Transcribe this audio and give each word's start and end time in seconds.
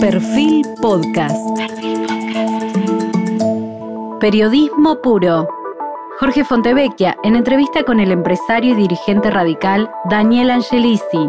Perfil 0.00 0.64
Podcast. 0.80 1.36
Periodismo 4.20 5.02
puro. 5.02 5.48
Jorge 6.20 6.44
Fontevecchia 6.44 7.16
en 7.24 7.34
entrevista 7.34 7.82
con 7.82 7.98
el 7.98 8.12
empresario 8.12 8.74
y 8.74 8.76
dirigente 8.76 9.28
radical 9.28 9.90
Daniel 10.08 10.50
Angelisi. 10.50 11.28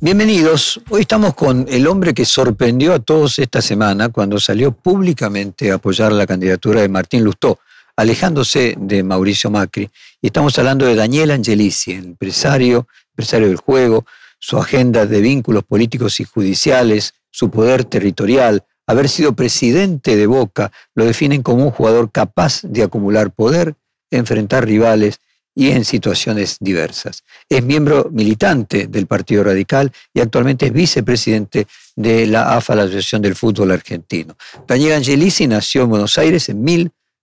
Bienvenidos. 0.00 0.80
Hoy 0.90 1.02
estamos 1.02 1.34
con 1.34 1.66
el 1.68 1.86
hombre 1.86 2.14
que 2.14 2.24
sorprendió 2.24 2.94
a 2.94 2.98
todos 2.98 3.38
esta 3.38 3.60
semana 3.60 4.08
cuando 4.08 4.40
salió 4.40 4.72
públicamente 4.72 5.70
a 5.70 5.74
apoyar 5.74 6.12
la 6.12 6.26
candidatura 6.26 6.80
de 6.80 6.88
Martín 6.88 7.24
Lustó, 7.24 7.58
alejándose 7.98 8.76
de 8.78 9.02
Mauricio 9.02 9.50
Macri. 9.50 9.90
Y 10.22 10.28
estamos 10.28 10.56
hablando 10.56 10.86
de 10.86 10.94
Daniel 10.94 11.32
Angelisi, 11.32 11.92
empresario, 11.92 12.86
empresario 13.10 13.48
del 13.48 13.56
juego, 13.56 14.06
su 14.38 14.56
agenda 14.56 15.04
de 15.04 15.20
vínculos 15.20 15.64
políticos 15.64 16.20
y 16.20 16.24
judiciales, 16.24 17.14
su 17.32 17.50
poder 17.50 17.84
territorial, 17.84 18.62
haber 18.86 19.08
sido 19.08 19.34
presidente 19.34 20.14
de 20.14 20.28
Boca, 20.28 20.70
lo 20.94 21.06
definen 21.06 21.42
como 21.42 21.64
un 21.64 21.72
jugador 21.72 22.12
capaz 22.12 22.62
de 22.62 22.84
acumular 22.84 23.32
poder, 23.32 23.74
enfrentar 24.12 24.64
rivales 24.64 25.18
y 25.52 25.72
en 25.72 25.84
situaciones 25.84 26.56
diversas. 26.60 27.24
Es 27.48 27.64
miembro 27.64 28.08
militante 28.12 28.86
del 28.86 29.08
Partido 29.08 29.42
Radical 29.42 29.90
y 30.14 30.20
actualmente 30.20 30.66
es 30.66 30.72
vicepresidente 30.72 31.66
de 31.96 32.28
la 32.28 32.56
AFA, 32.56 32.76
la 32.76 32.84
Asociación 32.84 33.22
del 33.22 33.34
Fútbol 33.34 33.72
Argentino. 33.72 34.36
Daniel 34.68 34.92
Angelisi 34.92 35.48
nació 35.48 35.82
en 35.82 35.90
Buenos 35.90 36.16
Aires 36.16 36.48
en 36.48 36.62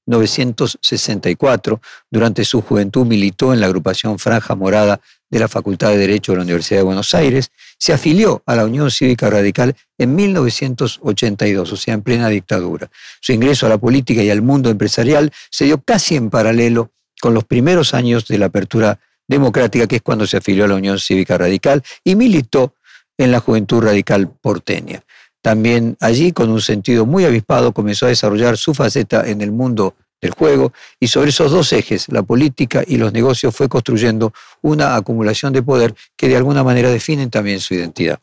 1964. 0.06 1.82
Durante 2.10 2.46
su 2.46 2.62
juventud 2.62 3.06
militó 3.06 3.54
en 3.54 3.62
la 3.62 3.68
agrupación 3.68 4.20
Franja 4.20 4.56
Morada 4.56 5.02
de 5.30 5.40
la 5.40 5.48
Facultad 5.48 5.90
de 5.90 5.98
Derecho 5.98 6.32
de 6.32 6.38
la 6.38 6.44
Universidad 6.44 6.80
de 6.80 6.86
Buenos 6.86 7.14
Aires. 7.14 7.52
Se 7.78 7.94
afilió 7.94 8.44
a 8.46 8.56
la 8.56 8.66
Unión 8.66 8.92
Cívica 8.92 9.30
Radical 9.30 9.76
en 9.98 10.16
1982, 10.16 11.72
o 11.72 11.76
sea, 11.76 11.94
en 11.94 12.02
plena 12.02 12.30
dictadura. 12.30 12.90
Su 13.20 13.34
ingreso 13.34 13.66
a 13.66 13.70
la 13.70 13.78
política 13.78 14.22
y 14.24 14.30
al 14.30 14.42
mundo 14.42 14.70
empresarial 14.70 15.32
se 15.50 15.66
dio 15.66 15.82
casi 15.82 16.16
en 16.16 16.30
paralelo 16.30 16.92
con 17.20 17.34
los 17.34 17.44
primeros 17.44 17.94
años 17.94 18.28
de 18.28 18.38
la 18.38 18.48
apertura 18.48 19.00
democrática, 19.28 19.88
que 19.88 19.98
es 19.98 20.02
cuando 20.02 20.28
se 20.28 20.38
afilió 20.38 20.66
a 20.66 20.68
la 20.68 20.76
Unión 20.76 21.00
Cívica 21.00 21.38
Radical 21.38 21.84
y 22.04 22.16
militó 22.16 22.76
en 23.18 23.32
la 23.32 23.40
Juventud 23.40 23.82
Radical 23.82 24.30
porteña. 24.42 25.04
También 25.42 25.96
allí, 26.00 26.32
con 26.32 26.50
un 26.50 26.62
sentido 26.62 27.06
muy 27.06 27.24
avispado, 27.24 27.72
comenzó 27.72 28.06
a 28.06 28.10
desarrollar 28.10 28.58
su 28.58 28.74
faceta 28.74 29.28
en 29.28 29.42
el 29.42 29.52
mundo 29.52 29.96
del 30.22 30.32
juego 30.32 30.74
y 31.00 31.08
sobre 31.08 31.30
esos 31.30 31.52
dos 31.52 31.72
ejes, 31.74 32.08
la 32.10 32.24
política 32.24 32.84
y 32.86 32.98
los 32.98 33.14
negocios, 33.14 33.56
fue 33.56 33.70
construyendo 33.70 34.34
una 34.62 34.96
acumulación 34.96 35.54
de 35.54 35.62
poder 35.62 35.96
que 36.16 36.28
de 36.28 36.38
alguna 36.38 36.64
manera 36.64 36.90
definen 36.90 37.30
también 37.30 37.60
su 37.60 37.74
identidad. 37.74 38.20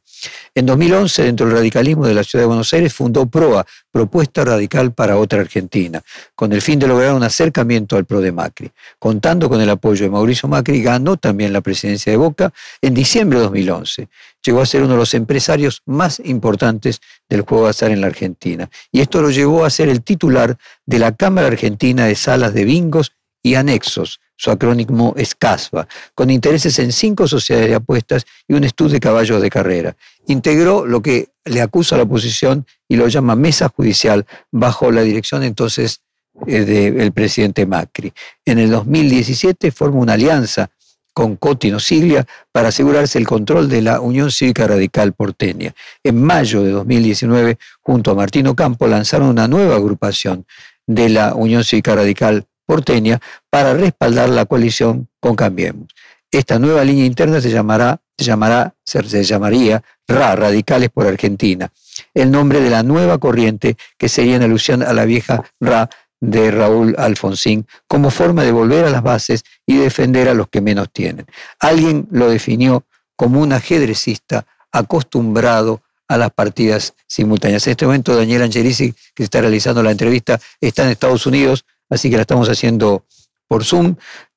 En 0.55 0.67
2011, 0.67 1.23
dentro 1.23 1.47
del 1.47 1.57
radicalismo 1.57 2.07
de 2.07 2.15
la 2.15 2.25
ciudad 2.25 2.43
de 2.43 2.47
Buenos 2.47 2.73
Aires, 2.73 2.93
fundó 2.93 3.27
PROA, 3.27 3.67
Propuesta 3.91 4.45
Radical 4.45 4.93
para 4.93 5.17
Otra 5.17 5.41
Argentina, 5.41 6.03
con 6.35 6.53
el 6.53 6.63
fin 6.63 6.79
de 6.79 6.87
lograr 6.87 7.15
un 7.15 7.23
acercamiento 7.23 7.97
al 7.97 8.05
PRO 8.05 8.21
de 8.21 8.33
Macri. 8.33 8.71
Contando 8.99 9.49
con 9.49 9.61
el 9.61 9.71
apoyo 9.71 10.05
de 10.05 10.11
Mauricio 10.11 10.49
Macri, 10.49 10.83
ganó 10.83 11.17
también 11.17 11.53
la 11.53 11.61
presidencia 11.61 12.11
de 12.13 12.17
Boca 12.17 12.53
en 12.81 12.95
diciembre 12.95 13.39
de 13.39 13.45
2011. 13.45 14.09
Llegó 14.45 14.61
a 14.61 14.67
ser 14.67 14.83
uno 14.83 14.93
de 14.93 14.99
los 14.99 15.15
empresarios 15.15 15.83
más 15.87 16.21
importantes 16.25 17.01
del 17.29 17.43
juego 17.43 17.65
de 17.65 17.71
azar 17.71 17.91
en 17.91 18.01
la 18.01 18.09
Argentina. 18.09 18.69
Y 18.91 19.01
esto 19.01 19.23
lo 19.23 19.31
llevó 19.31 19.65
a 19.65 19.71
ser 19.71 19.89
el 19.89 20.03
titular 20.03 20.57
de 20.87 20.99
la 20.99 21.15
Cámara 21.15 21.47
Argentina 21.47 22.07
de 22.07 22.15
Salas 22.15 22.55
de 22.55 22.65
Bingos 22.65 23.13
y 23.43 23.55
Anexos, 23.55 24.21
su 24.43 24.51
acrónimo 24.51 25.15
es 25.17 25.37
CASBA, 25.37 25.87
con 26.17 26.29
intereses 26.29 26.77
en 26.81 26.91
cinco 26.91 27.29
sociedades 27.29 27.69
de 27.69 27.77
apuestas 27.77 28.25
y 28.49 28.55
un 28.55 28.65
estudio 28.65 28.95
de 28.95 28.99
caballos 28.99 29.41
de 29.41 29.49
carrera. 29.49 29.97
Integró 30.27 30.85
lo 30.85 31.01
que 31.01 31.29
le 31.45 31.63
acusa 31.63 31.95
a 31.95 31.99
la 31.99 32.05
oposición 32.05 32.67
y 32.89 32.97
lo 32.97 33.07
llama 33.07 33.37
mesa 33.37 33.69
judicial 33.69 34.27
bajo 34.51 34.91
la 34.91 35.03
dirección 35.03 35.45
entonces 35.45 36.01
eh, 36.49 36.65
del 36.65 37.13
presidente 37.13 37.67
Macri. 37.67 38.13
En 38.45 38.59
el 38.59 38.69
2017 38.73 39.71
forma 39.71 40.01
una 40.01 40.15
alianza 40.15 40.71
con 41.15 41.37
Cotino 41.37 41.79
Siglia 41.79 42.27
para 42.51 42.71
asegurarse 42.71 43.19
el 43.19 43.29
control 43.29 43.69
de 43.69 43.83
la 43.83 44.01
Unión 44.01 44.33
Cívica 44.33 44.67
Radical 44.67 45.13
porteña. 45.13 45.73
En 46.03 46.21
mayo 46.21 46.65
de 46.65 46.73
2019, 46.73 47.59
junto 47.81 48.11
a 48.11 48.15
Martino 48.17 48.57
Campo, 48.57 48.89
lanzaron 48.89 49.29
una 49.29 49.47
nueva 49.47 49.77
agrupación 49.77 50.47
de 50.85 51.11
la 51.11 51.37
Unión 51.37 51.63
Cívica 51.63 51.95
Radical 51.95 52.49
porteña 52.73 53.21
para 53.51 53.75
respaldar 53.75 54.31
la 54.31 54.47
coalición 54.47 55.07
con 55.21 55.37
Cambiemos. 55.37 55.89
Esta 56.31 56.59
nueva 56.59 56.83
línea 56.85 57.05
interna 57.05 57.39
se 57.39 57.51
llamará, 57.51 58.01
se 58.17 58.25
llamará, 58.25 58.75
se 58.83 59.25
llamaría 59.25 59.83
RA, 60.09 60.35
Radicales 60.37 60.89
por 60.89 61.07
Argentina, 61.07 61.71
el 62.15 62.31
nombre 62.31 62.63
de 62.63 62.71
la 62.71 62.83
nueva 62.83 63.19
corriente 63.19 63.77
que 63.99 64.09
sería 64.09 64.37
en 64.37 64.43
alusión 64.43 64.83
a 64.83 64.95
la 64.95 65.05
vieja 65.05 65.45
RA 65.61 65.91
de 66.19 66.51
Raúl 66.51 66.95
Alfonsín, 66.97 67.67
como 67.87 68.11
forma 68.11 68.43
de 68.43 68.53
volver 68.53 68.87
a 68.87 68.91
las 68.91 69.03
bases 69.03 69.45
y 69.67 69.77
defender 69.77 70.31
a 70.31 70.35
los 70.35 70.49
que 70.49 70.63
menos 70.63 70.89
tienen. 70.91 71.27
Alguien 71.61 72.09
lo 72.11 72.31
definió 72.31 72.85
como 73.17 73.43
un 73.43 73.53
ajedrecista 73.53 74.47
acostumbrado 74.73 75.83
a 76.09 76.17
las 76.17 76.31
partidas 76.31 76.95
simultáneas. 77.07 77.67
En 77.67 77.73
este 77.73 77.85
momento, 77.85 78.17
Daniel 78.17 78.43
Angelisi, 78.43 78.95
que 79.15 79.25
está 79.25 79.43
realizando 79.43 79.83
la 79.83 79.91
entrevista, 79.91 80.41
está 80.59 80.85
en 80.85 80.91
Estados 80.91 81.27
Unidos, 81.27 81.67
así 81.93 82.09
que 82.09 82.17
la 82.17 82.23
estamos 82.23 82.49
haciendo 82.49 83.05
por 83.47 83.65
Zoom. 83.65 83.97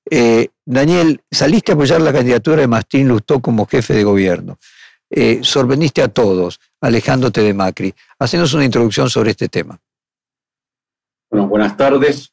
Eh, 0.09 0.49
Daniel, 0.66 1.21
saliste 1.31 1.71
a 1.71 1.75
apoyar 1.75 2.01
la 2.01 2.11
candidatura 2.11 2.57
de 2.57 2.67
Mastín 2.67 3.07
Lustó 3.07 3.39
como 3.41 3.66
jefe 3.66 3.93
de 3.93 4.03
gobierno. 4.03 4.57
Eh, 5.09 5.39
sorprendiste 5.41 6.01
a 6.01 6.09
todos, 6.09 6.59
alejándote 6.81 7.41
de 7.41 7.53
Macri. 7.53 7.93
Hacenos 8.19 8.53
una 8.53 8.66
introducción 8.66 9.09
sobre 9.09 9.31
este 9.31 9.47
tema. 9.47 9.79
Bueno, 11.31 11.47
buenas 11.47 11.77
tardes. 11.77 12.31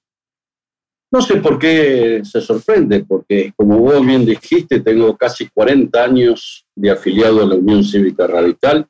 No 1.12 1.20
sé 1.20 1.36
por 1.36 1.58
qué 1.58 2.22
se 2.24 2.40
sorprende, 2.40 3.04
porque 3.04 3.52
como 3.54 3.78
vos 3.78 4.04
bien 4.04 4.24
dijiste, 4.24 4.80
tengo 4.80 5.16
casi 5.16 5.48
40 5.48 6.02
años 6.02 6.66
de 6.74 6.90
afiliado 6.90 7.42
a 7.42 7.46
la 7.46 7.54
Unión 7.54 7.84
Cívica 7.84 8.26
Radical 8.26 8.88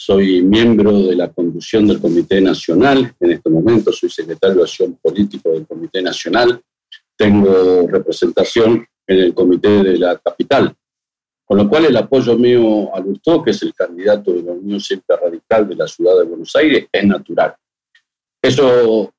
soy 0.00 0.42
miembro 0.42 1.02
de 1.02 1.16
la 1.16 1.28
conducción 1.32 1.88
del 1.88 2.00
Comité 2.00 2.40
Nacional, 2.40 3.16
en 3.18 3.32
este 3.32 3.50
momento 3.50 3.90
soy 3.90 4.08
secretario 4.08 4.58
de 4.58 4.62
Acción 4.62 4.96
Político 5.02 5.50
del 5.50 5.66
Comité 5.66 6.00
Nacional, 6.00 6.62
tengo 7.16 7.84
representación 7.88 8.86
en 9.08 9.18
el 9.18 9.34
Comité 9.34 9.82
de 9.82 9.98
la 9.98 10.16
Capital, 10.18 10.72
con 11.44 11.58
lo 11.58 11.68
cual 11.68 11.86
el 11.86 11.96
apoyo 11.96 12.38
mío 12.38 12.94
a 12.94 13.00
Lustó, 13.00 13.42
que 13.42 13.50
es 13.50 13.60
el 13.62 13.74
candidato 13.74 14.32
de 14.32 14.44
la 14.44 14.52
Unión 14.52 14.80
Cívica 14.80 15.16
Radical 15.20 15.68
de 15.68 15.74
la 15.74 15.88
Ciudad 15.88 16.16
de 16.16 16.26
Buenos 16.26 16.54
Aires, 16.54 16.86
es 16.92 17.04
natural. 17.04 17.56
Eso 18.40 19.12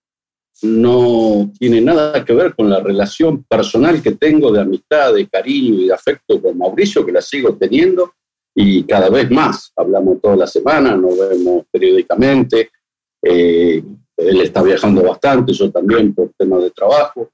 no 0.61 1.51
tiene 1.59 1.81
nada 1.81 2.23
que 2.23 2.33
ver 2.33 2.55
con 2.55 2.69
la 2.69 2.79
relación 2.79 3.43
personal 3.43 4.01
que 4.01 4.11
tengo 4.11 4.49
de 4.49 4.61
amistad, 4.61 5.13
de 5.13 5.27
cariño 5.27 5.73
y 5.81 5.87
de 5.87 5.93
afecto 5.93 6.41
con 6.41 6.57
Mauricio, 6.57 7.05
que 7.05 7.11
la 7.11 7.21
sigo 7.21 7.57
teniendo, 7.57 8.13
y 8.55 8.83
cada 8.83 9.09
vez 9.09 9.29
más. 9.31 9.71
Hablamos 9.75 10.21
toda 10.21 10.35
la 10.35 10.47
semana, 10.47 10.95
nos 10.95 11.17
vemos 11.17 11.65
periódicamente. 11.71 12.69
Eh, 13.21 13.83
él 14.17 14.41
está 14.41 14.61
viajando 14.61 15.01
bastante, 15.03 15.53
yo 15.53 15.71
también 15.71 16.13
por 16.13 16.31
temas 16.37 16.63
de 16.63 16.71
trabajo, 16.71 17.29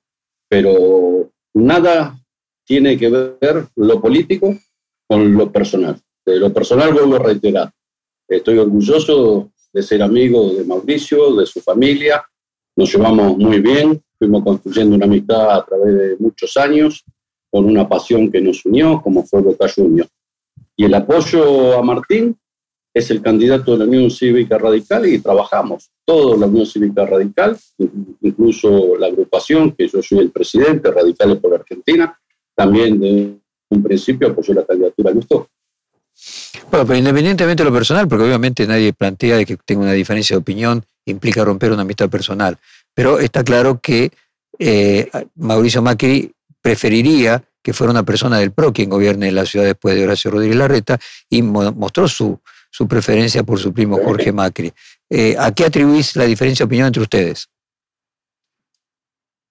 pero 0.48 1.30
nada 1.54 2.16
tiene 2.66 2.98
que 2.98 3.10
ver 3.10 3.68
lo 3.76 4.02
político 4.02 4.56
con 5.08 5.34
lo 5.34 5.52
personal. 5.52 6.00
De 6.26 6.38
lo 6.38 6.52
personal 6.54 6.94
vuelvo 6.94 7.16
a 7.16 7.20
reiterar. 7.20 7.72
Estoy 8.28 8.58
orgulloso 8.58 9.52
de 9.72 9.84
ser 9.84 10.02
amigo 10.02 10.54
de 10.54 10.64
Mauricio, 10.64 11.36
de 11.36 11.46
su 11.46 11.62
familia. 11.62 12.24
Nos 12.76 12.94
llevamos 12.94 13.38
muy 13.38 13.60
bien, 13.62 14.02
fuimos 14.18 14.44
construyendo 14.44 14.96
una 14.96 15.06
amistad 15.06 15.52
a 15.52 15.66
través 15.66 15.94
de 15.96 16.16
muchos 16.20 16.56
años, 16.58 17.04
con 17.52 17.66
una 17.66 17.88
pasión 17.88 18.32
que 18.32 18.42
nos 18.42 18.66
unió, 18.66 19.02
como 19.02 19.24
fue 19.24 19.42
Boca 19.42 19.68
Juniors. 19.74 20.10
Y 20.78 20.86
el 20.86 20.94
apoyo 20.94 21.78
a 21.78 21.82
Martín 21.82 22.38
es 22.94 23.12
el 23.12 23.22
candidato 23.22 23.74
de 23.74 23.80
la 23.80 23.86
Unión 23.86 24.10
Cívica 24.10 24.58
Radical 24.58 25.06
y 25.06 25.20
trabajamos, 25.20 25.90
toda 26.06 26.38
la 26.38 26.48
Unión 26.48 26.66
Cívica 26.66 27.06
Radical, 27.06 27.58
incluso 28.22 28.96
la 28.98 29.08
agrupación, 29.08 29.74
que 29.74 29.88
yo 29.88 30.02
soy 30.02 30.20
el 30.20 30.32
presidente, 30.32 30.92
Radicales 30.92 31.38
por 31.38 31.54
Argentina, 31.54 32.18
también 32.56 33.00
de 33.00 33.38
un 33.70 33.84
principio 33.84 34.30
apoyó 34.30 34.54
la 34.54 34.66
candidatura 34.66 35.10
de 35.10 35.16
Gusto. 35.16 35.50
Bueno, 36.72 36.86
pero 36.86 36.98
independientemente 36.98 37.64
de 37.64 37.70
lo 37.70 37.76
personal, 37.76 38.08
porque 38.08 38.24
obviamente 38.24 38.66
nadie 38.66 38.94
plantea 38.94 39.38
de 39.38 39.46
que 39.46 39.58
tenga 39.58 39.84
una 39.84 39.92
diferencia 39.92 40.36
de 40.36 40.42
opinión 40.42 40.84
implica 41.06 41.44
romper 41.44 41.72
una 41.74 41.82
amistad 41.82 42.10
personal, 42.10 42.58
pero 42.94 43.20
está 43.20 43.44
claro 43.44 43.80
que 43.82 44.12
eh, 44.58 45.10
Mauricio 45.36 45.82
Macri 45.82 46.32
preferiría 46.62 47.44
que 47.66 47.74
fuera 47.74 47.90
una 47.90 48.04
persona 48.04 48.38
del 48.38 48.52
PRO 48.52 48.72
quien 48.72 48.92
gobierne 48.92 49.32
la 49.32 49.44
ciudad 49.44 49.66
después 49.66 49.96
de 49.96 50.04
Horacio 50.04 50.30
Rodríguez 50.30 50.56
Larreta 50.56 51.00
y 51.28 51.42
mostró 51.42 52.08
su, 52.08 52.40
su 52.70 52.88
preferencia 52.88 53.42
por 53.42 53.58
su 53.58 53.74
primo 53.74 53.98
Jorge 53.98 54.32
Macri. 54.32 54.72
Eh, 55.10 55.36
¿A 55.40 55.52
qué 55.52 55.66
atribuís 55.66 56.16
la 56.16 56.26
diferencia 56.26 56.64
de 56.64 56.68
opinión 56.68 56.86
entre 56.86 57.02
ustedes? 57.02 57.50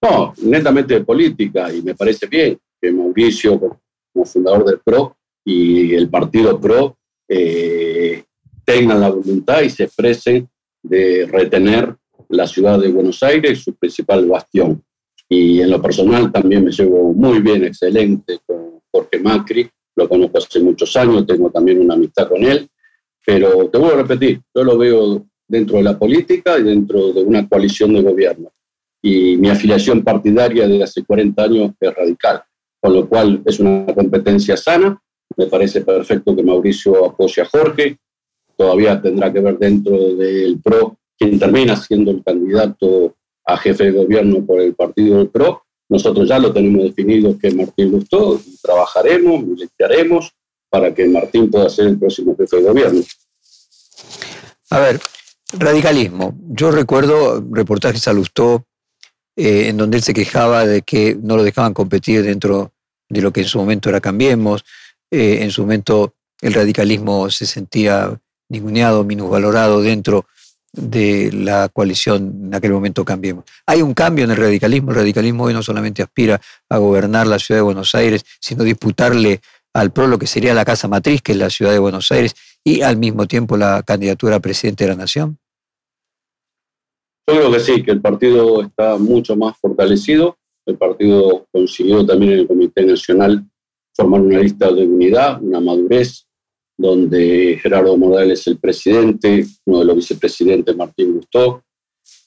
No, 0.01 0.33
netamente 0.43 0.93
de 0.93 1.03
política, 1.03 1.73
y 1.73 1.81
me 1.81 1.93
parece 1.93 2.25
bien 2.27 2.57
que 2.81 2.89
Mauricio, 2.89 3.59
como 3.59 4.25
fundador 4.25 4.63
del 4.63 4.79
PRO 4.79 5.17
y 5.43 5.93
el 5.93 6.09
partido 6.09 6.57
PRO, 6.57 6.97
eh, 7.27 8.23
tengan 8.63 9.01
la 9.01 9.09
voluntad 9.09 9.61
y 9.61 9.69
se 9.69 9.83
expresen 9.83 10.47
de 10.81 11.27
retener 11.29 11.93
la 12.29 12.47
ciudad 12.47 12.79
de 12.79 12.87
Buenos 12.87 13.21
Aires, 13.23 13.59
su 13.61 13.75
principal 13.75 14.25
bastión. 14.25 14.81
Y 15.29 15.61
en 15.61 15.71
lo 15.71 15.81
personal 15.81 16.31
también 16.31 16.63
me 16.63 16.71
llevo 16.71 17.13
muy 17.13 17.39
bien, 17.39 17.63
excelente 17.63 18.39
con 18.45 18.79
Jorge 18.91 19.19
Macri, 19.19 19.69
lo 19.95 20.07
conozco 20.09 20.37
hace 20.37 20.59
muchos 20.59 20.95
años, 20.95 21.25
tengo 21.25 21.49
también 21.49 21.79
una 21.81 21.95
amistad 21.95 22.27
con 22.27 22.43
él, 22.43 22.67
pero 23.25 23.69
te 23.69 23.77
voy 23.77 23.91
a 23.91 23.95
repetir, 23.95 24.41
yo 24.53 24.63
lo 24.63 24.77
veo 24.77 25.25
dentro 25.47 25.77
de 25.77 25.83
la 25.83 25.97
política 25.97 26.57
y 26.59 26.63
dentro 26.63 27.11
de 27.13 27.23
una 27.23 27.47
coalición 27.47 27.93
de 27.93 28.01
gobierno. 28.01 28.51
Y 29.01 29.37
mi 29.37 29.49
afiliación 29.49 30.03
partidaria 30.03 30.67
de 30.67 30.83
hace 30.83 31.03
40 31.03 31.43
años 31.43 31.71
es 31.79 31.93
radical, 31.93 32.43
con 32.81 32.93
lo 32.93 33.07
cual 33.07 33.41
es 33.45 33.59
una 33.59 33.85
competencia 33.93 34.57
sana. 34.57 34.99
Me 35.37 35.47
parece 35.47 35.81
perfecto 35.81 36.35
que 36.35 36.43
Mauricio 36.43 37.05
apoye 37.05 37.41
a 37.41 37.45
Jorge. 37.45 37.97
Todavía 38.57 39.01
tendrá 39.01 39.31
que 39.31 39.41
ver 39.41 39.57
dentro 39.57 40.15
del 40.15 40.59
PRO 40.61 40.97
quien 41.17 41.39
termina 41.39 41.75
siendo 41.75 42.11
el 42.11 42.23
candidato 42.23 43.15
a 43.45 43.57
jefe 43.57 43.85
de 43.85 43.91
gobierno 43.91 44.45
por 44.45 44.59
el 44.59 44.73
partido 44.73 45.17
del 45.17 45.29
PRO. 45.29 45.63
Nosotros 45.87 46.27
ya 46.27 46.39
lo 46.39 46.51
tenemos 46.51 46.83
definido 46.83 47.37
que 47.37 47.51
Martín 47.51 47.91
Lustó 47.91 48.41
trabajaremos, 48.61 49.45
miliciaremos 49.45 50.31
para 50.69 50.93
que 50.93 51.07
Martín 51.07 51.49
pueda 51.49 51.69
ser 51.69 51.87
el 51.87 51.99
próximo 51.99 52.35
jefe 52.35 52.57
de 52.57 52.63
gobierno. 52.63 53.01
A 54.71 54.79
ver, 54.79 54.99
radicalismo. 55.53 56.35
Yo 56.49 56.71
recuerdo 56.71 57.43
reportajes 57.51 58.07
a 58.07 58.13
Lustó 58.13 58.65
eh, 59.35 59.67
en 59.67 59.77
donde 59.77 59.97
él 59.97 60.03
se 60.03 60.13
quejaba 60.13 60.65
de 60.65 60.81
que 60.81 61.15
no 61.21 61.37
lo 61.37 61.43
dejaban 61.43 61.73
competir 61.73 62.23
dentro 62.23 62.73
de 63.09 63.21
lo 63.21 63.31
que 63.31 63.41
en 63.41 63.47
su 63.47 63.59
momento 63.59 63.89
era 63.89 64.01
Cambiemos. 64.01 64.65
Eh, 65.11 65.39
en 65.41 65.51
su 65.51 65.61
momento 65.61 66.15
el 66.41 66.53
radicalismo 66.53 67.29
se 67.29 67.45
sentía 67.45 68.19
ninguneado, 68.49 69.03
minusvalorado 69.03 69.81
dentro 69.81 70.25
de 70.75 71.31
la 71.31 71.69
coalición 71.69 72.41
en 72.45 72.55
aquel 72.55 72.71
momento 72.71 73.05
Cambiemos. 73.05 73.45
Hay 73.65 73.81
un 73.81 73.93
cambio 73.93 74.25
en 74.25 74.31
el 74.31 74.37
radicalismo. 74.37 74.91
El 74.91 74.97
radicalismo 74.97 75.45
hoy 75.45 75.53
no 75.53 75.63
solamente 75.63 76.01
aspira 76.01 76.39
a 76.69 76.77
gobernar 76.77 77.27
la 77.27 77.39
ciudad 77.39 77.59
de 77.59 77.63
Buenos 77.63 77.95
Aires, 77.95 78.25
sino 78.39 78.63
disputarle 78.63 79.41
al 79.73 79.91
PRO 79.91 80.07
lo 80.07 80.17
que 80.17 80.27
sería 80.27 80.53
la 80.53 80.65
casa 80.65 80.87
matriz, 80.87 81.21
que 81.21 81.33
es 81.33 81.37
la 81.37 81.49
ciudad 81.49 81.71
de 81.71 81.79
Buenos 81.79 82.11
Aires, 82.11 82.35
y 82.63 82.81
al 82.81 82.97
mismo 82.97 83.27
tiempo 83.27 83.57
la 83.57 83.83
candidatura 83.83 84.37
a 84.37 84.39
presidente 84.39 84.85
de 84.85 84.91
la 84.91 84.95
nación. 84.95 85.37
Yo 87.27 87.35
creo 87.35 87.51
que 87.51 87.59
sí, 87.59 87.83
que 87.83 87.91
el 87.91 88.01
partido 88.01 88.61
está 88.61 88.97
mucho 88.97 89.35
más 89.35 89.57
fortalecido. 89.57 90.37
El 90.65 90.77
partido 90.77 91.47
consiguió 91.51 92.05
también 92.05 92.33
en 92.33 92.39
el 92.39 92.47
Comité 92.47 92.85
Nacional 92.85 93.43
formar 93.95 94.21
una 94.21 94.39
lista 94.39 94.71
de 94.71 94.85
unidad, 94.85 95.41
una 95.41 95.59
madurez, 95.59 96.24
donde 96.77 97.59
Gerardo 97.61 97.95
Morales 97.97 98.41
es 98.41 98.47
el 98.47 98.57
presidente, 98.57 99.45
uno 99.65 99.79
de 99.79 99.85
los 99.85 99.95
vicepresidentes 99.95 100.75
Martín 100.75 101.13
Gustó, 101.13 101.63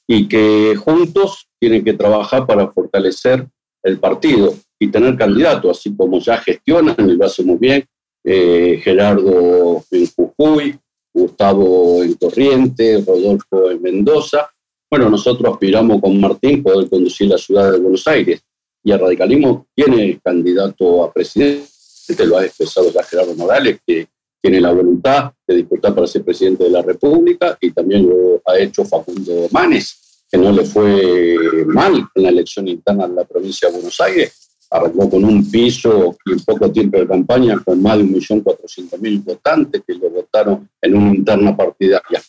y 0.06 0.26
que 0.26 0.74
juntos 0.76 1.48
tienen 1.60 1.84
que 1.84 1.92
trabajar 1.92 2.46
para 2.46 2.68
fortalecer 2.68 3.46
el 3.82 3.98
partido 3.98 4.54
y 4.78 4.88
tener 4.88 5.16
candidato, 5.16 5.70
así 5.70 5.94
como 5.94 6.18
ya 6.20 6.38
gestionan, 6.38 6.96
y 6.98 7.14
lo 7.14 7.26
hace 7.26 7.42
muy 7.42 7.56
bien, 7.56 7.84
eh, 8.24 8.80
Gerardo 8.82 9.84
en 9.90 10.06
Jujuy, 10.06 10.78
Gustavo 11.12 12.02
en 12.02 12.14
Corrientes, 12.14 13.04
Rodolfo 13.04 13.70
en 13.70 13.82
Mendoza. 13.82 14.50
Bueno, 14.90 15.10
nosotros 15.10 15.52
aspiramos 15.52 16.00
con 16.00 16.18
Martín 16.20 16.62
poder 16.62 16.88
conducir 16.88 17.28
la 17.28 17.38
ciudad 17.38 17.72
de 17.72 17.78
Buenos 17.78 18.06
Aires 18.06 18.40
y 18.82 18.92
el 18.92 18.98
radicalismo 18.98 19.66
tiene 19.74 20.18
candidato 20.22 21.04
a 21.04 21.12
presidente, 21.12 21.66
lo 22.24 22.38
ha 22.38 22.44
expresado 22.44 22.90
ya 22.90 23.02
Gerardo 23.02 23.34
Morales, 23.34 23.80
que 23.86 24.08
tiene 24.40 24.60
la 24.60 24.72
voluntad 24.72 25.32
de 25.46 25.56
disputar 25.56 25.94
para 25.94 26.06
ser 26.06 26.24
presidente 26.24 26.64
de 26.64 26.70
la 26.70 26.82
República 26.82 27.56
y 27.60 27.70
también 27.72 28.08
lo 28.08 28.40
ha 28.44 28.58
hecho 28.58 28.84
Facundo 28.84 29.48
Manes, 29.50 30.24
que 30.30 30.38
no 30.38 30.52
le 30.52 30.64
fue 30.64 31.36
mal 31.66 32.08
en 32.14 32.22
la 32.22 32.28
elección 32.28 32.68
interna 32.68 33.08
de 33.08 33.14
la 33.14 33.24
provincia 33.24 33.68
de 33.68 33.74
Buenos 33.74 34.00
Aires. 34.00 34.50
Arrancó 34.70 35.08
con 35.08 35.24
un 35.24 35.50
piso 35.50 36.16
y 36.26 36.32
en 36.32 36.40
poco 36.40 36.70
tiempo 36.70 36.98
de 36.98 37.06
campaña 37.06 37.58
con 37.64 37.82
más 37.82 37.96
de 37.98 38.04
1.400.000 38.04 39.24
votantes 39.24 39.82
que 39.86 39.94
lo 39.94 40.10
votaron 40.10 40.68
en 40.82 40.94
una 40.94 41.14
interna 41.14 41.56
partidaria. 41.56 42.22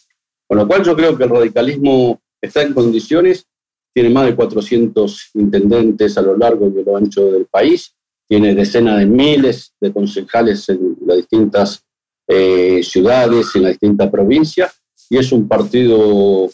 Con 0.47 0.57
lo 0.57 0.67
cual 0.67 0.83
yo 0.83 0.95
creo 0.95 1.17
que 1.17 1.25
el 1.25 1.29
radicalismo 1.29 2.21
está 2.41 2.61
en 2.61 2.73
condiciones, 2.73 3.45
tiene 3.93 4.09
más 4.09 4.25
de 4.25 4.35
400 4.35 5.31
intendentes 5.33 6.17
a 6.17 6.21
lo 6.21 6.37
largo 6.37 6.71
y 6.73 6.79
a 6.79 6.83
lo 6.83 6.95
ancho 6.95 7.25
del 7.29 7.45
país, 7.45 7.93
tiene 8.27 8.55
decenas 8.55 8.99
de 8.99 9.05
miles 9.05 9.73
de 9.81 9.91
concejales 9.91 10.69
en 10.69 10.95
las 11.05 11.17
distintas 11.17 11.83
eh, 12.31 12.83
ciudades, 12.83 13.47
en 13.55 13.63
las 13.63 13.71
distintas 13.71 14.07
provincias, 14.11 14.79
y 15.09 15.17
es 15.17 15.31
un 15.31 15.47
partido 15.47 16.47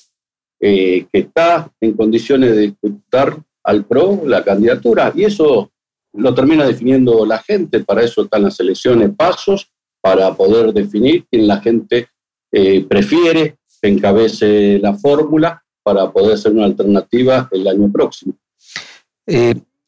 eh, 0.58 1.06
que 1.12 1.20
está 1.20 1.70
en 1.82 1.92
condiciones 1.92 2.56
de 2.56 2.62
disputar 2.62 3.38
al 3.62 3.84
PRO 3.84 4.22
la 4.26 4.42
candidatura, 4.42 5.12
y 5.14 5.26
eso 5.26 5.70
lo 6.14 6.34
termina 6.34 6.66
definiendo 6.66 7.26
la 7.26 7.40
gente, 7.40 7.82
para 7.82 8.04
eso 8.04 8.24
están 8.24 8.44
las 8.44 8.58
elecciones, 8.62 9.12
pasos, 9.18 9.70
para 10.00 10.34
poder 10.34 10.72
definir 10.72 11.26
quién 11.30 11.46
la 11.46 11.60
gente 11.60 12.08
eh, 12.54 12.86
prefiere 12.86 13.58
que 13.82 13.90
encabece 13.90 14.80
la 14.80 14.94
fórmula 14.94 15.62
para 15.84 16.10
poder 16.10 16.38
ser 16.38 16.54
una 16.54 16.66
alternativa 16.66 17.50
el 17.52 17.68
año 17.68 17.92
próximo. 17.92 18.34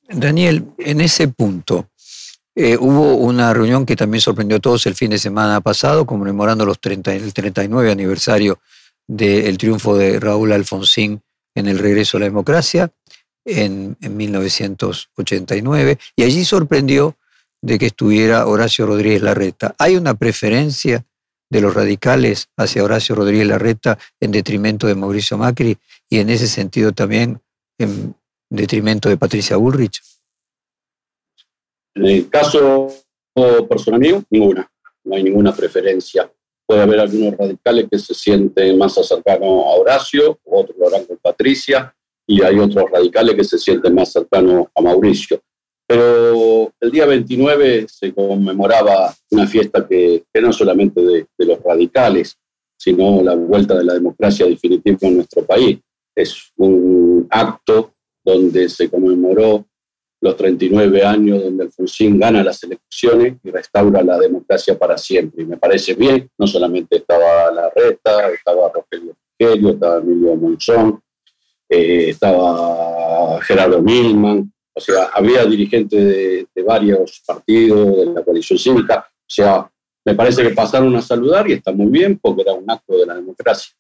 Daniel, 0.10 0.66
en 0.80 1.00
ese 1.00 1.30
punto, 1.30 1.92
eh, 2.60 2.76
hubo 2.76 3.18
una 3.18 3.54
reunión 3.54 3.86
que 3.86 3.96
también 3.96 4.20
sorprendió 4.20 4.58
a 4.58 4.60
todos 4.60 4.88
el 4.88 4.96
fin 4.96 5.12
de 5.12 5.20
semana 5.20 5.62
pasado, 5.62 6.08
conmemorando 6.08 6.66
los 6.66 6.80
30, 6.80 7.14
el 7.14 7.32
39 7.32 7.92
aniversario 7.92 8.58
del 9.08 9.60
triunfo 9.60 9.96
de 9.96 10.20
Raúl 10.20 10.52
Alfonsín 10.52 11.22
en 11.54 11.68
el 11.68 11.78
regreso 11.78 12.18
a 12.18 12.22
la 12.22 12.26
democracia 12.26 12.92
en, 13.46 13.96
en 14.02 14.18
1989, 14.18 16.00
y 16.16 16.24
allí 16.24 16.44
sorprendió 16.44 17.16
de 17.62 17.78
que 17.78 17.86
estuviera 17.86 18.48
Horacio 18.48 18.88
Rodríguez 18.88 19.22
Larreta. 19.22 19.76
¿Hay 19.78 19.96
una 19.96 20.16
preferencia 20.16 21.06
de 21.52 21.62
los 21.62 21.76
radicales 21.76 22.50
hacia 22.58 22.84
Horacio 22.84 23.14
Rodríguez 23.14 23.46
Larreta 23.46 24.00
en 24.20 24.32
detrimento 24.32 24.88
de 24.88 24.96
Mauricio 24.96 25.38
Macri 25.38 25.78
y 26.10 26.18
en 26.18 26.32
ese 26.32 26.48
sentido 26.48 26.92
también 26.92 27.40
en 27.78 28.16
detrimento 28.50 29.10
de 29.10 29.18
Patricia 29.18 29.58
Bullrich? 29.58 30.02
En 31.98 32.06
el 32.06 32.30
caso 32.30 32.90
personal 33.68 34.00
mío, 34.00 34.24
ninguna. 34.30 34.70
No 35.04 35.16
hay 35.16 35.24
ninguna 35.24 35.56
preferencia. 35.56 36.32
Puede 36.66 36.82
haber 36.82 37.00
algunos 37.00 37.36
radicales 37.38 37.88
que 37.90 37.98
se 37.98 38.14
sienten 38.14 38.78
más 38.78 38.94
cercanos 38.94 39.66
a 39.66 39.80
Horacio, 39.80 40.40
otros 40.44 40.78
lo 40.78 40.88
harán 40.88 41.06
con 41.06 41.18
Patricia, 41.18 41.96
y 42.28 42.42
hay 42.44 42.60
otros 42.60 42.92
radicales 42.92 43.36
que 43.36 43.44
se 43.44 43.58
sienten 43.58 43.96
más 43.96 44.12
cercanos 44.12 44.68
a 44.76 44.82
Mauricio. 44.82 45.42
Pero 45.88 46.72
el 46.80 46.92
día 46.92 47.06
29 47.06 47.88
se 47.90 48.14
conmemoraba 48.14 49.16
una 49.32 49.48
fiesta 49.48 49.88
que, 49.88 50.26
que 50.32 50.42
no 50.42 50.54
solamente 50.54 51.02
de, 51.02 51.26
de, 51.38 51.46
los 51.46 51.64
radicales, 51.64 52.38
sino 52.78 53.24
la 53.24 53.34
vuelta 53.34 53.76
de 53.76 53.86
la 53.86 53.94
democracia 53.94 54.46
definitiva 54.46 54.98
en 55.02 55.16
nuestro 55.16 55.46
país. 55.46 55.80
Es 56.14 56.52
un 56.58 57.28
acto 57.32 57.94
donde 58.24 58.68
se 58.68 58.90
conmemoró 58.90 59.66
los 60.20 60.36
39 60.36 61.06
años 61.06 61.44
donde 61.44 61.66
Alfonsín 61.66 62.20
gana 62.20 62.44
las 62.44 62.64
elecciones 62.64 63.36
y 63.44 63.52
restaura 63.52 64.02
la 64.02 64.18
democracia 64.18 64.78
para 64.78 64.98
siempre. 64.98 65.44
Y 65.44 65.46
me 65.46 65.58
parece 65.58 65.94
bien, 65.94 66.30
no 66.38 66.48
solamente 66.48 66.98
estaba 66.98 67.52
Larreta, 67.52 68.30
estaba 68.32 68.72
Rogelio 68.74 69.16
Rogelio, 69.40 69.70
estaba 69.72 69.98
Emilio 69.98 70.36
Monzón, 70.36 71.02
eh, 71.70 72.10
estaba 72.10 73.42
Gerardo 73.42 73.82
Milman, 73.82 74.52
o 74.74 74.80
sea, 74.80 75.10
había 75.14 75.46
dirigentes 75.46 76.00
de, 76.00 76.48
de, 76.54 76.64
varios 76.64 77.22
partidos 77.26 77.98
de 77.98 78.06
la 78.14 78.24
coalición 78.24 78.60
cívica, 78.60 79.08
o 79.10 79.30
sea, 79.30 79.70
me 80.06 80.16
parece 80.16 80.42
que 80.42 80.52
pasaron 80.52 80.96
a 80.96 81.02
saludar 81.02 81.50
y 81.50 81.54
está 81.54 81.72
muy 81.72 81.88
bien 81.88 82.18
porque 82.18 82.42
era 82.42 82.54
un 82.54 82.70
acto 82.70 82.98
de 82.98 83.06
la 83.06 83.16
democracia. 83.16 83.74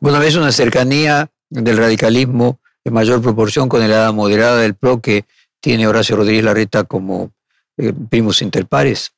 Bueno, 0.00 0.20
es 0.22 0.36
una 0.36 0.52
cercanía 0.52 1.30
del 1.48 1.78
radicalismo 1.78 2.60
mayor 2.90 3.22
proporción 3.22 3.68
con 3.68 3.82
el 3.82 3.90
edad 3.90 4.12
moderada 4.12 4.60
del 4.60 4.74
PRO 4.74 5.00
que 5.00 5.24
tiene 5.60 5.86
Horacio 5.86 6.16
Rodríguez 6.16 6.44
Larreta 6.44 6.84
como 6.84 7.32
eh, 7.76 7.92
primos 8.10 8.42
interpares? 8.42 9.12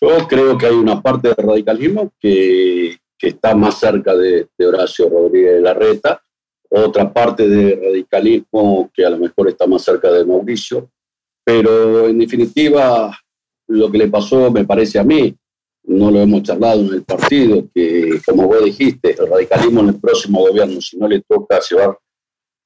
Yo 0.00 0.28
creo 0.28 0.56
que 0.56 0.66
hay 0.66 0.74
una 0.74 1.02
parte 1.02 1.28
del 1.28 1.46
radicalismo 1.46 2.12
que, 2.20 2.96
que 3.18 3.28
está 3.28 3.54
más 3.54 3.78
cerca 3.78 4.14
de, 4.14 4.48
de, 4.56 4.66
Horacio 4.66 5.08
Rodríguez 5.08 5.60
Larreta, 5.60 6.22
otra 6.70 7.12
parte 7.12 7.48
del 7.48 7.80
radicalismo 7.80 8.90
que 8.94 9.04
a 9.04 9.10
lo 9.10 9.18
mejor 9.18 9.48
está 9.48 9.66
más 9.66 9.82
cerca 9.82 10.10
de 10.10 10.24
Mauricio, 10.24 10.90
pero 11.42 12.08
en 12.08 12.18
definitiva 12.18 13.18
lo 13.66 13.90
que 13.90 13.98
le 13.98 14.08
pasó 14.08 14.50
me 14.50 14.64
parece 14.64 14.98
a 14.98 15.04
mí 15.04 15.34
no 15.88 16.10
lo 16.10 16.20
hemos 16.20 16.42
charlado 16.42 16.80
en 16.80 16.94
el 16.94 17.02
partido, 17.02 17.64
que 17.74 18.20
como 18.24 18.46
vos 18.46 18.64
dijiste, 18.64 19.16
el 19.18 19.26
radicalismo 19.26 19.80
en 19.80 19.88
el 19.88 20.00
próximo 20.00 20.40
gobierno, 20.46 20.80
si 20.80 20.98
no 20.98 21.08
le 21.08 21.22
toca 21.22 21.58
llevar 21.60 21.98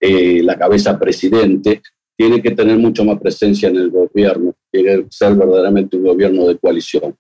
eh, 0.01 0.43
la 0.43 0.59
cabeza 0.59 0.99
presidente, 0.99 1.81
tiene 2.17 2.43
que 2.43 2.51
tener 2.51 2.77
mucho 2.79 3.05
más 3.05 3.21
presencia 3.21 3.69
en 3.69 3.77
el 3.77 3.91
gobierno, 3.91 4.55
tiene 4.71 5.05
que 5.05 5.07
ser 5.11 5.35
verdaderamente 5.35 5.97
un 5.97 6.05
gobierno 6.05 6.47
de 6.47 6.59
coalición. 6.59 7.15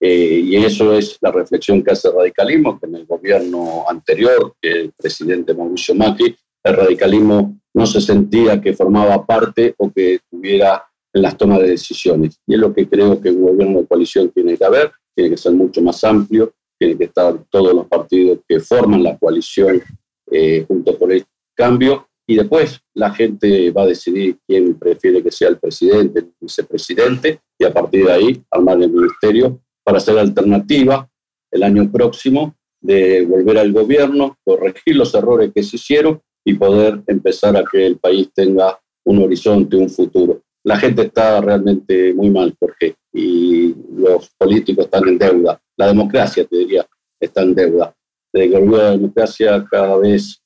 Eh, 0.00 0.42
y 0.44 0.56
eso 0.56 0.94
es 0.94 1.16
la 1.20 1.30
reflexión 1.30 1.82
que 1.82 1.92
hace 1.92 2.08
el 2.08 2.14
radicalismo, 2.14 2.80
que 2.80 2.86
en 2.86 2.96
el 2.96 3.06
gobierno 3.06 3.84
anterior, 3.88 4.54
que 4.60 4.70
el 4.72 4.92
presidente 4.92 5.54
Mauricio 5.54 5.94
Macri, 5.94 6.34
el 6.64 6.74
radicalismo 6.74 7.60
no 7.74 7.86
se 7.86 8.00
sentía 8.00 8.60
que 8.60 8.72
formaba 8.72 9.24
parte 9.24 9.74
o 9.78 9.92
que 9.92 10.14
estuviera 10.14 10.84
en 11.12 11.22
las 11.22 11.36
tomas 11.36 11.60
de 11.60 11.68
decisiones. 11.68 12.40
Y 12.46 12.54
es 12.54 12.60
lo 12.60 12.74
que 12.74 12.88
creo 12.88 13.20
que 13.20 13.30
un 13.30 13.42
gobierno 13.42 13.80
de 13.80 13.86
coalición 13.86 14.30
tiene 14.30 14.56
que 14.56 14.64
haber, 14.64 14.92
tiene 15.14 15.30
que 15.30 15.36
ser 15.36 15.52
mucho 15.52 15.82
más 15.82 16.02
amplio, 16.04 16.52
tiene 16.78 16.96
que 16.96 17.04
estar 17.04 17.44
todos 17.50 17.74
los 17.74 17.86
partidos 17.86 18.40
que 18.48 18.60
forman 18.60 19.02
la 19.02 19.16
coalición 19.16 19.82
eh, 20.30 20.64
junto 20.66 20.98
por 20.98 21.12
el 21.12 21.24
cambio 21.54 22.08
y 22.26 22.36
después 22.36 22.80
la 22.94 23.10
gente 23.10 23.70
va 23.70 23.82
a 23.82 23.86
decidir 23.86 24.38
quién 24.46 24.78
prefiere 24.78 25.22
que 25.22 25.30
sea 25.30 25.48
el 25.48 25.58
presidente, 25.58 26.20
el 26.20 26.32
vicepresidente 26.40 27.40
y 27.58 27.64
a 27.64 27.72
partir 27.72 28.06
de 28.06 28.12
ahí 28.12 28.42
armar 28.50 28.80
el 28.82 28.90
ministerio 28.90 29.60
para 29.84 29.98
hacer 29.98 30.18
alternativa 30.18 31.08
el 31.50 31.62
año 31.62 31.90
próximo 31.90 32.54
de 32.80 33.24
volver 33.26 33.58
al 33.58 33.72
gobierno, 33.72 34.36
corregir 34.44 34.96
los 34.96 35.14
errores 35.14 35.52
que 35.54 35.62
se 35.62 35.76
hicieron 35.76 36.20
y 36.44 36.54
poder 36.54 37.02
empezar 37.06 37.56
a 37.56 37.64
que 37.64 37.86
el 37.86 37.98
país 37.98 38.30
tenga 38.34 38.80
un 39.04 39.22
horizonte, 39.22 39.76
un 39.76 39.88
futuro. 39.88 40.42
La 40.64 40.76
gente 40.76 41.02
está 41.02 41.40
realmente 41.40 42.14
muy 42.14 42.30
mal, 42.30 42.54
Jorge, 42.58 42.94
y 43.12 43.74
los 43.94 44.30
políticos 44.38 44.86
están 44.86 45.08
en 45.08 45.18
deuda. 45.18 45.60
La 45.76 45.88
democracia, 45.88 46.44
te 46.44 46.56
diría, 46.56 46.86
está 47.20 47.42
en 47.42 47.54
deuda. 47.54 47.94
Desde 48.32 48.50
que 48.50 48.58
volvió 48.58 48.78
la 48.78 48.90
democracia, 48.92 49.66
cada 49.70 49.96
vez 49.98 50.42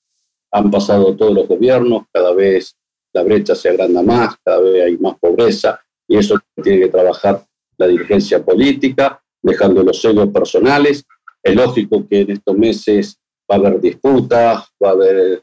han 0.51 0.71
pasado 0.71 1.15
todos 1.17 1.35
los 1.35 1.49
gobiernos, 1.49 2.05
cada 2.13 2.33
vez 2.33 2.77
la 3.13 3.23
brecha 3.23 3.55
se 3.55 3.69
agranda 3.69 4.03
más, 4.03 4.37
cada 4.45 4.61
vez 4.61 4.85
hay 4.85 4.99
más 4.99 5.17
pobreza, 5.19 5.81
y 6.09 6.17
eso 6.17 6.37
tiene 6.63 6.81
que 6.81 6.89
trabajar 6.89 7.45
la 7.79 7.87
dirigencia 7.87 8.45
política, 8.45 9.23
dejando 9.43 9.83
los 9.83 10.01
sellos 10.01 10.29
personales. 10.29 11.05
Es 11.43 11.55
lógico 11.55 12.07
que 12.09 12.21
en 12.21 12.33
estos 12.33 12.57
meses 12.57 13.19
va 13.51 13.57
a 13.57 13.59
haber 13.59 13.81
disputas, 13.81 14.65
va 14.83 14.89
a 14.89 14.93
haber 14.93 15.43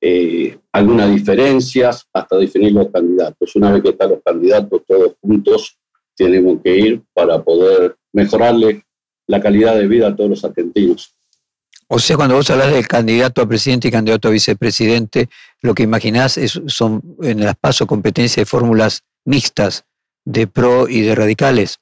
eh, 0.00 0.58
algunas 0.72 1.10
diferencias 1.10 2.06
hasta 2.12 2.36
definir 2.36 2.72
los 2.72 2.90
candidatos. 2.90 3.56
Una 3.56 3.72
vez 3.72 3.82
que 3.82 3.90
están 3.90 4.10
los 4.10 4.22
candidatos 4.24 4.82
todos 4.86 5.14
juntos, 5.20 5.78
tenemos 6.16 6.60
que 6.62 6.76
ir 6.76 7.02
para 7.12 7.42
poder 7.42 7.96
mejorarle 8.12 8.82
la 9.26 9.40
calidad 9.40 9.76
de 9.76 9.86
vida 9.86 10.08
a 10.08 10.16
todos 10.16 10.30
los 10.30 10.44
argentinos. 10.44 11.14
O 11.88 11.98
sea, 11.98 12.16
cuando 12.16 12.34
vos 12.34 12.50
hablas 12.50 12.72
del 12.72 12.88
candidato 12.88 13.42
a 13.42 13.48
presidente 13.48 13.88
y 13.88 13.90
candidato 13.92 14.28
a 14.28 14.32
vicepresidente, 14.32 15.28
lo 15.62 15.74
que 15.74 15.84
imaginás 15.84 16.36
es, 16.36 16.60
son 16.66 17.16
en 17.22 17.44
las 17.44 17.56
pasos 17.56 17.86
competencias 17.86 18.44
de 18.44 18.46
fórmulas 18.46 19.04
mixtas 19.24 19.84
de 20.24 20.48
pro 20.48 20.88
y 20.88 21.02
de 21.02 21.14
radicales. 21.14 21.78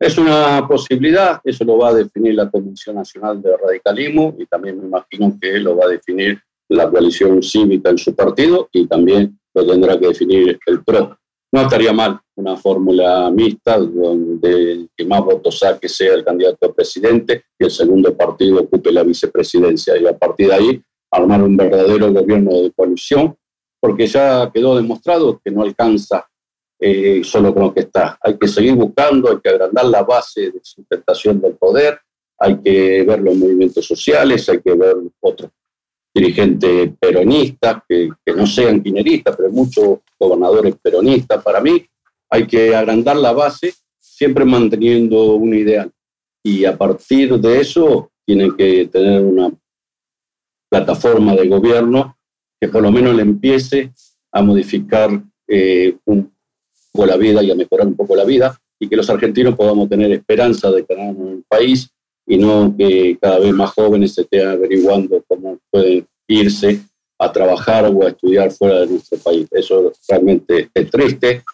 Es 0.00 0.16
una 0.18 0.66
posibilidad, 0.66 1.40
eso 1.44 1.62
lo 1.64 1.78
va 1.78 1.90
a 1.90 1.94
definir 1.94 2.34
la 2.34 2.50
Comisión 2.50 2.96
Nacional 2.96 3.40
de 3.42 3.56
Radicalismo 3.56 4.34
y 4.38 4.46
también 4.46 4.80
me 4.80 4.86
imagino 4.86 5.36
que 5.40 5.58
lo 5.58 5.76
va 5.76 5.84
a 5.84 5.88
definir 5.88 6.40
la 6.68 6.88
coalición 6.90 7.42
cívica 7.42 7.90
en 7.90 7.98
su 7.98 8.14
partido 8.16 8.68
y 8.72 8.86
también 8.86 9.38
lo 9.54 9.66
tendrá 9.66 9.98
que 9.98 10.08
definir 10.08 10.58
el 10.66 10.82
PRO. 10.82 11.18
No 11.52 11.62
estaría 11.62 11.92
mal 11.92 12.20
una 12.36 12.56
fórmula 12.56 13.30
mixta 13.30 13.78
donde 13.78 14.88
que 14.96 15.04
más 15.04 15.24
votos 15.24 15.58
saque 15.58 15.88
sea 15.88 16.14
el 16.14 16.24
candidato 16.24 16.66
a 16.66 16.72
presidente 16.72 17.44
y 17.58 17.64
el 17.64 17.70
segundo 17.70 18.16
partido 18.16 18.60
ocupe 18.60 18.92
la 18.92 19.02
vicepresidencia 19.02 19.98
y 19.98 20.06
a 20.06 20.16
partir 20.16 20.48
de 20.48 20.54
ahí 20.54 20.82
armar 21.10 21.42
un 21.42 21.56
verdadero 21.56 22.12
gobierno 22.12 22.62
de 22.62 22.70
coalición 22.70 23.36
porque 23.80 24.06
ya 24.06 24.50
quedó 24.52 24.76
demostrado 24.76 25.40
que 25.44 25.50
no 25.50 25.62
alcanza 25.62 26.26
eh, 26.78 27.22
solo 27.24 27.52
con 27.52 27.64
lo 27.64 27.74
que 27.74 27.80
está. 27.80 28.18
Hay 28.22 28.38
que 28.38 28.48
seguir 28.48 28.74
buscando, 28.74 29.30
hay 29.30 29.38
que 29.40 29.50
agrandar 29.50 29.86
la 29.86 30.02
base 30.02 30.50
de 30.50 30.60
sustentación 30.62 31.40
del 31.40 31.54
poder, 31.54 31.98
hay 32.38 32.58
que 32.62 33.02
ver 33.02 33.20
los 33.20 33.34
movimientos 33.34 33.84
sociales, 33.84 34.48
hay 34.48 34.60
que 34.62 34.74
ver 34.74 34.96
otros 35.20 35.50
dirigentes 36.14 36.90
peronistas, 36.98 37.82
que, 37.88 38.10
no 38.36 38.46
sean 38.46 38.82
quineristas, 38.82 39.36
pero 39.36 39.50
muchos 39.50 39.98
gobernadores 40.18 40.74
peronistas. 40.82 41.42
Para 41.42 41.60
mí 41.60 41.84
hay 42.30 42.46
que 42.46 42.74
agrandar 42.74 43.16
la 43.16 43.32
base, 43.32 43.74
siempre 43.98 44.44
manteniendo 44.44 45.34
un 45.34 45.54
ideal. 45.54 45.90
Y 46.42 46.64
a 46.64 46.76
partir 46.76 47.38
de 47.38 47.60
eso 47.60 48.10
tiene 48.26 48.50
que 48.56 48.86
tener 48.86 49.22
una 49.22 49.50
plataforma 50.70 51.34
de 51.34 51.48
gobierno 51.48 52.16
que 52.60 52.68
por 52.68 52.82
lo 52.82 52.92
menos 52.92 53.14
le 53.14 53.22
empiece 53.22 53.92
a 54.32 54.42
modificar 54.42 55.10
eh, 55.48 55.96
un 56.04 56.32
poco 56.92 57.06
la 57.06 57.16
vida 57.16 57.42
y 57.42 57.50
a 57.50 57.54
mejorar 57.54 57.86
un 57.86 57.96
poco 57.96 58.14
la 58.14 58.24
vida 58.24 58.56
y 58.78 58.88
que 58.88 58.96
los 58.96 59.10
argentinos 59.10 59.56
podamos 59.56 59.88
tener 59.88 60.12
esperanza 60.12 60.70
de 60.70 60.82
tener 60.82 61.14
un 61.14 61.44
país 61.48 61.90
y 62.26 62.38
no 62.38 62.74
que 62.76 63.18
cada 63.20 63.40
vez 63.40 63.52
más 63.52 63.70
jóvenes 63.70 64.14
se 64.14 64.22
estén 64.22 64.46
averiguando 64.46 65.22
cómo 65.26 65.39
pueden 65.70 66.06
irse 66.28 66.80
a 67.18 67.30
trabajar 67.30 67.84
o 67.84 68.04
a 68.04 68.08
estudiar 68.08 68.50
fuera 68.50 68.80
de 68.80 68.86
nuestro 68.88 69.18
país. 69.18 69.46
Eso 69.50 69.92
realmente 70.08 70.70
es 70.72 70.90
triste. 70.90 71.44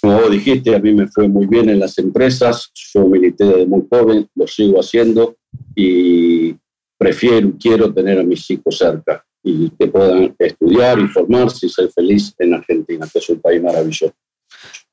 Como 0.00 0.20
vos 0.20 0.30
dijiste, 0.30 0.74
a 0.74 0.78
mí 0.78 0.92
me 0.92 1.08
fue 1.08 1.28
muy 1.28 1.46
bien 1.46 1.68
en 1.68 1.80
las 1.80 1.98
empresas, 1.98 2.70
yo 2.74 3.06
milité 3.06 3.44
desde 3.44 3.66
muy 3.66 3.86
joven, 3.90 4.28
lo 4.34 4.46
sigo 4.46 4.78
haciendo 4.78 5.36
y 5.74 6.54
prefiero, 6.98 7.52
quiero 7.58 7.92
tener 7.92 8.18
a 8.18 8.22
mis 8.22 8.48
hijos 8.50 8.76
cerca 8.78 9.24
y 9.42 9.70
que 9.70 9.86
puedan 9.86 10.34
estudiar 10.38 10.98
y 10.98 11.06
formarse 11.08 11.66
y 11.66 11.68
ser 11.68 11.90
feliz 11.90 12.34
en 12.38 12.54
Argentina, 12.54 13.08
que 13.10 13.18
es 13.18 13.28
un 13.30 13.40
país 13.40 13.62
maravilloso. 13.62 14.14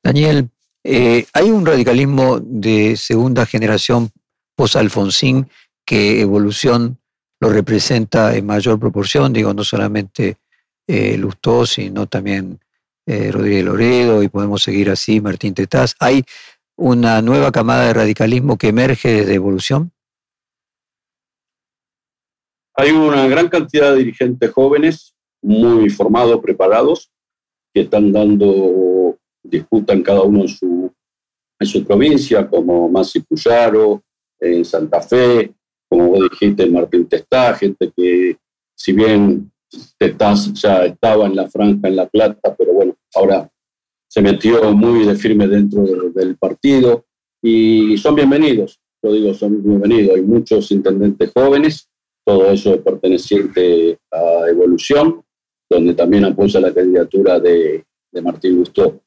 Daniel, 0.02 0.48
eh, 0.84 1.26
hay 1.32 1.50
un 1.50 1.64
radicalismo 1.64 2.40
de 2.40 2.96
segunda 2.96 3.46
generación 3.46 4.10
post-Alfonsín 4.56 5.48
que 5.84 6.20
evolución 6.20 6.98
lo 7.42 7.50
representa 7.50 8.36
en 8.36 8.46
mayor 8.46 8.78
proporción, 8.78 9.32
digo, 9.32 9.52
no 9.52 9.64
solamente 9.64 10.36
eh, 10.86 11.18
Lustó, 11.18 11.66
sino 11.66 12.06
también 12.06 12.60
eh, 13.04 13.32
Rodríguez 13.32 13.64
Loredo, 13.64 14.22
y 14.22 14.28
podemos 14.28 14.62
seguir 14.62 14.90
así, 14.90 15.20
Martín 15.20 15.52
Tetaz. 15.52 15.96
¿Hay 15.98 16.22
una 16.76 17.20
nueva 17.20 17.50
camada 17.50 17.88
de 17.88 17.94
radicalismo 17.94 18.56
que 18.56 18.68
emerge 18.68 19.12
desde 19.12 19.34
evolución? 19.34 19.90
Hay 22.76 22.92
una 22.92 23.26
gran 23.26 23.48
cantidad 23.48 23.90
de 23.90 23.98
dirigentes 23.98 24.48
jóvenes, 24.52 25.12
muy 25.42 25.90
formados, 25.90 26.40
preparados, 26.40 27.10
que 27.74 27.80
están 27.80 28.12
dando 28.12 29.18
disputa 29.42 29.92
en 29.92 30.04
cada 30.04 30.22
uno 30.22 30.42
en 30.42 30.48
su, 30.48 30.94
en 31.58 31.66
su 31.66 31.84
provincia, 31.84 32.48
como 32.48 32.88
Masi 32.88 33.18
Puyaro, 33.18 34.00
en 34.38 34.64
Santa 34.64 35.00
Fe, 35.00 35.52
como 35.92 36.08
vos 36.08 36.30
dijiste, 36.30 36.64
Martín 36.70 37.06
Testá, 37.06 37.52
gente 37.54 37.92
que 37.94 38.38
si 38.74 38.94
bien 38.94 39.52
Testás 39.98 40.50
ya 40.54 40.86
estaba 40.86 41.26
en 41.26 41.36
la 41.36 41.50
franja 41.50 41.86
en 41.86 41.96
La 41.96 42.08
Plata, 42.08 42.56
pero 42.56 42.72
bueno, 42.72 42.96
ahora 43.14 43.50
se 44.08 44.22
metió 44.22 44.72
muy 44.72 45.04
de 45.04 45.14
firme 45.16 45.46
dentro 45.46 45.84
del 46.14 46.38
partido 46.38 47.04
y 47.42 47.98
son 47.98 48.14
bienvenidos, 48.14 48.80
lo 49.02 49.12
digo, 49.12 49.34
son 49.34 49.62
bienvenidos. 49.62 50.16
Hay 50.16 50.22
muchos 50.22 50.70
intendentes 50.70 51.30
jóvenes, 51.34 51.90
todo 52.24 52.50
eso 52.50 52.72
es 52.72 52.80
perteneciente 52.80 53.98
a 54.10 54.48
Evolución, 54.48 55.22
donde 55.68 55.92
también 55.92 56.24
apoya 56.24 56.58
la 56.58 56.72
candidatura 56.72 57.38
de, 57.38 57.84
de 58.10 58.22
Martín 58.22 58.56
Gustó. 58.56 58.98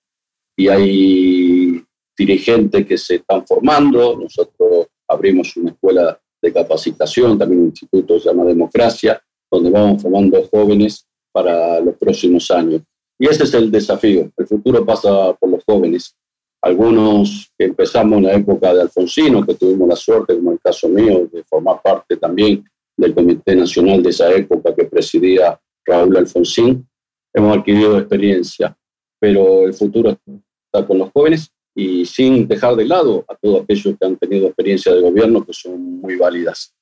Y 0.56 0.68
hay 0.68 1.84
dirigentes 2.16 2.86
que 2.86 2.98
se 3.00 3.16
están 3.16 3.44
formando, 3.48 4.20
nosotros 4.20 4.86
abrimos 5.08 5.58
una 5.58 5.72
escuela 5.72 6.20
de 6.46 6.54
capacitación, 6.54 7.38
también 7.38 7.62
un 7.62 7.68
instituto 7.68 8.20
se 8.20 8.30
llama 8.30 8.44
Democracia, 8.44 9.20
donde 9.52 9.72
vamos 9.72 10.02
formando 10.02 10.48
jóvenes 10.52 11.08
para 11.32 11.80
los 11.80 11.96
próximos 11.96 12.50
años. 12.52 12.82
Y 13.18 13.28
ese 13.28 13.44
es 13.44 13.54
el 13.54 13.72
desafío. 13.72 14.32
El 14.38 14.48
futuro 14.48 14.86
pasa 14.86 15.34
por 15.34 15.50
los 15.50 15.64
jóvenes. 15.66 16.16
Algunos 16.62 17.52
que 17.58 17.66
empezamos 17.66 18.18
en 18.18 18.24
la 18.24 18.34
época 18.34 18.74
de 18.74 18.82
Alfonsino, 18.82 19.46
que 19.46 19.56
tuvimos 19.56 19.88
la 19.88 19.96
suerte, 19.96 20.36
como 20.36 20.52
el 20.52 20.60
caso 20.60 20.88
mío, 20.88 21.28
de 21.32 21.44
formar 21.44 21.82
parte 21.82 22.18
también 22.18 22.64
del 22.98 23.14
Comité 23.14 23.56
Nacional 23.56 24.04
de 24.04 24.10
esa 24.10 24.32
época 24.32 24.74
que 24.76 24.86
presidía 24.86 25.60
Raúl 25.86 26.18
Alfonsín, 26.18 26.88
hemos 27.34 27.58
adquirido 27.58 27.98
experiencia. 27.98 28.76
Pero 29.20 29.66
el 29.66 29.74
futuro 29.74 30.10
está 30.12 30.86
con 30.86 31.00
los 31.00 31.10
jóvenes 31.12 31.52
y 31.76 32.06
sin 32.06 32.48
dejar 32.48 32.76
de 32.76 32.86
lado 32.86 33.26
a 33.28 33.36
todos 33.36 33.64
aquellos 33.64 33.96
que 34.00 34.06
han 34.06 34.16
tenido 34.16 34.48
experiencia 34.48 34.94
de 34.94 35.02
gobierno 35.02 35.46
que 35.46 35.54
son 35.54 36.00
muy 36.00 36.16
válidas. 36.16 36.74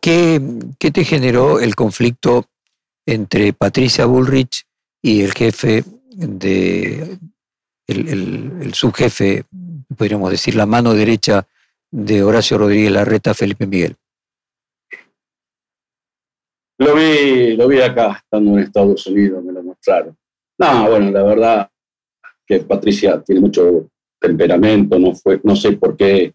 ¿Qué, 0.00 0.40
qué 0.78 0.90
te 0.90 1.04
generó 1.04 1.58
el 1.58 1.74
conflicto 1.74 2.44
entre 3.06 3.54
Patricia 3.54 4.04
Bullrich 4.04 4.66
y 5.02 5.22
el 5.22 5.32
jefe 5.32 5.84
de 6.14 7.18
el, 7.86 8.72
subjefe, 8.74 9.44
podríamos 9.96 10.30
decir, 10.30 10.54
la 10.54 10.66
mano 10.66 10.94
derecha 10.94 11.46
de 11.90 12.22
Horacio 12.22 12.58
Rodríguez 12.58 12.92
Larreta, 12.92 13.34
Felipe 13.34 13.66
Miguel? 13.66 13.96
Lo 16.78 16.94
vi, 16.94 17.56
lo 17.56 17.68
vi 17.68 17.80
acá, 17.80 18.22
estando 18.24 18.52
en 18.52 18.64
Estados 18.64 19.06
Unidos, 19.06 19.44
me 19.44 19.52
lo 19.52 19.62
mostraron. 19.62 20.16
No, 20.58 20.90
bueno, 20.90 21.10
la 21.10 21.22
verdad 21.22 21.70
que 22.46 22.60
Patricia 22.60 23.22
tiene 23.22 23.40
mucho 23.40 23.88
temperamento, 24.20 24.98
no, 24.98 25.14
fue, 25.14 25.40
no 25.42 25.54
sé 25.56 25.72
por 25.72 25.96
qué, 25.96 26.34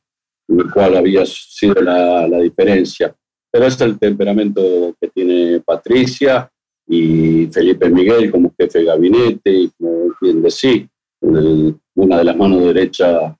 cuál 0.74 0.98
había 0.98 1.25
sido 1.25 1.75
la, 1.75 2.28
la 2.28 2.39
diferencia, 2.39 3.16
pero 3.51 3.66
es 3.66 3.80
el 3.82 3.98
temperamento 3.98 4.96
que 5.00 5.08
tiene 5.10 5.60
Patricia 5.62 6.50
y 6.88 7.48
Felipe 7.48 7.89
Miguel 7.89 8.32
como 8.32 8.54
jefe 8.58 8.80
de 8.80 8.86
gabinete 8.86 9.51
y 9.51 9.70
como 9.70 10.16
bien 10.20 10.42
decía, 10.42 10.88
una 11.22 12.18
de 12.18 12.24
las 12.24 12.36
manos 12.36 12.63
derechas 12.63 13.36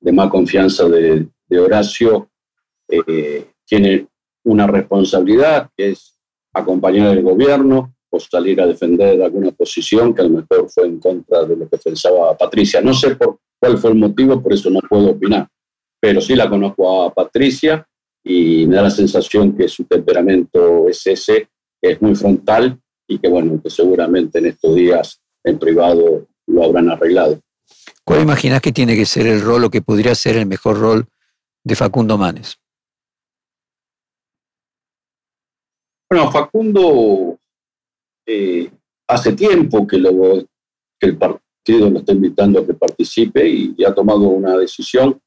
de 0.00 0.12
más 0.12 0.30
confianza 0.30 0.88
de, 0.88 1.26
de 1.48 1.58
Horacio, 1.58 2.30
eh, 2.88 3.46
tiene 3.64 4.06
una 4.44 4.66
responsabilidad 4.66 5.70
que 5.76 5.90
es 5.90 6.18
acompañar 6.52 7.08
al 7.08 7.22
gobierno 7.22 7.94
o 8.10 8.20
salir 8.20 8.60
a 8.60 8.66
defender 8.66 9.22
alguna 9.22 9.52
posición 9.52 10.12
que 10.12 10.22
a 10.22 10.24
lo 10.24 10.30
mejor 10.30 10.68
fue 10.68 10.86
en 10.86 10.98
contra 10.98 11.44
de 11.44 11.56
lo 11.56 11.68
que 11.68 11.78
pensaba 11.78 12.36
Patricia. 12.36 12.80
No 12.80 12.92
sé 12.92 13.14
por 13.14 13.38
cuál 13.58 13.78
fue 13.78 13.90
el 13.90 13.96
motivo, 13.96 14.42
por 14.42 14.52
eso 14.52 14.68
no 14.70 14.80
puedo 14.80 15.10
opinar, 15.10 15.48
pero 16.00 16.20
sí 16.20 16.34
la 16.34 16.50
conozco 16.50 17.04
a 17.04 17.14
Patricia 17.14 17.86
y 18.24 18.66
me 18.66 18.76
da 18.76 18.82
la 18.82 18.90
sensación 18.90 19.56
que 19.56 19.68
su 19.68 19.84
temperamento 19.84 20.88
es 20.88 21.06
ese, 21.06 21.48
que 21.80 21.92
es 21.92 22.02
muy 22.02 22.14
frontal 22.14 22.78
y 23.08 23.18
que 23.18 23.28
bueno, 23.28 23.60
que 23.62 23.70
seguramente 23.70 24.38
en 24.38 24.46
estos 24.46 24.74
días 24.74 25.20
en 25.44 25.58
privado 25.58 26.26
lo 26.46 26.64
habrán 26.64 26.90
arreglado. 26.90 27.40
¿Cuál 28.04 28.22
imaginas 28.22 28.60
que 28.60 28.72
tiene 28.72 28.96
que 28.96 29.06
ser 29.06 29.26
el 29.26 29.40
rol 29.40 29.64
o 29.64 29.70
que 29.70 29.82
podría 29.82 30.14
ser 30.14 30.36
el 30.36 30.46
mejor 30.46 30.78
rol 30.78 31.06
de 31.64 31.76
Facundo 31.76 32.18
Manes? 32.18 32.58
Bueno, 36.10 36.30
Facundo 36.32 37.39
eh, 38.32 38.70
hace 39.08 39.32
tiempo 39.32 39.84
que, 39.88 39.96
el 39.96 41.16
partido 41.16 41.90
lo 41.90 41.98
está 41.98 42.12
invitando 42.12 42.60
a 42.60 42.66
que 42.66 42.74
participe 42.74 43.48
y, 43.48 43.84
ha 43.84 43.92
tomado 43.92 44.28
una 44.28 44.56
decisión 44.56 45.20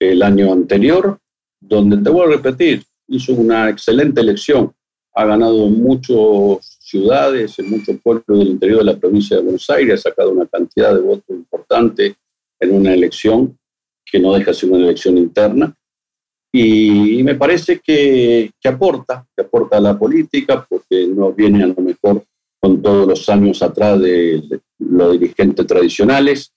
el 0.00 0.22
año 0.22 0.50
anterior, 0.50 1.18
donde 1.60 1.98
te 1.98 2.08
voy 2.08 2.24
a 2.24 2.36
repetir, 2.36 2.82
hizo 3.08 3.34
una 3.34 3.68
excelente 3.68 4.22
elección, 4.22 4.74
ha 5.14 5.26
ganado 5.26 5.66
en 5.66 5.82
muchas 5.82 6.78
ciudades, 6.80 7.58
en 7.58 7.68
muchos 7.68 8.00
pueblos 8.02 8.38
del 8.38 8.48
interior 8.48 8.78
de 8.78 8.92
la 8.92 8.96
provincia 8.96 9.36
de 9.36 9.42
Buenos 9.42 9.68
Aires, 9.68 10.00
ha 10.00 10.08
sacado 10.08 10.30
una 10.30 10.46
cantidad 10.46 10.94
de 10.94 11.02
votos 11.02 11.28
importante 11.28 12.16
en 12.58 12.74
una 12.74 12.94
elección 12.94 13.58
que 14.04 14.18
no 14.18 14.32
deja 14.32 14.52
de 14.52 14.54
ser 14.54 14.70
una 14.70 14.84
elección 14.84 15.18
interna. 15.18 15.76
Y 16.56 17.20
me 17.24 17.34
parece 17.34 17.80
que, 17.80 18.52
que, 18.60 18.68
aporta, 18.68 19.26
que 19.36 19.42
aporta 19.42 19.78
a 19.78 19.80
la 19.80 19.98
política, 19.98 20.64
porque 20.68 21.08
no 21.08 21.32
viene 21.32 21.64
a 21.64 21.66
lo 21.66 21.82
mejor 21.82 22.22
con 22.60 22.80
todos 22.80 23.08
los 23.08 23.28
años 23.28 23.60
atrás 23.60 24.00
de, 24.00 24.40
los 24.78 25.12
dirigentes 25.18 25.66
tradicionales, 25.66 26.52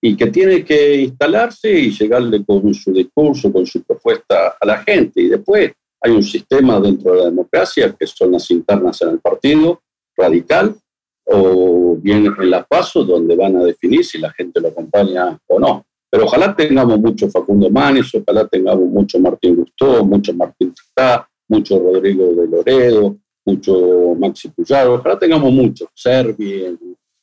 y 0.00 0.16
que 0.16 0.28
tiene 0.28 0.64
que 0.64 1.00
instalarse 1.00 1.68
y 1.68 1.90
llegarle 1.90 2.44
con 2.44 2.72
su 2.74 2.92
discurso, 2.92 3.52
con 3.52 3.66
su 3.66 3.82
propuesta 3.82 4.56
a 4.60 4.66
la 4.66 4.78
gente. 4.84 5.22
Y 5.22 5.28
después 5.30 5.72
hay 6.00 6.12
un 6.12 6.22
sistema 6.22 6.78
dentro 6.78 7.10
de 7.14 7.18
la 7.18 7.24
democracia, 7.24 7.92
que 7.98 8.06
son 8.06 8.30
las 8.30 8.48
internas 8.52 9.02
en 9.02 9.08
el 9.08 9.18
partido 9.18 9.82
radical, 10.16 10.76
o 11.24 11.96
bien 12.00 12.32
en 12.38 12.50
las 12.50 12.68
pasos, 12.68 13.04
donde 13.04 13.34
van 13.34 13.56
a 13.56 13.64
definir 13.64 14.04
si 14.04 14.18
la 14.18 14.30
gente 14.30 14.60
lo 14.60 14.68
acompaña 14.68 15.36
o 15.48 15.58
no. 15.58 15.84
Pero 16.14 16.26
ojalá 16.26 16.54
tengamos 16.54 17.00
mucho 17.00 17.28
Facundo 17.28 17.68
Manes, 17.70 18.14
ojalá 18.14 18.46
tengamos 18.46 18.88
mucho 18.88 19.18
Martín 19.18 19.56
Gustó, 19.56 20.04
mucho 20.04 20.32
Martín 20.32 20.72
Tritá, 20.72 21.28
mucho 21.48 21.76
Rodrigo 21.76 22.32
de 22.36 22.46
Loredo, 22.46 23.16
mucho 23.44 24.14
Maxi 24.16 24.48
Puyaro, 24.50 24.94
ojalá 24.94 25.18
tengamos 25.18 25.50
mucho, 25.50 25.90
Servi 25.92 26.66
en, 26.66 26.78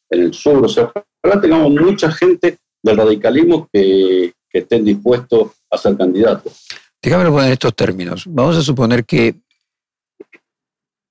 el 0.09 0.33
sur, 0.33 0.65
o 0.65 0.67
sea, 0.67 0.91
ojalá 1.23 1.39
tengamos 1.39 1.71
mucha 1.71 2.11
gente 2.11 2.57
del 2.83 2.97
radicalismo 2.97 3.69
que, 3.71 4.33
que 4.49 4.59
estén 4.59 4.83
dispuestos 4.83 5.51
a 5.69 5.77
ser 5.77 5.95
candidatos. 5.95 6.67
Déjame 7.01 7.29
poner 7.29 7.45
en 7.45 7.53
estos 7.53 7.73
términos. 7.73 8.25
Vamos 8.27 8.57
a 8.57 8.61
suponer 8.61 9.05
que 9.05 9.35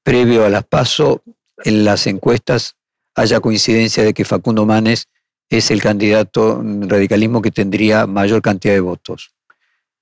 previo 0.03 0.45
a 0.45 0.51
las 0.51 0.67
PASO, 0.67 1.23
en 1.65 1.87
las 1.87 2.07
encuestas 2.07 2.77
haya 3.15 3.41
coincidencia 3.41 4.05
de 4.05 4.13
que 4.13 4.27
Facundo 4.27 4.67
Manes 4.67 5.09
es 5.51 5.73
el 5.73 5.83
candidato 5.83 6.63
radicalismo 6.65 7.43
que 7.43 7.51
tendría 7.51 8.07
mayor 8.07 8.41
cantidad 8.41 8.73
de 8.73 8.81
votos. 8.81 9.33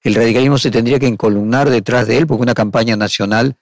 El 0.03 0.15
radicalismo 0.15 0.59
se 0.59 0.71
tendría 0.71 0.99
que 0.99 1.07
encolumnar 1.07 1.71
detrás 1.71 2.07
de 2.07 2.19
él 2.19 2.27
porque 2.27 2.43
una 2.43 2.55
campaña 2.55 2.97
nacional 2.97 3.57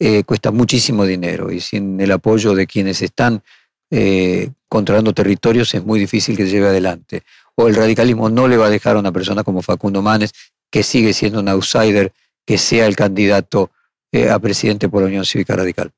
eh, 0.00 0.24
cuesta 0.24 0.50
muchísimo 0.50 1.04
dinero 1.04 1.50
y 1.50 1.60
sin 1.60 2.00
el 2.00 2.10
apoyo 2.12 2.54
de 2.54 2.66
quienes 2.66 3.02
están 3.02 3.42
eh, 3.90 4.50
controlando 4.68 5.14
territorios 5.14 5.74
es 5.74 5.84
muy 5.84 6.00
difícil 6.00 6.36
que 6.36 6.44
se 6.44 6.50
lleve 6.50 6.68
adelante. 6.68 7.22
O 7.54 7.68
el 7.68 7.74
radicalismo 7.76 8.28
no 8.28 8.48
le 8.48 8.56
va 8.56 8.66
a 8.66 8.70
dejar 8.70 8.96
a 8.96 9.00
una 9.00 9.12
persona 9.12 9.44
como 9.44 9.62
Facundo 9.62 10.02
Manes, 10.02 10.32
que 10.70 10.82
sigue 10.82 11.12
siendo 11.12 11.40
un 11.40 11.48
outsider, 11.48 12.12
que 12.44 12.58
sea 12.58 12.86
el 12.86 12.96
candidato 12.96 13.70
eh, 14.12 14.28
a 14.28 14.38
presidente 14.38 14.88
por 14.88 15.02
la 15.02 15.08
Unión 15.08 15.24
Cívica 15.24 15.56
Radical. 15.56 15.90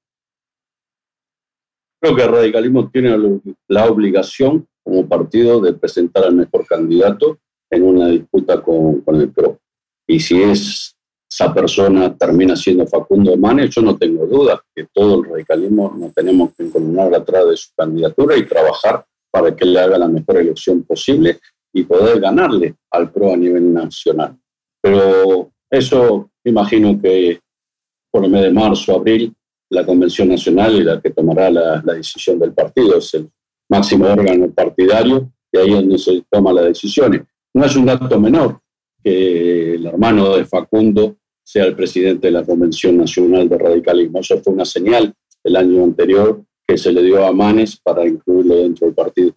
Creo 2.01 2.17
que 2.17 2.23
el 2.23 2.29
radicalismo 2.31 2.89
tiene 2.91 3.41
la 3.69 3.87
obligación 3.87 4.67
como 4.91 5.07
partido 5.07 5.61
de 5.61 5.73
presentar 5.75 6.25
al 6.25 6.35
mejor 6.35 6.67
candidato 6.67 7.39
en 7.71 7.85
una 7.85 8.09
disputa 8.09 8.61
con, 8.61 9.03
con 9.03 9.21
el 9.21 9.31
PRO. 9.31 9.57
Y 10.09 10.19
si 10.19 10.43
es, 10.43 10.97
esa 11.31 11.55
persona 11.55 12.13
termina 12.17 12.57
siendo 12.57 12.85
Facundo 12.89 13.37
Manes, 13.37 13.71
yo 13.71 13.83
no 13.83 13.97
tengo 13.97 14.27
duda 14.27 14.61
que 14.75 14.89
todo 14.93 15.21
el 15.21 15.31
radicalismo 15.31 15.95
nos 15.97 16.13
tenemos 16.13 16.51
que 16.57 16.65
encolumnar 16.65 17.15
atrás 17.15 17.49
de 17.49 17.57
su 17.57 17.69
candidatura 17.77 18.37
y 18.37 18.47
trabajar 18.47 19.05
para 19.31 19.55
que 19.55 19.65
le 19.65 19.79
haga 19.79 19.97
la 19.97 20.09
mejor 20.09 20.39
elección 20.39 20.83
posible 20.83 21.39
y 21.73 21.85
poder 21.85 22.19
ganarle 22.19 22.75
al 22.91 23.13
PRO 23.13 23.33
a 23.33 23.37
nivel 23.37 23.73
nacional. 23.73 24.37
Pero 24.83 25.53
eso 25.71 26.31
imagino 26.43 27.01
que 27.01 27.39
por 28.11 28.25
el 28.25 28.31
mes 28.33 28.43
de 28.43 28.51
marzo, 28.51 28.97
abril, 28.97 29.33
la 29.71 29.87
Convención 29.87 30.31
Nacional 30.31 30.75
y 30.75 30.83
la 30.83 31.01
que 31.01 31.11
tomará 31.11 31.49
la, 31.49 31.81
la 31.85 31.95
decisión 31.95 32.41
del 32.41 32.53
partido. 32.53 32.99
Es 32.99 33.15
el 33.15 33.31
máximo 33.71 34.07
órgano 34.07 34.51
partidario 34.51 35.33
y 35.51 35.59
ahí 35.59 35.69
es 35.69 35.75
donde 35.75 35.99
se 35.99 36.23
toman 36.31 36.57
las 36.57 36.67
decisiones. 36.67 37.23
No 37.55 37.65
es 37.65 37.75
un 37.77 37.87
dato 37.87 38.21
menor 38.21 38.61
que 39.03 39.75
el 39.75 39.87
hermano 39.87 40.37
de 40.37 40.45
Facundo 40.45 41.17
sea 41.43 41.65
el 41.65 41.75
presidente 41.75 42.27
de 42.27 42.33
la 42.33 42.45
Convención 42.45 42.97
Nacional 42.97 43.49
de 43.49 43.59
Radicalismo. 43.59 44.21
Eso 44.21 44.41
fue 44.43 44.53
una 44.53 44.65
señal 44.65 45.15
el 45.43 45.57
año 45.57 45.83
anterior 45.83 46.43
que 46.67 46.77
se 46.77 46.93
le 46.93 47.03
dio 47.03 47.25
a 47.27 47.33
Manes 47.33 47.81
para 47.83 48.07
incluirlo 48.07 48.57
dentro 48.57 48.87
del 48.87 48.95
partido. 48.95 49.35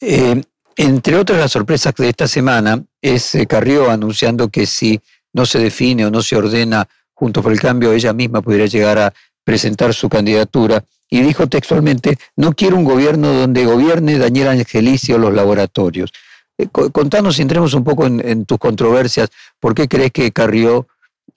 Eh, 0.00 0.40
entre 0.76 1.16
otras 1.16 1.38
las 1.38 1.52
sorpresas 1.52 1.94
de 1.94 2.08
esta 2.08 2.26
semana 2.26 2.84
es 3.00 3.34
eh, 3.34 3.46
Carrió 3.46 3.90
anunciando 3.90 4.48
que 4.48 4.66
si 4.66 5.00
no 5.32 5.46
se 5.46 5.58
define 5.58 6.06
o 6.06 6.10
no 6.10 6.22
se 6.22 6.36
ordena 6.36 6.88
junto 7.14 7.42
por 7.42 7.52
el 7.52 7.60
cambio, 7.60 7.92
ella 7.92 8.12
misma 8.12 8.42
pudiera 8.42 8.66
llegar 8.66 8.98
a 8.98 9.14
presentar 9.44 9.94
su 9.94 10.08
candidatura 10.08 10.84
y 11.08 11.22
dijo 11.22 11.46
textualmente, 11.46 12.18
no 12.36 12.52
quiero 12.52 12.76
un 12.76 12.84
gobierno 12.84 13.32
donde 13.32 13.64
gobierne 13.64 14.18
Daniel 14.18 14.48
Angelici 14.48 15.12
o 15.12 15.18
los 15.18 15.32
laboratorios. 15.32 16.12
Eh, 16.58 16.68
contanos, 16.68 17.38
entremos 17.38 17.74
un 17.74 17.84
poco 17.84 18.06
en, 18.06 18.44
tus 18.44 18.58
controversias, 18.58 19.28
¿por 19.60 19.74
qué 19.74 19.88
crees 19.88 20.10
que 20.10 20.32
Carrió 20.32 20.86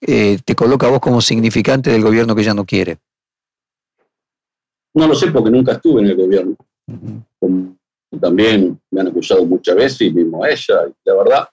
eh, 0.00 0.38
te 0.44 0.54
coloca 0.54 0.86
a 0.86 0.90
vos 0.90 1.00
como 1.00 1.20
significante 1.20 1.90
del 1.90 2.02
gobierno 2.02 2.34
que 2.34 2.42
ella 2.42 2.54
no 2.54 2.64
quiere? 2.64 2.98
No 4.94 5.06
lo 5.06 5.14
sé 5.14 5.30
porque 5.30 5.50
nunca 5.50 5.72
estuve 5.72 6.00
en 6.00 6.08
el 6.08 6.16
gobierno. 6.16 6.56
También 8.20 8.80
me 8.90 9.00
han 9.00 9.08
acusado 9.08 9.44
muchas 9.44 9.76
veces 9.76 10.00
y 10.00 10.10
mismo 10.10 10.44
ella, 10.44 10.88
y 10.88 10.92
la 11.04 11.14
verdad, 11.14 11.48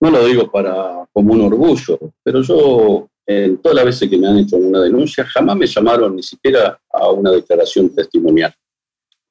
no 0.00 0.10
lo 0.10 0.24
digo 0.26 0.50
para 0.50 1.06
como 1.12 1.32
un 1.32 1.40
orgullo, 1.40 1.98
pero 2.22 2.42
yo 2.42 3.08
en 3.26 3.58
todas 3.58 3.76
las 3.76 3.84
veces 3.86 4.08
que 4.08 4.16
me 4.16 4.28
han 4.28 4.38
hecho 4.38 4.56
una 4.56 4.80
denuncia, 4.80 5.24
jamás 5.24 5.56
me 5.56 5.66
llamaron 5.66 6.14
ni 6.14 6.22
siquiera 6.22 6.78
a 6.90 7.10
una 7.10 7.32
declaración 7.32 7.94
testimonial. 7.94 8.54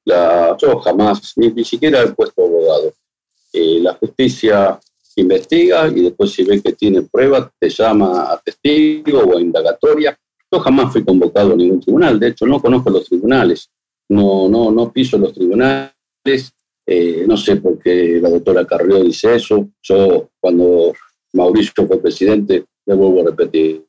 La, 0.04 0.56
yo 0.60 0.78
jamás, 0.80 1.32
ni, 1.36 1.64
siquiera 1.64 2.02
he 2.02 2.12
puesto 2.12 2.44
abogado. 2.44 2.92
Eh, 3.52 3.80
la 3.80 3.94
justicia 3.94 4.78
investiga 5.16 5.88
y 5.88 6.02
después 6.02 6.30
si 6.30 6.44
ve 6.44 6.60
que 6.60 6.72
tiene 6.72 7.02
pruebas, 7.02 7.48
te 7.58 7.70
llama 7.70 8.32
a 8.32 8.38
testigo 8.38 9.20
o 9.20 9.36
a 9.36 9.40
indagatoria. 9.40 10.16
Yo 10.52 10.60
jamás 10.60 10.92
fui 10.92 11.04
convocado 11.04 11.54
a 11.54 11.56
ningún 11.56 11.80
tribunal, 11.80 12.20
de 12.20 12.28
hecho 12.28 12.46
no 12.46 12.60
conozco 12.60 12.90
los 12.90 13.06
tribunales, 13.06 13.68
no, 14.08 14.48
no, 14.48 14.70
no 14.70 14.92
piso 14.92 15.18
los 15.18 15.32
tribunales, 15.32 15.92
eh, 16.86 17.24
no 17.26 17.36
sé 17.36 17.56
por 17.56 17.78
qué 17.80 18.20
la 18.22 18.30
doctora 18.30 18.64
Carrió 18.64 19.02
dice 19.02 19.34
eso. 19.34 19.68
Yo 19.82 20.28
cuando 20.38 20.92
Mauricio 21.32 21.86
fue 21.86 22.00
presidente, 22.00 22.64
le 22.84 22.94
vuelvo 22.94 23.22
a 23.22 23.30
repetir, 23.30 23.84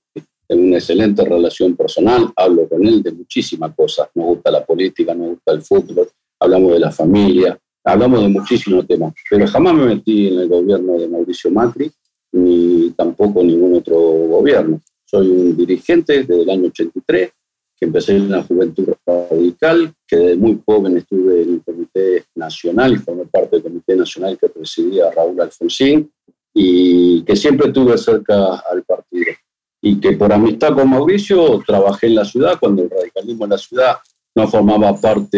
tengo 0.47 0.63
una 0.63 0.77
excelente 0.77 1.23
relación 1.25 1.75
personal, 1.75 2.31
hablo 2.36 2.67
con 2.69 2.86
él 2.86 3.03
de 3.03 3.12
muchísimas 3.12 3.75
cosas, 3.75 4.10
nos 4.15 4.25
gusta 4.27 4.51
la 4.51 4.65
política, 4.65 5.13
nos 5.13 5.29
gusta 5.29 5.51
el 5.51 5.62
fútbol, 5.62 6.07
hablamos 6.39 6.73
de 6.73 6.79
la 6.79 6.91
familia, 6.91 7.60
hablamos 7.83 8.21
de 8.21 8.29
muchísimos 8.29 8.88
temas, 8.88 9.13
pero 9.29 9.47
jamás 9.47 9.73
me 9.73 9.86
metí 9.88 10.27
en 10.27 10.39
el 10.39 10.47
gobierno 10.47 10.97
de 10.97 11.07
Mauricio 11.07 11.51
Macri, 11.51 11.91
ni 12.31 12.91
tampoco 12.91 13.43
ningún 13.43 13.75
otro 13.75 13.97
gobierno. 13.97 14.81
soy 15.05 15.27
un 15.27 15.57
dirigente 15.57 16.23
desde 16.23 16.41
el 16.41 16.49
año 16.49 16.67
83, 16.67 17.31
que 17.79 17.86
empecé 17.86 18.15
en 18.15 18.31
la 18.31 18.43
juventud 18.43 18.89
radical, 19.05 19.93
que 20.07 20.17
desde 20.17 20.36
muy 20.36 20.60
joven 20.65 20.97
estuve 20.97 21.43
en 21.43 21.53
el 21.53 21.62
Comité 21.63 22.25
Nacional 22.36 22.99
formé 22.99 23.25
parte 23.25 23.57
del 23.57 23.63
Comité 23.63 23.95
Nacional 23.95 24.38
que 24.38 24.49
presidía 24.49 25.12
Raúl 25.12 25.39
Alfonsín, 25.39 26.10
y 26.60 27.23
que 27.23 27.36
siempre 27.36 27.67
estuve 27.67 27.95
cerca 27.99 28.63
al 28.71 28.83
partido. 28.83 29.27
Y 29.88 30.02
que 30.02 30.17
por 30.17 30.34
amistad 30.34 30.73
con 30.73 30.89
Mauricio 30.89 31.63
trabajé 31.65 32.08
en 32.08 32.15
la 32.15 32.26
ciudad, 32.26 32.60
cuando 32.60 32.84
el 32.84 32.89
radicalismo 32.89 33.45
en 33.45 33.52
la 33.52 33.58
ciudad 33.58 33.95
no 34.36 34.45
formaba 34.45 34.93
parte 35.00 35.38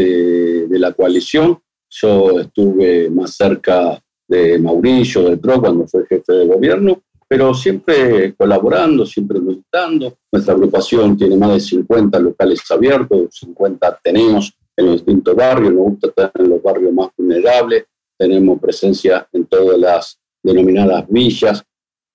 de 0.66 0.80
la 0.80 0.92
coalición, 0.92 1.60
yo 1.88 2.40
estuve 2.40 3.12
más 3.12 3.36
cerca 3.36 4.02
de 4.28 4.58
Mauricio, 4.58 5.22
del 5.22 5.38
PRO, 5.38 5.62
cuando 5.62 5.88
fue 5.88 6.08
jefe 6.08 6.34
de 6.34 6.48
gobierno, 6.48 7.00
pero 7.28 7.54
siempre 7.54 8.34
colaborando, 8.34 9.06
siempre 9.06 9.40
militando. 9.40 10.18
Nuestra 10.32 10.56
agrupación 10.56 11.16
tiene 11.16 11.38
más 11.38 11.52
de 11.52 11.60
50 11.60 12.20
locales 12.20 12.60
abiertos, 12.72 13.28
50 13.30 14.00
tenemos 14.04 14.52
en 14.76 14.86
los 14.88 14.96
distintos 14.96 15.36
barrios, 15.36 15.74
nos 15.74 15.84
gusta 15.84 16.08
estar 16.08 16.32
en 16.34 16.50
los 16.50 16.64
barrios 16.64 16.92
más 16.92 17.10
vulnerables, 17.16 17.86
tenemos 18.18 18.60
presencia 18.60 19.28
en 19.32 19.46
todas 19.46 19.78
las 19.78 20.20
denominadas 20.42 21.06
villas 21.08 21.64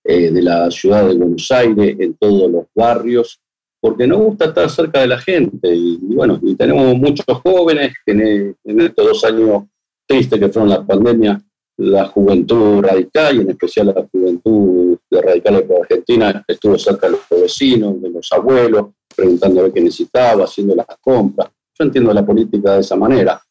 eh, 0.04 0.30
de 0.30 0.42
la 0.42 0.70
ciudad 0.70 1.08
de 1.08 1.14
Buenos 1.14 1.50
Aires, 1.50 1.96
en 1.98 2.14
todos 2.14 2.50
los 2.50 2.66
barrios, 2.74 3.40
porque 3.80 4.06
nos 4.06 4.18
gusta 4.18 4.46
estar 4.46 4.70
cerca 4.70 5.00
de 5.00 5.08
la 5.08 5.18
gente. 5.18 5.74
Y, 5.74 5.98
bueno, 6.00 6.38
y 6.42 6.54
tenemos 6.54 6.94
muchos 6.96 7.24
jóvenes 7.42 7.94
que 8.04 8.12
en, 8.12 8.56
en 8.64 8.80
estos 8.80 9.06
dos 9.06 9.24
años 9.24 9.64
tristes 10.06 10.38
que 10.38 10.48
fueron 10.48 10.70
la 10.70 10.84
pandemia, 10.84 11.42
la 11.76 12.06
juventud 12.06 12.82
radical 12.82 13.36
y 13.36 13.40
en 13.40 13.50
especial 13.50 13.86
la 13.86 14.06
juventud 14.10 14.98
de 15.10 15.22
radicales 15.22 15.68
de 15.68 15.76
Argentina 15.76 16.44
estuvo 16.46 16.78
cerca 16.78 17.06
de 17.06 17.12
los 17.12 17.40
vecinos, 17.42 18.00
de 18.00 18.10
los 18.10 18.30
abuelos, 18.32 18.88
preguntando 19.14 19.72
qué 19.72 19.80
necesitaba, 19.80 20.44
haciendo 20.44 20.74
las 20.74 20.86
compras. 21.00 21.48
Yo 21.76 21.84
entiendo 21.84 22.12
la 22.12 22.24
política 22.24 22.74
de 22.74 22.80
esa 22.80 22.96
manera, 22.96 23.42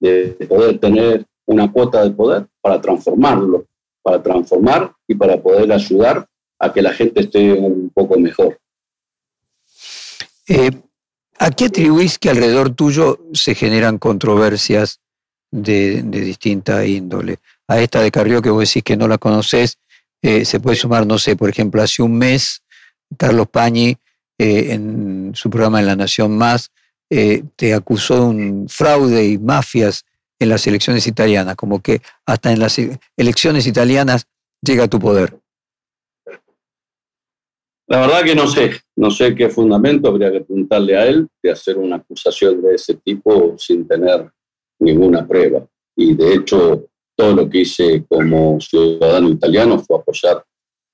de 0.00 0.36
poder 0.48 0.78
tener 0.78 1.24
una 1.46 1.70
cuota 1.70 2.02
de 2.02 2.10
poder 2.10 2.46
para 2.60 2.80
transformarlo, 2.80 3.64
para 4.02 4.22
transformar 4.22 4.92
y 5.06 5.14
para 5.14 5.40
poder 5.40 5.72
ayudar 5.72 6.26
a 6.58 6.72
que 6.72 6.82
la 6.82 6.92
gente 6.92 7.20
esté 7.20 7.52
un 7.52 7.90
poco 7.90 8.18
mejor. 8.18 8.58
Eh, 10.48 10.70
¿A 11.38 11.50
qué 11.50 11.66
atribuís 11.66 12.18
que 12.18 12.30
alrededor 12.30 12.70
tuyo 12.70 13.20
se 13.32 13.54
generan 13.54 13.98
controversias 13.98 15.00
de, 15.50 16.02
de 16.02 16.20
distinta 16.20 16.84
índole? 16.84 17.38
a 17.70 17.78
esta 17.80 18.00
de 18.00 18.10
Carrió 18.10 18.40
que 18.40 18.48
vos 18.48 18.66
decís 18.66 18.82
que 18.82 18.96
no 18.96 19.06
la 19.06 19.18
conoces, 19.18 19.78
eh, 20.22 20.46
se 20.46 20.58
puede 20.58 20.76
sumar, 20.76 21.06
no 21.06 21.18
sé, 21.18 21.36
por 21.36 21.50
ejemplo, 21.50 21.82
hace 21.82 22.02
un 22.02 22.16
mes, 22.16 22.62
Carlos 23.18 23.46
Pañi, 23.48 23.98
eh, 24.38 24.72
en 24.72 25.32
su 25.34 25.50
programa 25.50 25.80
En 25.80 25.86
la 25.86 25.94
Nación 25.94 26.36
Más, 26.36 26.70
te 27.10 27.74
acusó 27.74 28.16
de 28.16 28.20
un 28.20 28.68
fraude 28.68 29.26
y 29.26 29.38
mafias 29.38 30.04
en 30.38 30.48
las 30.48 30.66
elecciones 30.66 31.06
italianas, 31.06 31.56
como 31.56 31.80
que 31.80 32.00
hasta 32.26 32.52
en 32.52 32.60
las 32.60 32.78
elecciones 33.16 33.66
italianas 33.66 34.26
llega 34.62 34.88
tu 34.88 34.98
poder. 34.98 35.38
La 37.90 38.00
verdad 38.00 38.22
que 38.22 38.34
no 38.34 38.46
sé, 38.46 38.72
no 38.96 39.10
sé 39.10 39.34
qué 39.34 39.48
fundamento 39.48 40.08
habría 40.08 40.30
que 40.30 40.42
preguntarle 40.42 40.96
a 40.96 41.06
él 41.06 41.26
de 41.42 41.50
hacer 41.50 41.78
una 41.78 41.96
acusación 41.96 42.60
de 42.60 42.74
ese 42.74 42.94
tipo 42.94 43.54
sin 43.56 43.88
tener 43.88 44.30
ninguna 44.78 45.26
prueba. 45.26 45.66
Y 45.96 46.14
de 46.14 46.34
hecho, 46.34 46.84
todo 47.16 47.34
lo 47.34 47.48
que 47.48 47.60
hice 47.60 48.04
como 48.06 48.60
ciudadano 48.60 49.30
italiano 49.30 49.78
fue 49.78 49.98
apoyar 49.98 50.44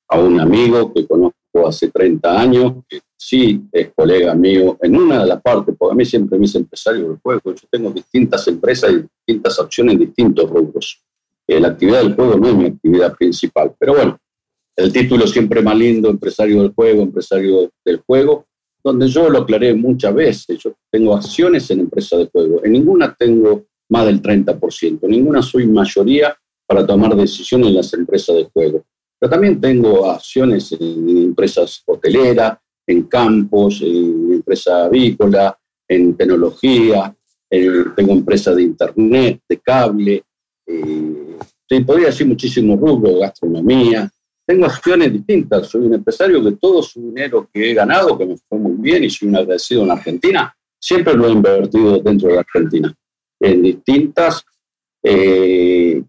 a 0.09 0.19
un 0.21 0.41
amigo 0.41 0.93
que 0.95 1.05
conozco 1.07 1.67
hace 1.67 1.91
30 1.91 2.41
años, 2.41 2.75
que 2.89 3.01
sí 3.27 3.63
es 3.73 3.91
colega 3.95 4.35
mío 4.35 4.77
en 4.83 4.97
una 4.97 5.21
de 5.21 5.27
las 5.27 5.41
partes, 5.41 5.75
porque 5.79 5.93
a 5.93 5.97
mí 5.97 6.05
siempre 6.05 6.39
me 6.39 6.45
hice 6.45 6.59
empresario 6.59 7.09
del 7.09 7.19
juego. 7.19 7.55
Yo 7.55 7.67
tengo 7.71 7.91
distintas 7.91 8.47
empresas 8.49 8.93
y 8.93 9.07
distintas 9.27 9.59
opciones 9.59 9.95
en 9.95 10.01
distintos 10.01 10.51
rubros. 10.51 11.03
Eh, 11.47 11.59
la 11.59 11.69
actividad 11.69 12.03
del 12.03 12.15
juego 12.15 12.37
no 12.37 12.49
es 12.49 12.55
mi 12.55 12.67
actividad 12.67 13.15
principal, 13.17 13.75
pero 13.79 13.95
bueno, 13.95 14.19
el 14.77 14.93
título 14.93 15.27
siempre 15.27 15.63
más 15.63 15.77
lindo, 15.77 16.11
empresario 16.11 16.63
del 16.63 16.73
juego, 16.75 17.03
empresario 17.03 17.71
del 17.85 18.03
juego, 18.07 18.47
donde 18.83 19.09
yo 19.09 19.31
lo 19.31 19.39
aclaré 19.39 19.73
muchas 19.73 20.15
veces. 20.15 20.59
Yo 20.59 20.75
tengo 20.91 21.17
acciones 21.17 21.71
en 21.71 21.81
empresas 21.81 22.19
de 22.19 22.27
juego. 22.27 22.63
En 22.63 22.73
ninguna 22.73 23.15
tengo 23.15 23.65
más 23.89 24.05
del 24.07 24.21
30%. 24.21 25.09
Ninguna 25.09 25.41
soy 25.41 25.67
mayoría 25.67 26.37
para 26.67 26.87
tomar 26.87 27.17
decisiones 27.17 27.69
en 27.69 27.75
las 27.75 27.95
empresas 27.95 28.37
de 28.37 28.45
juego. 28.53 28.85
Pero 29.19 29.31
también 29.31 29.61
tengo 29.61 30.11
acciones 30.11 30.73
en 30.73 31.09
empresas 31.19 31.83
hoteleras, 31.87 32.59
en 32.87 33.05
campos, 33.05 33.81
en 33.83 34.33
empresa 34.33 34.85
avícola, 34.85 35.57
en 35.89 36.17
tecnología, 36.17 37.15
tengo 37.49 38.13
empresas 38.13 38.57
de 38.57 38.63
internet, 38.63 39.41
de 39.49 39.59
cable, 39.59 40.25
eh, 40.67 41.37
podría 41.87 42.07
decir 42.07 42.27
muchísimos 42.27 42.79
rubros, 42.79 43.19
gastronomía. 43.19 44.09
Tengo 44.47 44.67
acciones 44.67 45.13
distintas. 45.13 45.69
Soy 45.69 45.87
un 45.87 45.95
empresario 45.95 46.43
que 46.45 46.53
todo 46.53 46.83
su 46.83 47.01
dinero 47.01 47.49
que 47.53 47.71
he 47.71 47.75
ganado, 47.75 48.17
que 48.17 48.27
me 48.27 48.37
fue 48.37 48.59
muy 48.59 48.77
bien 48.79 49.05
y 49.05 49.11
soy 49.11 49.29
un 49.29 49.37
agradecido 49.37 49.85
en 49.85 49.91
Argentina, 49.91 50.55
siempre 50.79 51.15
lo 51.15 51.27
he 51.27 51.33
invertido 51.33 51.99
dentro 51.99 52.29
de 52.29 52.39
Argentina 52.39 52.95
en 53.41 53.63
distintas 53.63 54.45
eh, 55.03 56.03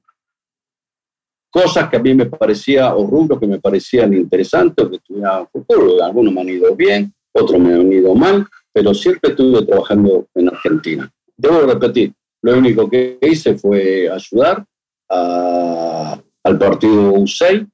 cosas 1.55 1.87
que 1.89 1.95
a 1.95 2.01
mí 2.01 2.13
me 2.13 2.25
parecía, 2.25 2.93
o 2.93 3.07
rubros 3.07 3.39
que 3.39 3.47
me 3.47 3.61
parecían 3.61 4.13
interesantes, 4.13 4.89
que 4.89 4.99
tuvieran 4.99 5.47
futuro. 5.47 6.03
Algunos 6.03 6.33
me 6.33 6.41
han 6.41 6.49
ido 6.49 6.75
bien, 6.75 7.13
otros 7.31 7.57
me 7.61 7.73
han 7.73 7.93
ido 7.93 8.13
mal, 8.13 8.45
pero 8.73 8.93
siempre 8.93 9.31
estuve 9.31 9.65
trabajando 9.65 10.27
en 10.35 10.49
Argentina. 10.49 11.09
Debo 11.37 11.61
repetir, 11.61 12.11
lo 12.41 12.57
único 12.57 12.89
que 12.89 13.17
hice 13.21 13.57
fue 13.57 14.09
ayudar 14.09 14.65
al 15.07 16.59
partido 16.59 17.13
USEI, 17.13 17.65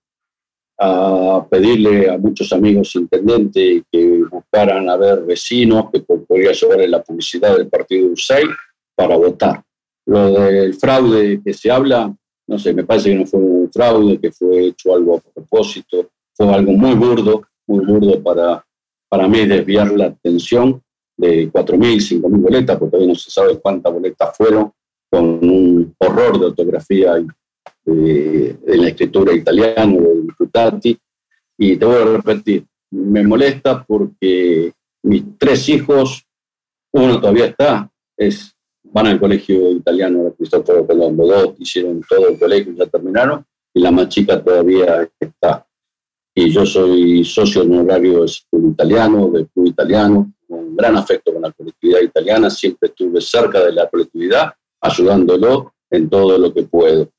a 0.80 1.44
pedirle 1.50 2.08
a 2.08 2.20
muchos 2.20 2.54
amigos 2.54 2.96
intendentes 2.96 3.82
que 3.92 4.24
buscaran 4.30 4.90
a 4.90 4.96
ver 4.96 5.24
vecinos 5.24 5.90
que 5.92 6.02
podría 6.02 6.52
llevar 6.52 6.82
en 6.82 6.92
la 6.92 7.02
publicidad 7.02 7.58
del 7.58 7.68
partido 7.68 8.10
USEI 8.10 8.46
para 8.96 9.16
votar. 9.18 9.64
Lo 10.06 10.34
del 10.34 10.76
fraude 10.76 11.42
que 11.44 11.54
se 11.54 11.72
habla, 11.72 12.16
no 12.48 12.60
sé, 12.60 12.74
me 12.74 12.84
parece 12.84 13.10
que 13.10 13.16
no 13.16 13.26
fue 13.26 13.40
un 13.40 13.61
fraude, 13.72 14.20
que 14.20 14.32
fue 14.32 14.68
hecho 14.68 14.94
algo 14.94 15.18
a 15.18 15.20
propósito, 15.20 16.10
fue 16.34 16.54
algo 16.54 16.72
muy 16.74 16.94
burdo, 16.94 17.44
muy 17.68 17.86
burdo 17.86 18.22
para, 18.22 18.66
para 19.10 19.28
mí 19.28 19.46
desviar 19.46 19.92
la 19.92 20.06
atención 20.08 20.82
de 21.18 21.52
4.000, 21.52 22.22
5.000 22.22 22.42
boletas, 22.42 22.78
porque 22.78 22.92
todavía 22.92 23.14
no 23.14 23.20
se 23.20 23.30
sabe 23.30 23.60
cuántas 23.60 23.94
boletas 23.94 24.36
fueron, 24.36 24.72
con 25.10 25.26
un 25.26 25.96
horror 25.98 26.40
de 26.40 26.46
ortografía 26.48 27.14
de, 27.86 28.58
la 28.66 28.88
escritura 28.88 29.34
italiana 29.34 29.94
de 29.94 30.22
Diputati. 30.22 30.98
Y 31.58 31.78
te 31.78 31.86
voy 31.86 32.02
a 32.02 32.06
repetir, 32.06 32.66
me 32.92 33.24
molesta 33.24 33.84
porque 33.84 34.72
mis 35.04 35.38
tres 35.38 35.68
hijos, 35.70 36.26
uno 36.94 37.20
todavía 37.20 37.46
está, 37.46 37.92
es 38.18 38.56
van 38.84 39.08
al 39.08 39.20
colegio 39.20 39.72
italiano 39.72 40.24
de 40.24 40.34
Cristóforo 40.34 40.86
Colombo, 40.86 41.26
dos 41.26 41.56
hicieron 41.60 42.02
todo 42.08 42.30
el 42.30 42.40
colegio, 42.40 42.74
ya 42.74 42.86
terminaron, 42.88 43.46
y 43.74 43.80
la 43.82 43.92
más 43.92 44.10
chica 44.10 44.42
todavía 44.42 45.10
está. 45.20 45.66
Y 46.34 46.50
yo 46.50 46.66
soy 46.66 47.24
socio 47.26 47.62
honorario 47.62 48.22
del 48.22 48.32
club 48.50 48.72
italiano, 48.72 49.30
del 49.30 49.48
club 49.50 49.68
italiano, 49.68 50.34
con 50.48 50.60
un 50.60 50.76
gran 50.76 50.96
afecto 50.96 51.34
con 51.34 51.42
la 51.42 51.52
colectividad 51.52 52.02
italiana, 52.02 52.50
siempre 52.50 52.90
estuve 52.90 53.20
cerca 53.22 53.64
de 53.64 53.74
la 53.74 53.90
colectividad, 53.90 54.54
ayudándolo 54.82 55.74
en 55.90 56.10
todo 56.10 56.38
lo 56.38 56.54
que 56.54 56.64
puedo. 56.64 57.10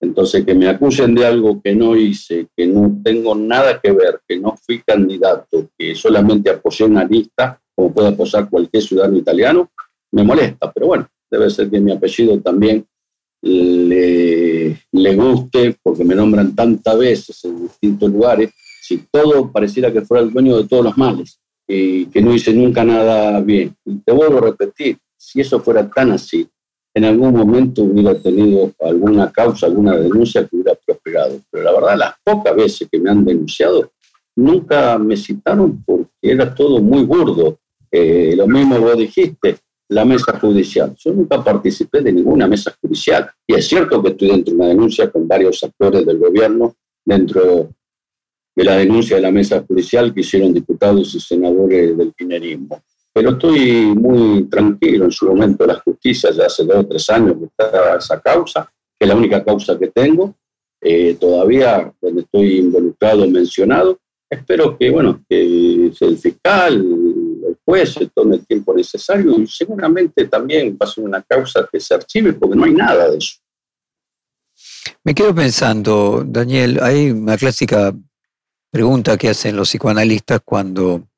Entonces, 0.00 0.44
que 0.44 0.54
me 0.54 0.68
acusen 0.68 1.14
de 1.14 1.24
algo 1.24 1.60
que 1.62 1.74
no 1.74 1.96
hice, 1.96 2.48
que 2.54 2.66
no 2.66 3.00
tengo 3.02 3.34
nada 3.34 3.80
que 3.80 3.92
ver, 3.92 4.20
que 4.28 4.38
no 4.38 4.56
fui 4.56 4.82
candidato, 4.82 5.70
que 5.78 5.94
solamente 5.94 6.50
apoyé 6.50 6.84
una 6.84 7.04
lista, 7.04 7.60
como 7.74 7.92
puede 7.92 8.08
apoyar 8.08 8.50
cualquier 8.50 8.82
ciudadano 8.82 9.16
italiano, 9.16 9.70
me 10.12 10.22
molesta. 10.22 10.70
Pero 10.72 10.88
bueno, 10.88 11.08
debe 11.30 11.48
ser 11.50 11.70
que 11.70 11.80
mi 11.80 11.92
apellido 11.92 12.38
también 12.40 12.86
le, 13.42 14.78
le 14.92 15.14
guste, 15.14 15.76
porque 15.82 16.04
me 16.04 16.14
nombran 16.14 16.54
tantas 16.54 16.98
veces 16.98 17.44
en 17.44 17.62
distintos 17.62 18.10
lugares, 18.10 18.50
si 18.82 18.98
todo 19.10 19.50
pareciera 19.50 19.92
que 19.92 20.02
fuera 20.02 20.24
el 20.24 20.32
dueño 20.32 20.56
de 20.56 20.68
todos 20.68 20.84
los 20.84 20.96
males 20.96 21.40
y 21.66 22.06
que 22.06 22.22
no 22.22 22.32
hice 22.34 22.52
nunca 22.52 22.84
nada 22.84 23.40
bien. 23.40 23.74
Y 23.84 23.98
te 23.98 24.12
vuelvo 24.12 24.38
a 24.38 24.42
repetir, 24.42 24.98
si 25.16 25.40
eso 25.40 25.60
fuera 25.60 25.88
tan 25.90 26.12
así, 26.12 26.48
en 26.94 27.04
algún 27.04 27.34
momento 27.34 27.82
hubiera 27.82 28.14
tenido 28.18 28.72
alguna 28.80 29.30
causa, 29.30 29.66
alguna 29.66 29.96
denuncia 29.96 30.46
que 30.46 30.56
hubiera 30.56 30.78
prosperado. 30.86 31.40
Pero 31.50 31.64
la 31.64 31.72
verdad, 31.72 31.98
las 31.98 32.14
pocas 32.24 32.56
veces 32.56 32.88
que 32.90 32.98
me 32.98 33.10
han 33.10 33.24
denunciado, 33.24 33.90
nunca 34.34 34.98
me 34.98 35.16
citaron 35.16 35.82
porque 35.84 36.08
era 36.22 36.54
todo 36.54 36.80
muy 36.80 37.02
burdo. 37.02 37.58
Eh, 37.90 38.34
lo 38.36 38.46
mismo 38.46 38.80
vos 38.80 38.96
dijiste, 38.96 39.56
la 39.88 40.04
mesa 40.04 40.38
judicial. 40.38 40.94
Yo 40.98 41.12
nunca 41.12 41.42
participé 41.42 42.00
de 42.00 42.12
ninguna 42.12 42.48
mesa 42.48 42.74
judicial. 42.80 43.30
Y 43.46 43.54
es 43.54 43.68
cierto 43.68 44.02
que 44.02 44.10
estoy 44.10 44.28
dentro 44.28 44.52
de 44.52 44.60
una 44.60 44.68
denuncia 44.68 45.10
con 45.10 45.28
varios 45.28 45.62
actores 45.62 46.04
del 46.04 46.18
gobierno, 46.18 46.74
dentro 47.04 47.70
de 48.54 48.64
la 48.64 48.76
denuncia 48.76 49.16
de 49.16 49.22
la 49.22 49.30
mesa 49.30 49.64
judicial 49.66 50.12
que 50.12 50.20
hicieron 50.20 50.52
diputados 50.52 51.14
y 51.14 51.20
senadores 51.20 51.96
del 51.96 52.12
kirchnerismo. 52.14 52.82
Pero 53.12 53.30
estoy 53.30 53.94
muy 53.94 54.44
tranquilo 54.44 55.04
en 55.04 55.12
su 55.12 55.26
momento 55.26 55.66
la 55.66 55.80
justicia, 55.80 56.30
ya 56.32 56.46
hace 56.46 56.64
dos 56.64 56.76
o 56.76 56.86
tres 56.86 57.08
años 57.10 57.36
que 57.38 57.44
está 57.46 57.96
esa 57.96 58.20
causa, 58.20 58.70
que 58.98 59.04
es 59.04 59.08
la 59.08 59.16
única 59.16 59.42
causa 59.44 59.78
que 59.78 59.88
tengo, 59.88 60.34
eh, 60.80 61.16
todavía 61.18 61.92
donde 62.00 62.22
estoy 62.22 62.58
involucrado, 62.58 63.26
mencionado. 63.28 63.98
Espero 64.28 64.76
que, 64.76 64.90
bueno, 64.90 65.22
que 65.28 65.92
el 65.98 66.18
fiscal, 66.18 66.84
el 67.48 67.58
juez 67.64 67.94
se 67.94 68.06
tome 68.08 68.36
el 68.36 68.46
tiempo 68.46 68.74
necesario 68.74 69.38
y 69.38 69.46
seguramente 69.46 70.26
también 70.26 70.76
va 70.80 70.86
a 70.86 70.90
ser 70.90 71.04
una 71.04 71.22
causa 71.22 71.68
que 71.70 71.80
se 71.80 71.94
archive 71.94 72.32
porque 72.32 72.56
no 72.56 72.64
hay 72.64 72.72
nada 72.72 73.10
de 73.10 73.18
eso. 73.18 73.36
Me 75.04 75.14
quedo 75.14 75.34
pensando, 75.34 76.24
Daniel, 76.26 76.80
hay 76.82 77.10
una 77.10 77.36
clásica 77.36 77.94
pregunta 78.70 79.16
que 79.16 79.28
hacen 79.28 79.56
los 79.56 79.68
psicoanalistas 79.68 80.40
cuando 80.44 81.08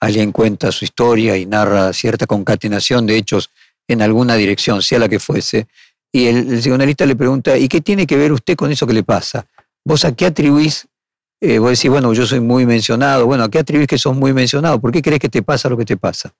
alguien 0.00 0.32
cuenta 0.32 0.72
su 0.72 0.84
historia 0.84 1.36
y 1.36 1.46
narra 1.46 1.92
cierta 1.92 2.26
concatenación 2.26 3.06
de 3.06 3.16
hechos 3.16 3.50
en 3.86 4.02
alguna 4.02 4.36
dirección, 4.36 4.82
sea 4.82 4.98
la 4.98 5.08
que 5.08 5.18
fuese, 5.18 5.66
y 6.12 6.26
el, 6.26 6.58
psicoanalista 6.58 7.06
le 7.06 7.16
pregunta, 7.16 7.56
¿y 7.56 7.68
qué 7.68 7.80
tiene 7.80 8.06
que 8.06 8.16
ver 8.16 8.32
usted 8.32 8.56
con 8.56 8.70
eso 8.70 8.86
que 8.86 8.92
le 8.92 9.02
pasa? 9.02 9.46
¿Vos 9.84 10.04
a 10.04 10.14
qué 10.14 10.26
atribuís? 10.26 10.86
Eh, 11.42 11.58
vos 11.58 11.70
decís, 11.70 11.90
bueno, 11.90 12.12
yo 12.12 12.26
soy 12.26 12.40
muy 12.40 12.66
mencionado, 12.66 13.24
bueno, 13.24 13.44
¿a 13.44 13.48
qué 13.48 13.60
atribuís 13.60 13.88
que 13.88 13.96
sos 13.96 14.14
muy 14.14 14.34
mencionado? 14.34 14.78
¿Por 14.78 14.92
qué 14.92 15.00
crees 15.00 15.20
que 15.20 15.30
te 15.30 15.42
pasa 15.42 15.70
lo 15.70 15.76
que 15.76 15.86
te 15.86 15.96
pasa? 15.96 16.34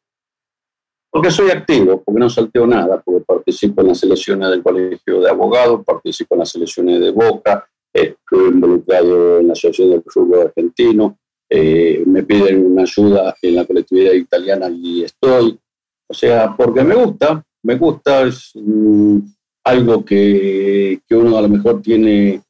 Porque 1.11 1.31
soy 1.31 1.51
activo, 1.51 2.03
porque 2.05 2.21
no 2.21 2.29
salteo 2.29 2.67
nada, 2.67 3.01
porque 3.01 3.25
participo 3.25 3.81
en 3.81 3.89
las 3.89 4.03
elecciones 4.03 4.51
del 4.51 4.63
Colegio 4.63 5.21
de 5.21 5.31
Abogados, 5.31 5.83
participo 5.87 6.35
en 6.35 6.41
las 6.41 6.55
elecciones 6.55 7.01
de 7.01 7.11
Boca, 7.13 7.67
estoy 7.93 8.49
involucrado 8.49 9.41
en 9.41 9.47
la 9.47 9.55
Asociación 9.55 9.91
del 9.91 10.03
Fútbol 10.07 10.49
Argentino, 10.49 11.19
eh, 11.49 12.05
me 12.07 12.23
piden 12.23 12.67
una 12.67 12.83
ayuda 12.83 13.35
en 13.43 13.57
la 13.57 13.65
colectividad 13.65 14.13
italiana 14.13 14.69
y 14.69 15.03
estoy. 15.03 15.59
O 16.07 16.15
sea, 16.15 16.55
porque 16.57 16.85
me 16.85 16.95
gusta, 16.95 17.43
me 17.65 17.77
gusta, 17.77 18.23
es 18.23 18.53
mm, 18.55 19.19
algo 19.65 20.05
que, 20.05 21.01
que, 21.09 21.17
uno 21.17 21.37
a 21.37 21.43
lo 21.43 21.49
mejor 21.49 21.83
tiene 21.83 22.43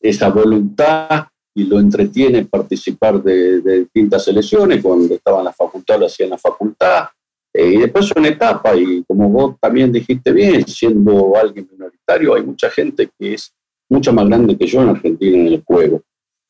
esa 0.00 0.30
voluntad 0.30 1.28
y 1.54 1.64
lo 1.64 1.78
entretiene 1.78 2.44
participar 2.44 3.22
de, 3.22 3.60
distintas 3.60 4.26
elecciones. 4.28 4.82
Cuando 4.82 5.14
estaba 5.14 5.38
en 5.38 5.44
la 5.44 5.52
facultad 5.52 6.00
lo 6.00 6.06
hacía 6.06 6.24
en 6.24 6.30
la 6.30 6.38
facultad. 6.38 7.06
Eh, 7.52 7.74
y 7.74 7.76
después 7.78 8.06
son 8.06 8.26
etapas, 8.26 8.76
y 8.76 9.04
como 9.04 9.28
vos 9.28 9.56
también 9.60 9.92
dijiste 9.92 10.32
bien, 10.32 10.66
siendo 10.66 11.36
alguien 11.36 11.68
minoritario, 11.70 12.34
hay 12.34 12.42
mucha 12.42 12.68
gente 12.68 13.08
que 13.16 13.34
es 13.34 13.54
mucho 13.88 14.12
más 14.12 14.26
grande 14.26 14.58
que 14.58 14.66
yo 14.66 14.82
en 14.82 14.88
Argentina 14.88 15.38
en 15.38 15.46
el 15.46 15.62
juego. 15.62 16.02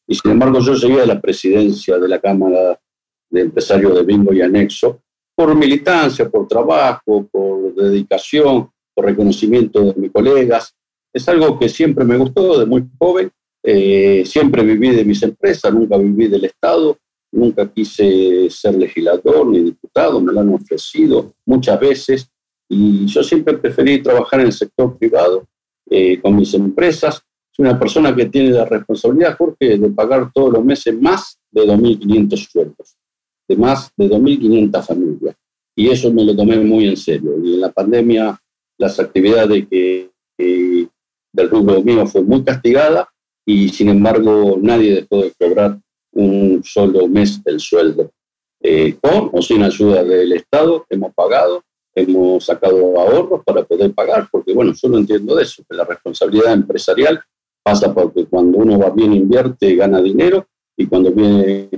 Y 0.06 0.14
sin 0.14 0.30
embargo 0.30 0.60
yo 0.60 0.74
llegué 0.74 1.02
a 1.02 1.06
la 1.06 1.20
presidencia 1.20 1.98
de 1.98 2.08
la 2.08 2.18
Cámara 2.18 2.78
de 3.30 3.40
Empresarios 3.40 3.94
de 3.94 4.02
Bingo 4.02 4.32
y 4.32 4.40
Anexo 4.40 5.00
por 5.34 5.54
militancia, 5.54 6.28
por 6.28 6.46
trabajo, 6.46 7.26
por 7.30 7.74
dedicación, 7.74 8.70
por 8.94 9.04
reconocimiento 9.04 9.82
de 9.82 9.94
mis 9.96 10.12
colegas. 10.12 10.74
Es 11.12 11.28
algo 11.28 11.58
que 11.58 11.68
siempre 11.68 12.04
me 12.04 12.16
gustó 12.16 12.60
de 12.60 12.66
muy 12.66 12.84
joven. 12.98 13.30
Eh, 13.66 14.24
siempre 14.26 14.62
viví 14.62 14.90
de 14.90 15.06
mis 15.06 15.22
empresas, 15.22 15.72
nunca 15.72 15.96
viví 15.96 16.28
del 16.28 16.44
Estado, 16.44 16.98
nunca 17.32 17.66
quise 17.72 18.50
ser 18.50 18.74
legislador 18.74 19.46
ni 19.46 19.60
diputado, 19.60 20.20
me 20.20 20.34
lo 20.34 20.40
han 20.40 20.52
ofrecido 20.52 21.32
muchas 21.46 21.80
veces 21.80 22.28
y 22.68 23.06
yo 23.06 23.22
siempre 23.22 23.56
preferí 23.56 24.02
trabajar 24.02 24.40
en 24.40 24.46
el 24.46 24.52
sector 24.52 24.98
privado 24.98 25.46
eh, 25.88 26.20
con 26.20 26.36
mis 26.36 26.52
empresas. 26.52 27.22
Soy 27.50 27.64
una 27.64 27.78
persona 27.78 28.14
que 28.14 28.26
tiene 28.26 28.50
la 28.50 28.66
responsabilidad, 28.66 29.36
Jorge, 29.38 29.78
de 29.78 29.90
pagar 29.90 30.30
todos 30.34 30.52
los 30.52 30.64
meses 30.64 31.00
más 31.00 31.38
de 31.50 31.62
2.500 31.62 32.50
sueldos, 32.50 32.96
de 33.48 33.56
más 33.56 33.90
de 33.96 34.10
2.500 34.10 34.82
familias. 34.84 35.36
Y 35.74 35.88
eso 35.88 36.12
me 36.12 36.24
lo 36.24 36.36
tomé 36.36 36.58
muy 36.58 36.88
en 36.88 36.96
serio. 36.98 37.32
Y 37.42 37.54
en 37.54 37.60
la 37.60 37.72
pandemia, 37.72 38.38
las 38.78 39.00
actividades 39.00 39.66
que, 39.68 40.10
del 40.36 41.50
rubro 41.50 41.82
mío 41.82 42.06
fue 42.06 42.22
muy 42.22 42.42
castigada 42.44 43.08
y 43.46 43.68
sin 43.68 43.88
embargo 43.88 44.58
nadie 44.60 44.94
dejó 44.94 45.22
de 45.22 45.32
cobrar 45.38 45.78
un 46.12 46.62
solo 46.64 47.08
mes 47.08 47.40
el 47.44 47.60
sueldo. 47.60 48.10
Eh, 48.60 48.96
con 49.00 49.30
o 49.32 49.42
sin 49.42 49.62
ayuda 49.62 50.02
del 50.02 50.32
Estado 50.32 50.86
hemos 50.88 51.12
pagado 51.14 51.62
hemos 51.94 52.44
sacado 52.44 53.00
ahorros 53.00 53.42
para 53.44 53.62
poder 53.64 53.92
pagar, 53.94 54.28
porque 54.30 54.52
bueno, 54.52 54.72
yo 54.74 54.88
lo 54.88 54.98
entiendo 54.98 55.36
de 55.36 55.44
eso, 55.44 55.62
que 55.68 55.76
la 55.76 55.84
responsabilidad 55.84 56.52
empresarial 56.52 57.22
pasa 57.62 57.94
porque 57.94 58.26
cuando 58.26 58.58
uno 58.58 58.78
va 58.78 58.90
bien 58.90 59.12
invierte, 59.12 59.74
gana 59.76 60.02
dinero, 60.02 60.46
y 60.76 60.86
cuando 60.86 61.12
viene 61.12 61.70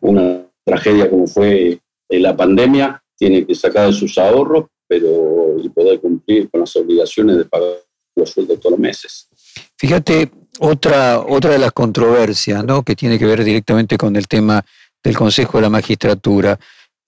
una 0.00 0.46
tragedia 0.64 1.10
como 1.10 1.26
fue 1.26 1.80
la 2.08 2.36
pandemia, 2.36 3.02
tiene 3.16 3.44
que 3.44 3.54
sacar 3.54 3.88
de 3.88 3.92
sus 3.92 4.16
ahorros, 4.18 4.66
pero 4.86 5.56
y 5.58 5.68
poder 5.68 6.00
cumplir 6.00 6.48
con 6.48 6.60
las 6.60 6.74
obligaciones 6.76 7.38
de 7.38 7.44
pagar 7.44 7.74
los 8.14 8.30
sueldos 8.30 8.60
todos 8.60 8.72
los 8.72 8.80
meses. 8.80 9.28
Fíjate, 9.76 10.30
otra, 10.58 11.20
otra 11.20 11.50
de 11.50 11.58
las 11.58 11.72
controversias, 11.72 12.64
¿no? 12.64 12.82
que 12.82 12.96
tiene 12.96 13.18
que 13.18 13.26
ver 13.26 13.44
directamente 13.44 13.96
con 13.96 14.16
el 14.16 14.28
tema 14.28 14.64
del 15.02 15.16
Consejo 15.16 15.58
de 15.58 15.62
la 15.62 15.70
Magistratura. 15.70 16.58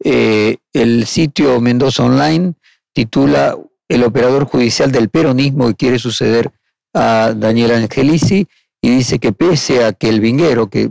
Eh, 0.02 0.56
el 0.72 1.06
sitio 1.06 1.61
Mendoza 1.61 2.04
Online 2.04 2.54
titula 2.92 3.56
El 3.88 4.04
operador 4.04 4.44
judicial 4.44 4.92
del 4.92 5.08
peronismo 5.08 5.68
que 5.68 5.74
quiere 5.74 5.98
suceder 5.98 6.50
a 6.94 7.32
Daniel 7.34 7.72
Angelici 7.72 8.46
y 8.80 8.90
dice 8.90 9.18
que 9.18 9.32
pese 9.32 9.84
a 9.84 9.92
que 9.92 10.08
el 10.08 10.20
vinguero, 10.20 10.68
que 10.68 10.90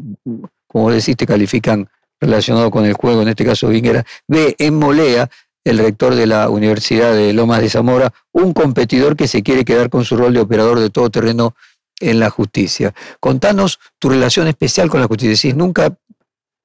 como 0.68 0.92
decís 0.92 1.16
te 1.16 1.26
califican 1.26 1.90
relacionado 2.20 2.72
con 2.72 2.86
el 2.86 2.94
juego, 2.94 3.22
en 3.22 3.30
este 3.30 3.46
caso 3.46 3.70
Vinguera, 3.70 4.06
ve 4.28 4.56
en 4.60 4.76
Molea, 4.76 5.30
el 5.64 5.78
rector 5.80 6.16
de 6.16 6.28
la 6.28 6.50
Universidad 6.50 7.14
de 7.14 7.34
Lomas 7.34 7.62
de 7.62 7.70
Zamora, 7.70 8.14
un 8.32 8.54
competidor 8.54 9.16
que 9.18 9.28
se 9.28 9.44
quiere 9.44 9.66
quedar 9.66 9.90
con 9.90 10.06
su 10.06 10.16
rol 10.16 10.34
de 10.34 10.40
operador 10.40 10.80
de 10.80 10.90
todo 10.90 11.10
terreno 11.10 11.56
en 12.00 12.20
la 12.20 12.30
justicia. 12.30 12.94
Contanos 13.20 13.80
tu 14.00 14.10
relación 14.10 14.48
especial 14.48 14.90
con 14.90 15.02
la 15.02 15.08
justicia. 15.08 15.36
Decís, 15.36 15.56
nunca 15.56 15.98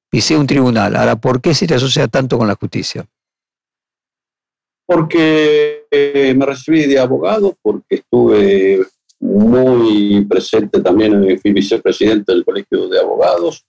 pisé 0.09 0.37
un 0.37 0.47
tribunal. 0.47 0.95
Ahora, 0.95 1.15
¿por 1.15 1.41
qué 1.41 1.53
se 1.53 1.67
te 1.67 1.75
asocia 1.75 2.07
tanto 2.07 2.37
con 2.37 2.47
la 2.47 2.55
justicia? 2.55 3.05
Porque 4.85 5.85
eh, 5.89 6.33
me 6.35 6.45
recibí 6.45 6.85
de 6.85 6.99
abogado, 6.99 7.57
porque 7.61 7.95
estuve 7.95 8.85
muy 9.19 10.25
presente 10.25 10.81
también, 10.81 11.39
fui 11.39 11.53
vicepresidente 11.53 12.33
del 12.33 12.43
Colegio 12.43 12.89
de 12.89 12.99
Abogados, 12.99 13.65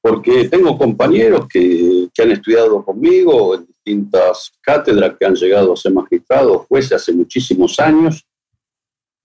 porque 0.00 0.48
tengo 0.48 0.78
compañeros 0.78 1.48
que, 1.48 2.08
que, 2.14 2.22
han 2.22 2.30
estudiado 2.30 2.84
conmigo 2.84 3.56
en 3.56 3.66
distintas 3.66 4.52
cátedras, 4.62 5.16
que 5.18 5.26
han 5.26 5.34
llegado 5.34 5.72
a 5.72 5.76
ser 5.76 5.92
magistrados, 5.92 6.66
jueces 6.68 6.92
hace 6.92 7.12
muchísimos 7.12 7.80
años, 7.80 8.24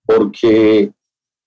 porque 0.03 0.91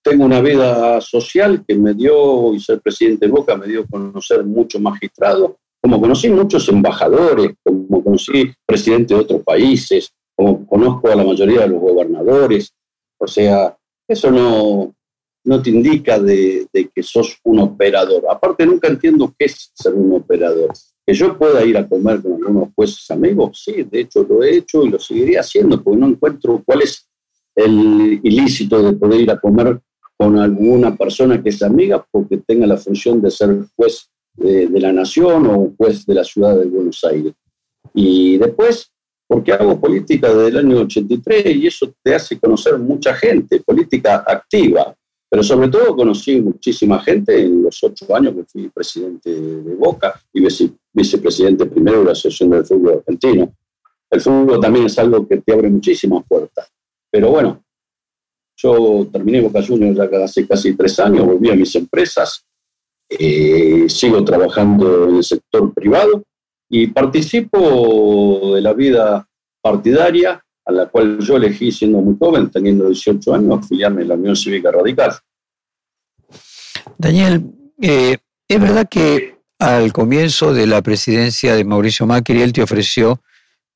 tengo 0.05 0.25
una 0.27 0.43
vida 0.43 1.01
social 1.01 1.65
que 1.67 1.75
me 1.75 1.95
dio, 1.95 2.53
y 2.55 2.61
ser 2.61 2.81
presidente 2.81 3.27
de 3.27 3.33
Boca 3.33 3.57
me 3.57 3.67
dio 3.67 3.87
conocer 3.87 4.45
muchos 4.45 4.81
magistrados, 4.81 5.53
como 5.81 5.99
conocí 6.01 6.29
muchos 6.29 6.69
embajadores, 6.69 7.53
como 7.65 8.05
conocí 8.05 8.53
presidentes 8.67 9.17
de 9.17 9.23
otros 9.23 9.43
países, 9.43 10.13
como 10.37 10.67
conozco 10.67 11.09
a 11.09 11.17
la 11.17 11.25
mayoría 11.25 11.61
de 11.61 11.69
los 11.69 11.81
gobernadores. 11.81 12.73
O 13.19 13.27
sea, 13.27 13.75
eso 14.07 14.31
no, 14.31 14.95
no 15.45 15.63
te 15.63 15.71
indica 15.71 16.19
de, 16.19 16.67
de, 16.71 16.91
que 16.95 17.03
sos 17.03 17.39
un 17.45 17.61
operador. 17.61 18.25
Aparte, 18.31 18.67
nunca 18.67 18.89
entiendo 18.89 19.35
qué 19.39 19.47
es 19.47 19.71
ser 19.75 19.95
un 19.95 20.13
operador. 20.13 20.71
Que 21.07 21.15
yo 21.15 21.37
pueda 21.39 21.65
ir 21.65 21.79
a 21.79 21.89
comer 21.89 22.21
con 22.23 22.33
algunos 22.33 22.69
jueces 22.75 23.11
amigos, 23.11 23.63
sí, 23.63 23.83
de 23.83 24.01
hecho 24.01 24.23
lo 24.23 24.43
he 24.43 24.57
hecho 24.57 24.85
y 24.85 24.91
lo 24.91 24.99
seguiré 24.99 25.39
haciendo, 25.39 25.83
porque 25.83 26.01
no 26.01 26.09
encuentro 26.09 26.63
cuál 26.65 26.83
es 26.83 27.09
el 27.55 28.21
ilícito 28.23 28.83
de 28.83 28.95
poder 28.95 29.21
ir 29.21 29.31
a 29.31 29.39
comer 29.39 29.81
con 30.17 30.39
alguna 30.39 30.97
persona 30.97 31.43
que 31.43 31.49
es 31.49 31.63
amiga 31.63 32.05
porque 32.11 32.39
tenga 32.39 32.67
la 32.67 32.77
función 32.77 33.21
de 33.21 33.31
ser 33.31 33.67
juez 33.77 34.09
de, 34.37 34.81
la 34.81 34.93
nación 34.93 35.47
o 35.47 35.75
juez 35.77 36.07
de 36.07 36.15
la 36.15 36.25
ciudad 36.25 36.59
de 36.59 36.67
Buenos 36.67 37.03
Aires. 37.05 37.35
Y 37.93 38.39
después, 38.39 38.91
porque 39.27 39.53
hago 39.53 39.81
política 39.81 40.33
desde 40.33 40.49
el 40.49 40.59
año 40.59 40.81
83 40.81 41.57
y 41.57 41.67
eso 41.67 41.93
te 42.03 42.15
hace 42.15 42.39
conocer 42.39 42.79
mucha 42.79 43.15
gente, 43.15 43.61
política 43.61 44.25
activa, 44.27 44.95
pero 45.29 45.43
sobre 45.43 45.69
todo 45.69 45.97
conocí 45.97 46.41
muchísima 46.41 47.01
gente 47.01 47.43
en 47.43 47.65
los 47.65 47.83
ocho 47.83 48.15
años 48.15 48.35
que 48.35 48.45
fui 48.45 48.69
presidente 48.69 49.31
de 49.31 49.75
Boca 49.75 50.21
y 50.33 50.41
vicepresidente 50.93 51.67
primero 51.67 52.01
de 52.01 52.05
la 52.05 52.13
Asociación 52.13 52.51
del 52.51 52.65
Fútbol 52.65 52.99
Argentino. 52.99 53.53
El 54.11 54.21
fútbol 54.21 54.61
también 54.61 54.87
es 54.87 54.97
algo 54.97 55.27
que 55.27 55.39
te 55.39 55.53
abre 55.53 55.69
muchísimas 55.69 56.25
puertas. 56.29 56.71
Pero 57.11 57.31
bueno, 57.31 57.64
yo 58.57 59.07
terminé 59.13 59.41
Boca 59.41 59.63
Juniors 59.63 59.97
ya 59.97 60.25
hace 60.25 60.47
casi 60.47 60.77
tres 60.77 60.99
años, 61.01 61.27
volví 61.27 61.51
a 61.51 61.55
mis 61.55 61.75
empresas, 61.75 62.45
eh, 63.09 63.87
sigo 63.89 64.25
trabajando 64.25 65.09
en 65.09 65.17
el 65.17 65.25
sector 65.25 65.73
privado 65.73 66.23
y 66.69 66.87
participo 66.89 68.55
de 68.55 68.63
la 68.63 68.73
vida 68.73 69.27
partidaria 69.63 70.43
a 70.67 70.73
la 70.73 70.87
cual 70.87 71.19
yo 71.21 71.37
elegí 71.37 71.71
siendo 71.71 71.99
muy 71.99 72.17
joven, 72.19 72.51
teniendo 72.51 72.89
18 72.89 73.35
años, 73.35 73.59
afiliarme 73.59 74.03
a 74.03 74.07
la 74.07 74.15
Unión 74.15 74.35
Cívica 74.35 74.71
Radical. 74.71 75.13
Daniel, 76.97 77.43
eh, 77.81 78.17
Es 78.47 78.61
verdad 78.61 78.89
que 78.89 79.39
al 79.59 79.93
comienzo 79.93 80.53
de 80.53 80.67
la 80.67 80.83
presidencia 80.83 81.55
de 81.55 81.65
Mauricio 81.65 82.07
Macri, 82.07 82.43
él 82.43 82.53
te 82.53 82.63
ofreció 82.63 83.23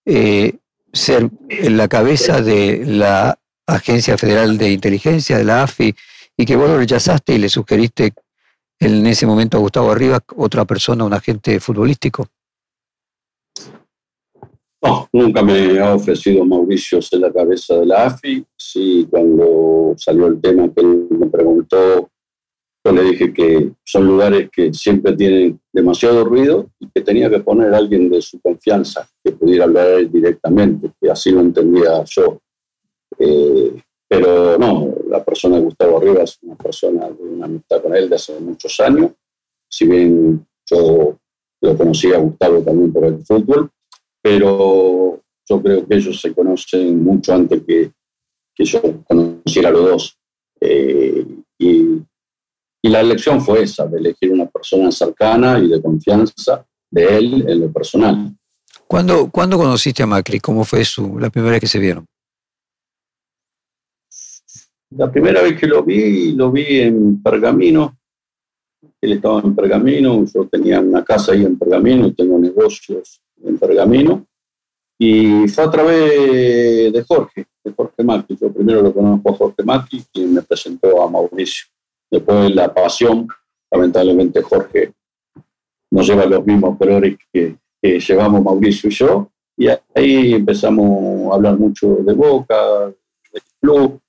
eh, 0.05 0.59
ser 0.93 1.31
la 1.49 1.89
cabeza 1.89 2.43
de 2.43 2.85
la 2.85 3.39
Agencia 3.69 4.19
Federal 4.19 4.59
de 4.59 4.73
Inteligencia, 4.73 5.39
de 5.39 5.45
la 5.45 5.63
AFI, 5.63 5.95
y 6.37 6.45
que 6.45 6.57
vos 6.57 6.69
lo 6.69 6.79
rechazaste 6.79 7.35
y 7.35 7.39
le 7.39 7.49
sugeriste 7.49 8.13
en 8.81 9.07
ese 9.07 9.27
momento 9.27 9.57
a 9.57 9.61
Gustavo 9.61 9.91
Arriba, 9.91 10.21
otra 10.37 10.65
persona, 10.65 11.05
un 11.05 11.13
agente 11.13 11.61
futbolístico. 11.61 12.27
No, 14.81 15.09
nunca 15.13 15.43
me 15.43 15.79
ha 15.81 15.95
ofrecido 15.95 16.45
Mauricio 16.45 17.03
ser 17.03 17.21
la 17.21 17.33
cabeza 17.33 17.75
de 17.75 17.87
la 17.87 18.07
AFI. 18.07 18.45
Sí, 18.57 19.07
cuando 19.11 19.95
salió 19.97 20.29
el 20.29 20.41
tema 20.41 20.73
que 20.73 20.81
él 20.81 21.09
me 21.11 21.27
preguntó 21.27 22.11
yo 22.85 22.93
le 22.93 23.03
dije 23.03 23.33
que 23.33 23.73
son 23.85 24.07
lugares 24.07 24.49
que 24.51 24.73
siempre 24.73 25.15
tienen 25.15 25.61
demasiado 25.73 26.25
ruido 26.25 26.71
y 26.79 26.89
que 26.89 27.03
tenía 27.03 27.29
que 27.29 27.41
poner 27.41 27.75
a 27.75 27.77
alguien 27.77 28.09
de 28.09 28.23
su 28.23 28.41
confianza 28.41 29.07
que 29.23 29.33
pudiera 29.33 29.65
hablar 29.65 30.11
directamente, 30.11 30.93
que 31.01 31.11
así 31.11 31.31
lo 31.31 31.41
entendía 31.41 32.03
yo. 32.05 32.41
Eh, 33.19 33.81
pero 34.09 34.57
no, 34.59 34.95
la 35.09 35.23
persona 35.25 35.57
de 35.57 35.63
Gustavo 35.63 36.01
Rivas 36.01 36.31
es 36.31 36.39
una 36.43 36.57
persona 36.57 37.09
de 37.09 37.23
una 37.23 37.47
amistad 37.47 37.83
con 37.83 37.95
él 37.95 38.09
de 38.09 38.17
hace 38.17 38.39
muchos 38.41 38.79
años. 38.81 39.13
Si 39.69 39.87
bien 39.87 40.47
yo 40.67 41.19
lo 41.61 41.77
conocía 41.77 42.17
a 42.17 42.21
Gustavo 42.21 42.63
también 42.63 42.93
por 42.93 43.05
el 43.05 43.25
fútbol, 43.25 43.71
pero 44.23 45.21
yo 45.49 45.63
creo 45.63 45.87
que 45.87 45.95
ellos 45.95 46.21
se 46.21 46.33
conocen 46.35 47.03
mucho 47.03 47.35
antes 47.35 47.63
que, 47.67 47.93
que 48.55 48.65
yo 48.65 48.81
conociera 49.05 49.69
a 49.69 49.73
los 49.73 49.91
dos. 49.91 50.19
Eh, 50.61 51.27
y 51.59 52.03
y 52.83 52.89
la 52.89 53.01
elección 53.01 53.41
fue 53.41 53.63
esa, 53.63 53.87
de 53.87 53.99
elegir 53.99 54.33
una 54.33 54.47
persona 54.47 54.91
cercana 54.93 55.59
y 55.59 55.69
de 55.69 55.83
confianza 55.83 56.65
de 56.91 57.19
él 57.19 57.45
en 57.49 57.61
lo 57.61 57.73
personal. 57.73 58.35
¿Cuándo, 58.87 59.31
¿cuándo 59.31 59.59
conociste 59.59 60.03
a 60.03 60.07
Macri? 60.07 60.41
¿Cómo 60.41 60.65
fue 60.65 60.85
su, 60.85 61.19
la 61.19 61.29
primera 61.31 61.53
vez 61.53 61.61
que 61.61 61.67
se 61.67 61.79
vieron? 61.79 62.07
La 64.91 65.11
primera 65.11 65.43
vez 65.43 65.59
que 65.59 65.67
lo 65.67 65.83
vi, 65.83 66.33
lo 66.33 66.51
vi 66.51 66.81
en 66.81 67.23
Pergamino. 67.23 67.99
Él 69.01 69.13
estaba 69.13 69.41
en 69.41 69.55
Pergamino, 69.55 70.25
yo 70.25 70.47
tenía 70.47 70.81
una 70.81 71.05
casa 71.05 71.33
ahí 71.33 71.45
en 71.45 71.59
Pergamino, 71.59 72.13
tengo 72.15 72.39
negocios 72.39 73.21
en 73.43 73.59
Pergamino. 73.59 74.27
Y 74.99 75.47
fue 75.49 75.65
a 75.65 75.71
través 75.71 76.93
de 76.93 77.05
Jorge, 77.07 77.47
de 77.63 77.73
Jorge 77.73 78.03
Macri. 78.03 78.37
Yo 78.41 78.53
primero 78.53 78.83
lo 78.83 78.93
conozco 78.93 79.31
a 79.31 79.37
Jorge 79.37 79.63
Macri, 79.63 80.03
quien 80.13 80.35
me 80.35 80.43
presentó 80.43 81.03
a 81.03 81.11
Mauricio. 81.11 81.67
Después 82.11 82.53
la 82.55 82.73
pasión, 82.73 83.29
lamentablemente 83.71 84.43
Jorge 84.43 84.93
nos 85.91 86.07
lleva 86.07 86.27
los 86.27 86.45
mismos 86.45 86.77
colores 86.77 87.17
que, 87.33 87.57
llevamos 87.81 88.43
Mauricio 88.43 88.91
y 88.91 88.93
yo, 88.93 89.31
y 89.57 89.69
ahí 89.95 90.35
empezamos 90.35 91.31
a 91.31 91.37
hablar 91.37 91.57
mucho 91.57 91.97
de 91.97 92.13
Boca, 92.13 92.87
del 92.87 93.43
club, 93.61 94.01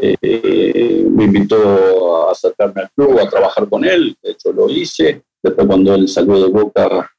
eh, 0.00 1.06
me 1.10 1.24
invitó 1.24 2.28
a 2.28 2.32
acercarme 2.32 2.82
al 2.82 2.90
club, 2.90 3.18
a 3.18 3.28
trabajar 3.28 3.68
con 3.68 3.84
él, 3.84 4.16
de 4.22 4.32
hecho 4.32 4.52
lo 4.52 4.68
hice, 4.68 5.22
después 5.42 5.66
cuando 5.66 5.94
él 5.94 6.08
salió 6.08 6.42
de 6.42 6.48
Boca, 6.48 7.10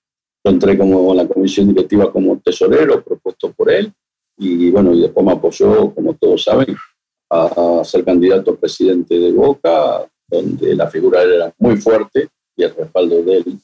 yo 0.43 0.51
entré 0.51 0.77
como 0.77 1.11
en 1.11 1.17
la 1.17 1.27
comisión 1.27 1.67
directiva 1.67 2.11
como 2.11 2.39
tesorero, 2.39 3.03
propuesto 3.03 3.51
por 3.53 3.71
él, 3.71 3.91
y 4.37 4.69
bueno, 4.71 4.93
y 4.93 5.01
después 5.01 5.25
me 5.25 5.31
apoyó, 5.31 5.93
como 5.93 6.13
todos 6.15 6.43
saben, 6.43 6.75
a, 7.29 7.79
a 7.79 7.83
ser 7.83 8.03
candidato 8.03 8.51
a 8.51 8.57
presidente 8.57 9.17
de 9.17 9.31
Boca, 9.31 10.05
donde 10.27 10.75
la 10.75 10.87
figura 10.87 11.23
era 11.23 11.53
muy 11.59 11.77
fuerte 11.77 12.29
y 12.55 12.63
el 12.63 12.75
respaldo 12.75 13.21
de 13.21 13.37
él 13.37 13.59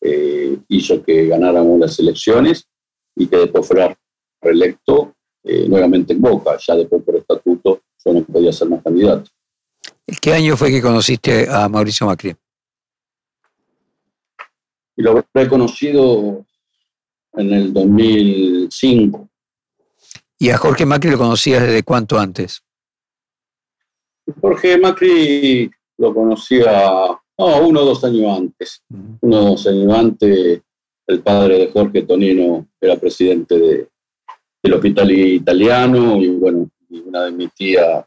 eh, 0.00 0.58
hizo 0.68 1.02
que 1.02 1.26
ganáramos 1.26 1.78
las 1.78 1.98
elecciones 1.98 2.66
y 3.14 3.26
que 3.26 3.36
después 3.36 3.66
fuera 3.66 3.96
reelecto 4.40 5.14
eh, 5.44 5.66
nuevamente 5.68 6.12
en 6.12 6.20
Boca, 6.20 6.56
ya 6.58 6.74
después 6.74 7.02
por 7.02 7.16
estatuto 7.16 7.81
yo 8.04 8.12
no 8.12 8.24
podía 8.24 8.52
ser 8.52 8.68
más 8.68 8.82
candidato. 8.82 9.30
¿Qué 10.20 10.32
año 10.32 10.56
fue 10.56 10.70
que 10.70 10.82
conociste 10.82 11.48
a 11.48 11.68
Mauricio 11.68 12.06
Macri? 12.06 12.34
Y 14.96 15.02
lo 15.02 15.24
he 15.34 15.48
conocido 15.48 16.44
en 17.34 17.52
el 17.52 17.72
2005. 17.72 19.28
¿Y 20.38 20.50
a 20.50 20.58
Jorge 20.58 20.84
Macri 20.84 21.10
lo 21.10 21.18
conocías 21.18 21.62
desde 21.62 21.82
cuánto 21.82 22.18
antes? 22.18 22.62
Jorge 24.40 24.78
Macri 24.78 25.70
lo 25.98 26.14
conocía 26.14 27.18
uno 27.36 27.80
o 27.80 27.84
dos 27.84 28.04
años 28.04 28.38
antes. 28.38 28.82
Uno 29.20 29.38
o 29.38 29.44
dos 29.50 29.66
años 29.66 29.92
antes, 29.94 30.60
el 31.06 31.22
padre 31.22 31.58
de 31.58 31.70
Jorge 31.70 32.02
Tonino 32.02 32.66
era 32.80 32.96
presidente 32.96 33.58
de, 33.58 33.88
del 34.62 34.74
hospital 34.74 35.10
italiano 35.10 36.16
y 36.16 36.28
bueno, 36.28 36.70
una 37.00 37.24
de 37.24 37.32
mis 37.32 37.52
tías 37.54 38.04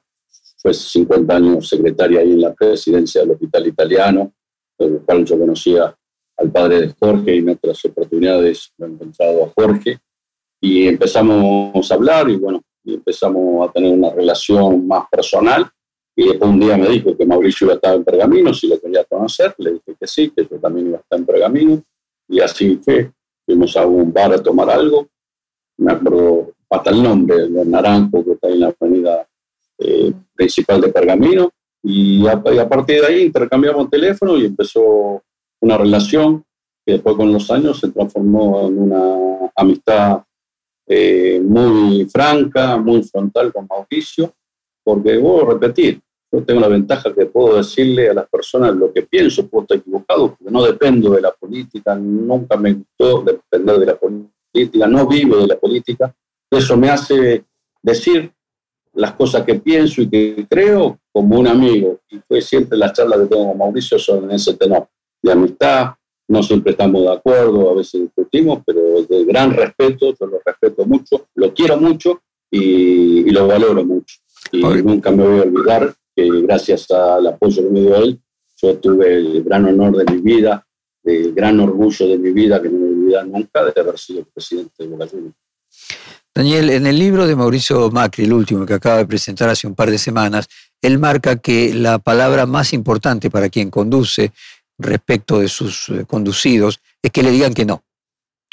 fue 0.58 0.74
50 0.74 1.36
años 1.36 1.67
secretaria 1.67 2.21
ahí 2.21 2.32
en 2.32 2.41
la 2.41 2.54
presidencia 2.54 3.21
del 3.21 3.32
hospital 3.32 3.67
italiano, 3.67 4.34
por 4.78 5.06
cual 5.06 5.26
yo 5.26 5.38
conocía 5.38 5.95
al 6.38 6.52
padre 6.52 6.82
de 6.82 6.95
Jorge 7.00 7.36
y 7.36 7.39
en 7.39 7.50
otras 7.50 7.84
oportunidades 7.86 8.71
lo 8.78 8.88
he 8.88 8.89
encontrado 8.89 9.45
a 9.45 9.52
Jorge 9.56 10.00
y 10.62 10.88
empezamos 10.88 11.91
a 11.91 11.95
hablar 11.95 12.30
y 12.30 12.36
bueno, 12.36 12.62
y 12.84 12.95
empezamos 12.95 13.67
a 13.67 13.71
tener 13.71 13.93
una 13.93 14.12
relación 14.12 14.88
más 14.88 15.06
personal 15.10 15.71
y 16.17 16.30
después 16.30 16.50
un 16.50 16.60
día 16.60 16.78
me 16.78 16.88
dijo 16.88 17.15
que 17.15 17.26
Mauricio 17.26 17.65
iba 17.65 17.74
a 17.74 17.76
estar 17.76 17.95
en 17.95 18.04
Pergamino, 18.06 18.54
si 18.54 18.67
lo 18.67 18.80
quería 18.80 19.04
conocer. 19.04 19.54
Le 19.58 19.74
dije 19.74 19.95
que 20.00 20.08
sí, 20.08 20.30
que 20.30 20.48
yo 20.50 20.60
también 20.60 20.88
iba 20.88 20.98
a 20.98 21.02
estar 21.02 21.19
en 21.19 21.26
Pergamino. 21.26 21.84
Y 22.30 22.39
así 22.39 22.80
fue. 22.82 23.12
Fuimos 23.45 23.76
a 23.76 23.86
un 23.86 24.13
bar 24.13 24.34
a 24.34 24.41
tomar 24.41 24.69
algo. 24.69 25.08
Me 25.78 25.91
acuerdo 25.91 26.54
hasta 26.69 26.89
el 26.89 27.04
nombre, 27.04 27.36
el 27.38 27.69
Naranjo, 27.69 28.23
que 28.23 28.32
está 28.34 28.47
en 28.49 28.60
la 28.60 28.73
avenida 28.80 29.28
eh, 29.78 30.13
principal 30.34 30.82
de 30.82 30.89
Pergamino. 30.89 31.51
Y 31.84 32.25
a, 32.28 32.41
partir 32.41 33.01
de 33.01 33.08
ahí 33.08 33.21
intercambiamos 33.23 33.89
teléfono 33.89 34.38
y 34.38 34.45
empezó 34.45 35.21
una 35.62 35.78
relación 35.78 36.43
que 36.86 36.93
después 36.93 37.15
con 37.15 37.32
los 37.32 37.49
años 37.51 37.80
se 37.80 37.89
transformó 37.89 38.67
en 38.67 38.80
una 38.80 39.51
amistad 39.56 40.23
eh, 40.88 41.39
muy 41.43 42.06
franca, 42.06 42.78
muy 42.78 43.04
frontal 43.04 43.54
con 43.54 43.67
Mauricio, 43.67 44.34
porque 44.84 45.13
a 45.13 45.54
repetir, 45.54 45.99
yo 46.32 46.43
tengo 46.43 46.60
la 46.60 46.67
ventaja 46.67 47.13
que 47.13 47.25
puedo 47.28 47.58
decirle 47.58 48.10
a 48.10 48.13
las 48.13 48.30
personas 48.30 48.75
lo 48.75 48.91
que 48.91 49.04
pienso, 49.04 49.47
puedo 49.47 49.63
estar 49.63 49.78
equivocado, 49.78 50.36
porque 50.36 50.51
no 50.51 50.63
dependo 50.63 51.12
de 51.12 51.21
la 51.21 51.32
política, 51.32 51.95
nunca 51.95 52.58
me 52.58 52.73
gustó 52.73 53.23
depender 53.23 53.80
de 53.80 53.86
la 53.86 53.95
política, 53.95 54.88
no 54.88 55.08
vivo 55.08 55.38
de 55.38 55.47
la 55.47 55.58
política. 55.58 56.13
Eso 56.49 56.77
me 56.77 56.89
hace 56.89 57.43
decir 57.81 58.31
las 58.93 59.13
cosas 59.13 59.43
que 59.43 59.55
pienso 59.55 60.01
y 60.01 60.10
que 60.10 60.45
creo 60.49 60.99
como 61.12 61.39
un 61.39 61.47
amigo. 61.47 61.99
Y 62.10 62.19
fue 62.27 62.41
siempre 62.41 62.77
las 62.77 62.93
charlas 62.93 63.19
que 63.19 63.25
tengo 63.27 63.49
con 63.49 63.58
Mauricio 63.58 63.99
son 63.99 64.25
en 64.25 64.31
ese 64.31 64.53
tenor 64.55 64.88
de 65.21 65.31
amistad. 65.31 65.93
No 66.27 66.41
siempre 66.41 66.71
estamos 66.71 67.03
de 67.03 67.12
acuerdo, 67.12 67.69
a 67.69 67.75
veces 67.75 68.01
discutimos, 68.01 68.63
pero 68.65 69.03
de 69.03 69.25
gran 69.25 69.51
respeto, 69.53 70.15
yo 70.19 70.25
lo 70.25 70.41
respeto 70.43 70.86
mucho, 70.86 71.27
lo 71.36 71.53
quiero 71.53 71.77
mucho 71.77 72.21
y 72.49 73.29
lo 73.29 73.47
valoro 73.47 73.86
mucho. 73.86 74.17
Y 74.51 74.62
nunca 74.62 75.12
me 75.12 75.23
voy 75.23 75.39
a 75.39 75.43
olvidar 75.43 75.93
que 76.15 76.41
gracias 76.41 76.89
al 76.89 77.27
apoyo 77.27 77.62
que 77.62 77.69
me 77.69 77.81
dio 77.81 77.95
él, 77.97 78.19
yo 78.58 78.77
tuve 78.77 79.15
el 79.15 79.43
gran 79.43 79.65
honor 79.65 79.97
de 79.97 80.13
mi 80.13 80.21
vida, 80.21 80.65
el 81.03 81.34
gran 81.34 81.60
orgullo 81.60 82.08
de 82.08 82.17
mi 82.17 82.31
vida, 82.31 82.62
que 82.62 82.69
no 82.69 82.79
me 82.79 82.88
olvidar 82.88 83.27
nunca, 83.27 83.63
de 83.65 83.79
haber 83.79 83.99
sido 83.99 84.23
presidente 84.23 84.84
de 84.84 84.88
Boca 84.88 85.08
Daniel, 86.36 86.69
en 86.69 86.86
el 86.86 87.00
libro 87.00 87.26
de 87.26 87.34
Mauricio 87.34 87.89
Macri, 87.91 88.26
el 88.26 88.34
último 88.34 88.65
que 88.65 88.74
acaba 88.74 88.98
de 88.98 89.06
presentar 89.06 89.48
hace 89.48 89.67
un 89.67 89.74
par 89.74 89.89
de 89.89 89.98
semanas, 89.98 90.50
él 90.82 91.00
marca 91.00 91.38
que 91.38 91.74
la 91.74 91.98
palabra 91.98 92.45
más 92.45 92.74
importante 92.74 93.32
para 93.32 93.48
quien 93.48 93.71
conduce 93.71 94.34
respecto 94.78 95.40
de 95.40 95.48
sus 95.48 95.88
eh, 95.88 96.04
conducidos 96.06 96.81
es 97.02 97.12
que 97.12 97.23
le 97.23 97.31
digan 97.31 97.54
que 97.54 97.63
no. 97.63 97.86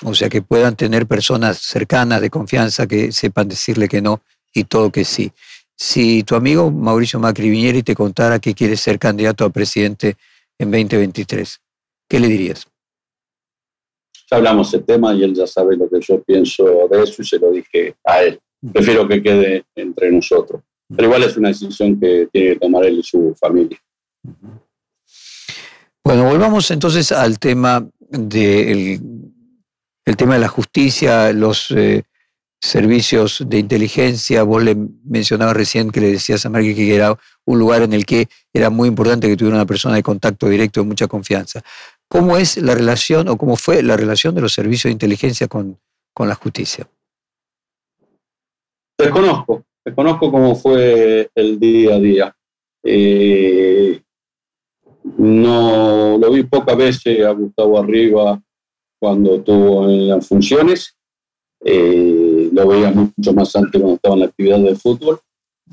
O 0.05 0.14
sea, 0.14 0.28
que 0.28 0.43
puedan 0.43 0.76
tener 0.76 1.09
personas 1.09 1.59
cercanas 1.59 2.20
de 2.20 2.30
confianza 2.30 2.87
que 2.87 3.11
sepan 3.11 3.49
decirle 3.49 3.89
que 3.89 4.01
no 4.01 4.22
y 4.55 4.62
todo 4.62 4.93
que 4.93 5.05
sí. 5.05 5.33
Si 5.76 6.22
tu 6.22 6.37
amigo 6.37 6.70
Mauricio 6.70 7.18
Macri 7.18 7.51
viniera 7.51 7.78
y 7.78 7.83
te 7.83 7.97
contara 7.97 8.39
que 8.39 8.55
quiere 8.55 8.76
ser 8.76 9.01
candidato 9.01 9.45
a 9.45 9.51
presidente 9.51 10.16
en 10.57 10.70
2023, 10.70 11.61
¿qué 12.09 12.20
le 12.20 12.28
dirías? 12.28 12.72
Hablamos 14.33 14.72
del 14.72 14.85
tema 14.85 15.14
y 15.14 15.22
él 15.22 15.35
ya 15.35 15.47
sabe 15.47 15.76
lo 15.76 15.89
que 15.89 16.01
yo 16.01 16.22
pienso 16.22 16.64
de 16.91 17.03
eso 17.03 17.22
y 17.22 17.24
se 17.24 17.39
lo 17.39 17.51
dije 17.51 17.95
a 18.05 18.22
él. 18.22 18.41
Prefiero 18.72 19.07
que 19.07 19.22
quede 19.22 19.64
entre 19.74 20.11
nosotros. 20.11 20.62
Pero 20.89 21.09
igual 21.09 21.24
es 21.24 21.37
una 21.37 21.49
decisión 21.49 21.99
que 21.99 22.28
tiene 22.33 22.55
que 22.55 22.61
tomar 22.61 22.85
él 22.85 22.99
y 22.99 23.03
su 23.03 23.35
familia. 23.39 23.78
Bueno, 26.05 26.24
volvamos 26.24 26.70
entonces 26.70 27.12
al 27.12 27.39
tema 27.39 27.87
de 27.99 29.01
el 30.05 30.16
tema 30.16 30.35
de 30.35 30.41
la 30.41 30.49
justicia, 30.49 31.33
los 31.33 31.70
eh, 31.70 32.03
servicios 32.61 33.43
de 33.47 33.59
inteligencia. 33.59 34.43
Vos 34.43 34.62
le 34.62 34.76
mencionabas 35.05 35.57
recién 35.57 35.91
que 35.91 36.01
le 36.01 36.12
decías 36.12 36.45
a 36.45 36.51
Marque 36.51 36.74
que 36.74 36.95
era 36.95 37.16
un 37.45 37.59
lugar 37.59 37.83
en 37.83 37.93
el 37.93 38.07
que 38.07 38.28
era 38.53 38.70
muy 38.70 38.89
importante 38.89 39.28
que 39.28 39.37
tuviera 39.37 39.57
una 39.57 39.66
persona 39.66 39.97
de 39.97 40.03
contacto 40.03 40.49
directo 40.49 40.80
de 40.80 40.87
mucha 40.87 41.07
confianza. 41.07 41.62
¿Cómo 42.12 42.36
es 42.36 42.58
la 42.58 42.74
relación 42.74 43.26
o 43.28 43.38
cómo 43.38 43.56
fue 43.56 43.82
la 43.82 43.96
relación 43.96 44.34
de 44.34 44.42
los 44.42 44.52
servicios 44.52 44.90
de 44.90 44.92
inteligencia 44.92 45.48
con, 45.48 45.78
con 46.12 46.28
la 46.28 46.34
justicia? 46.34 46.86
Desconozco, 48.98 49.64
desconozco 49.82 50.30
cómo 50.30 50.54
fue 50.54 51.30
el 51.34 51.58
día 51.58 51.94
a 51.94 51.98
día. 51.98 52.36
Eh, 52.84 54.02
no 55.16 56.18
lo 56.18 56.30
vi 56.30 56.42
pocas 56.42 56.76
veces 56.76 57.24
a 57.24 57.30
Gustavo 57.30 57.78
Arriba 57.78 58.38
cuando 59.00 59.36
estuvo 59.36 59.88
en 59.88 60.08
las 60.08 60.28
funciones. 60.28 60.94
Eh, 61.64 62.50
lo 62.52 62.68
veía 62.68 62.90
mucho 62.90 63.32
más 63.32 63.56
antes 63.56 63.80
cuando 63.80 63.94
estaba 63.94 64.16
en 64.16 64.20
la 64.20 64.26
actividad 64.26 64.58
de 64.58 64.76
fútbol, 64.76 65.18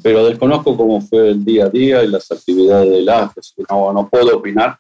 pero 0.02 0.24
desconozco 0.24 0.78
cómo 0.78 1.02
fue 1.02 1.32
el 1.32 1.44
día 1.44 1.66
a 1.66 1.70
día 1.70 2.02
y 2.02 2.08
las 2.08 2.32
actividades 2.32 2.90
del 2.90 3.10
AFE. 3.10 3.42
No, 3.70 3.92
no 3.92 4.08
puedo 4.08 4.38
opinar 4.38 4.80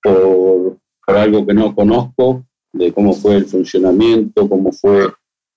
por, 0.00 0.78
algo 1.16 1.46
que 1.46 1.54
no 1.54 1.74
conozco 1.74 2.44
de 2.72 2.92
cómo 2.92 3.12
fue 3.14 3.36
el 3.36 3.46
funcionamiento, 3.46 4.48
cómo 4.48 4.72
fue 4.72 5.08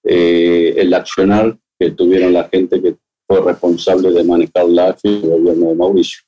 eh, 0.03 0.73
el 0.77 0.93
accionar 0.93 1.57
que 1.79 1.91
tuvieron 1.91 2.33
la 2.33 2.49
gente 2.49 2.81
que 2.81 2.95
fue 3.27 3.41
responsable 3.41 4.11
de 4.11 4.23
manejar 4.23 4.65
la 4.67 4.89
AFE 4.89 5.09
y 5.09 5.23
el 5.23 5.29
gobierno 5.29 5.69
de 5.69 5.75
Mauricio. 5.75 6.21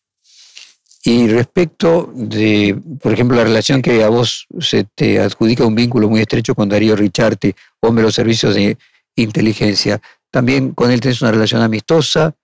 Y 1.04 1.28
respecto 1.28 2.12
de, 2.16 2.80
por 3.00 3.14
ejemplo, 3.14 3.38
la 3.38 3.44
relación 3.44 3.82
que 3.82 4.04
a 4.04 4.10
vos 4.10 4.48
se 4.60 4.86
te 4.96 5.20
adjudica 5.20 5.66
un 5.66 5.76
vínculo 5.76 6.10
muy 6.10 6.22
estrecho 6.22 6.56
con 6.56 6.68
Darío 6.68 6.96
Richarte, 6.96 7.56
hombre 7.82 8.02
de 8.02 8.08
los 8.08 8.16
servicios 8.16 8.56
de 8.56 8.76
inteligencia, 9.16 10.02
también 10.32 10.72
con 10.72 10.90
él 10.92 11.00
tenés 11.00 11.22
una 11.22 11.32
relación 11.32 11.62
amistosa 11.62 12.36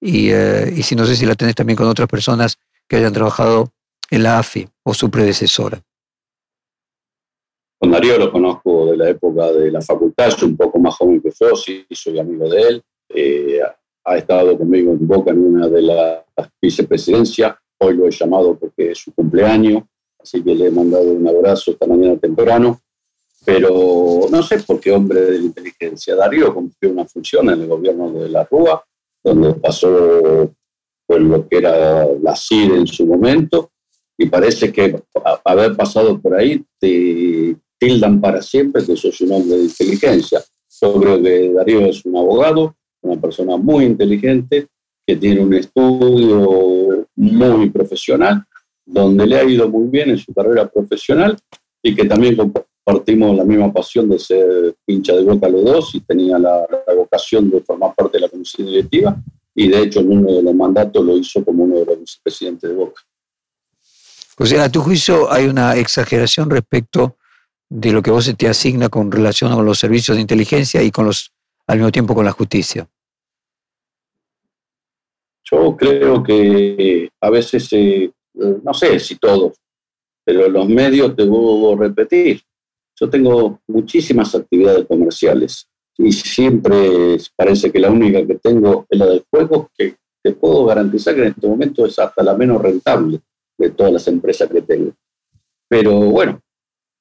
y, 0.00 0.30
eh, 0.30 0.72
y 0.76 0.82
si 0.82 0.94
no 0.94 1.04
sé 1.04 1.16
si 1.16 1.26
la 1.26 1.34
tenés 1.34 1.56
también 1.56 1.76
con 1.76 1.88
otras 1.88 2.08
personas 2.08 2.58
que 2.88 2.96
hayan 2.96 3.12
trabajado 3.12 3.72
en 4.10 4.22
la 4.22 4.38
AFI 4.38 4.68
o 4.84 4.94
su 4.94 5.10
predecesora. 5.10 5.82
Con 7.84 7.90
Darío 7.90 8.16
lo 8.16 8.32
conozco 8.32 8.86
de 8.86 8.96
la 8.96 9.10
época 9.10 9.52
de 9.52 9.70
la 9.70 9.82
facultad, 9.82 10.30
soy 10.30 10.48
un 10.48 10.56
poco 10.56 10.78
más 10.78 10.94
joven 10.94 11.20
que 11.20 11.30
yo, 11.38 11.54
sí, 11.54 11.84
soy 11.90 12.18
amigo 12.18 12.48
de 12.48 12.62
él. 12.62 12.82
Eh, 13.10 13.60
ha 14.06 14.16
estado 14.16 14.56
conmigo 14.56 14.92
en 14.92 15.06
Boca 15.06 15.32
en 15.32 15.44
una 15.44 15.68
de 15.68 15.82
las 15.82 16.24
vicepresidencias 16.62 17.54
Hoy 17.78 17.94
lo 17.94 18.06
he 18.06 18.10
llamado 18.10 18.58
porque 18.58 18.92
es 18.92 18.98
su 19.00 19.12
cumpleaños, 19.12 19.82
así 20.18 20.42
que 20.42 20.54
le 20.54 20.68
he 20.68 20.70
mandado 20.70 21.12
un 21.12 21.28
abrazo 21.28 21.72
esta 21.72 21.86
mañana 21.86 22.16
temprano. 22.16 22.80
Pero 23.44 24.28
no 24.30 24.42
sé 24.42 24.60
por 24.60 24.80
qué 24.80 24.90
hombre 24.90 25.20
de 25.20 25.38
la 25.40 25.44
inteligencia. 25.44 26.16
Darío 26.16 26.54
cumplió 26.54 26.90
una 26.90 27.04
función 27.04 27.50
en 27.50 27.60
el 27.60 27.66
gobierno 27.66 28.10
de 28.12 28.30
la 28.30 28.44
Rúa, 28.44 28.82
donde 29.22 29.52
pasó 29.52 30.50
por 31.06 31.20
lo 31.20 31.46
que 31.46 31.58
era 31.58 32.06
la 32.22 32.34
CID 32.34 32.76
en 32.76 32.86
su 32.86 33.04
momento, 33.04 33.72
y 34.16 34.24
parece 34.24 34.72
que 34.72 35.02
haber 35.44 35.76
pasado 35.76 36.18
por 36.18 36.34
ahí 36.34 36.64
te 36.80 37.58
tildan 37.84 38.20
para 38.20 38.40
siempre 38.40 38.84
que 38.84 38.96
sos 38.96 39.20
un 39.20 39.32
hombre 39.32 39.58
de 39.58 39.64
inteligencia. 39.64 40.42
Yo 40.80 41.00
creo 41.00 41.22
que 41.22 41.52
Darío 41.52 41.80
es 41.86 42.04
un 42.04 42.16
abogado, 42.16 42.74
una 43.02 43.20
persona 43.20 43.56
muy 43.56 43.84
inteligente, 43.84 44.66
que 45.06 45.16
tiene 45.16 45.40
un 45.40 45.52
estudio 45.52 47.06
muy 47.16 47.70
profesional, 47.70 48.42
donde 48.86 49.26
le 49.26 49.36
ha 49.36 49.44
ido 49.44 49.68
muy 49.68 49.88
bien 49.88 50.10
en 50.10 50.18
su 50.18 50.32
carrera 50.32 50.66
profesional 50.66 51.36
y 51.82 51.94
que 51.94 52.06
también 52.06 52.36
compartimos 52.36 53.36
la 53.36 53.44
misma 53.44 53.72
pasión 53.72 54.08
de 54.08 54.18
ser 54.18 54.74
pincha 54.84 55.14
de 55.14 55.22
Boca 55.22 55.48
los 55.48 55.64
dos 55.64 55.94
y 55.94 56.00
tenía 56.00 56.38
la, 56.38 56.66
vocación 56.96 57.50
de 57.50 57.60
formar 57.60 57.94
parte 57.94 58.16
de 58.16 58.22
la 58.22 58.28
comisión 58.28 58.66
directiva 58.66 59.16
y 59.54 59.68
de 59.68 59.82
hecho 59.82 60.00
en 60.00 60.10
uno 60.10 60.32
de 60.32 60.42
los 60.42 60.54
mandatos 60.54 61.04
lo 61.04 61.16
hizo 61.16 61.44
como 61.44 61.64
uno 61.64 61.76
de 61.76 61.84
los 61.84 62.00
vicepresidentes 62.00 62.70
de 62.70 62.76
Boca. 62.76 63.02
O 64.38 64.46
sea, 64.46 64.64
a 64.64 64.72
tu 64.72 64.80
juicio 64.80 65.30
hay 65.30 65.46
una 65.46 65.76
exageración 65.76 66.50
respecto 66.50 67.16
de 67.68 67.92
lo 67.92 68.02
que 68.02 68.10
vos 68.10 68.32
te 68.36 68.48
asigna 68.48 68.88
con 68.88 69.10
relación 69.10 69.52
con 69.54 69.64
los 69.64 69.78
servicios 69.78 70.16
de 70.16 70.22
inteligencia 70.22 70.82
y 70.82 70.90
con 70.90 71.06
los, 71.06 71.32
al 71.66 71.78
mismo 71.78 71.92
tiempo 71.92 72.14
con 72.14 72.24
la 72.24 72.32
justicia. 72.32 72.88
Yo 75.44 75.76
creo 75.76 76.22
que 76.22 77.10
a 77.20 77.30
veces, 77.30 77.68
eh, 77.72 78.10
no 78.34 78.72
sé 78.72 78.98
si 78.98 79.16
todos, 79.16 79.58
pero 80.24 80.48
los 80.48 80.68
medios 80.68 81.14
te 81.14 81.22
a 81.22 81.76
repetir. 81.76 82.42
Yo 82.98 83.10
tengo 83.10 83.60
muchísimas 83.66 84.34
actividades 84.34 84.86
comerciales 84.86 85.68
y 85.98 86.12
siempre 86.12 87.18
parece 87.36 87.70
que 87.70 87.78
la 87.78 87.90
única 87.90 88.26
que 88.26 88.36
tengo 88.36 88.86
es 88.88 88.98
la 88.98 89.06
del 89.06 89.24
juego, 89.30 89.70
que 89.76 89.96
te 90.22 90.32
puedo 90.32 90.64
garantizar 90.64 91.14
que 91.14 91.22
en 91.22 91.28
este 91.28 91.46
momento 91.46 91.84
es 91.84 91.98
hasta 91.98 92.22
la 92.22 92.34
menos 92.34 92.62
rentable 92.62 93.20
de 93.58 93.70
todas 93.70 93.92
las 93.92 94.08
empresas 94.08 94.48
que 94.48 94.62
tengo. 94.62 94.92
Pero 95.68 95.98
bueno, 95.98 96.40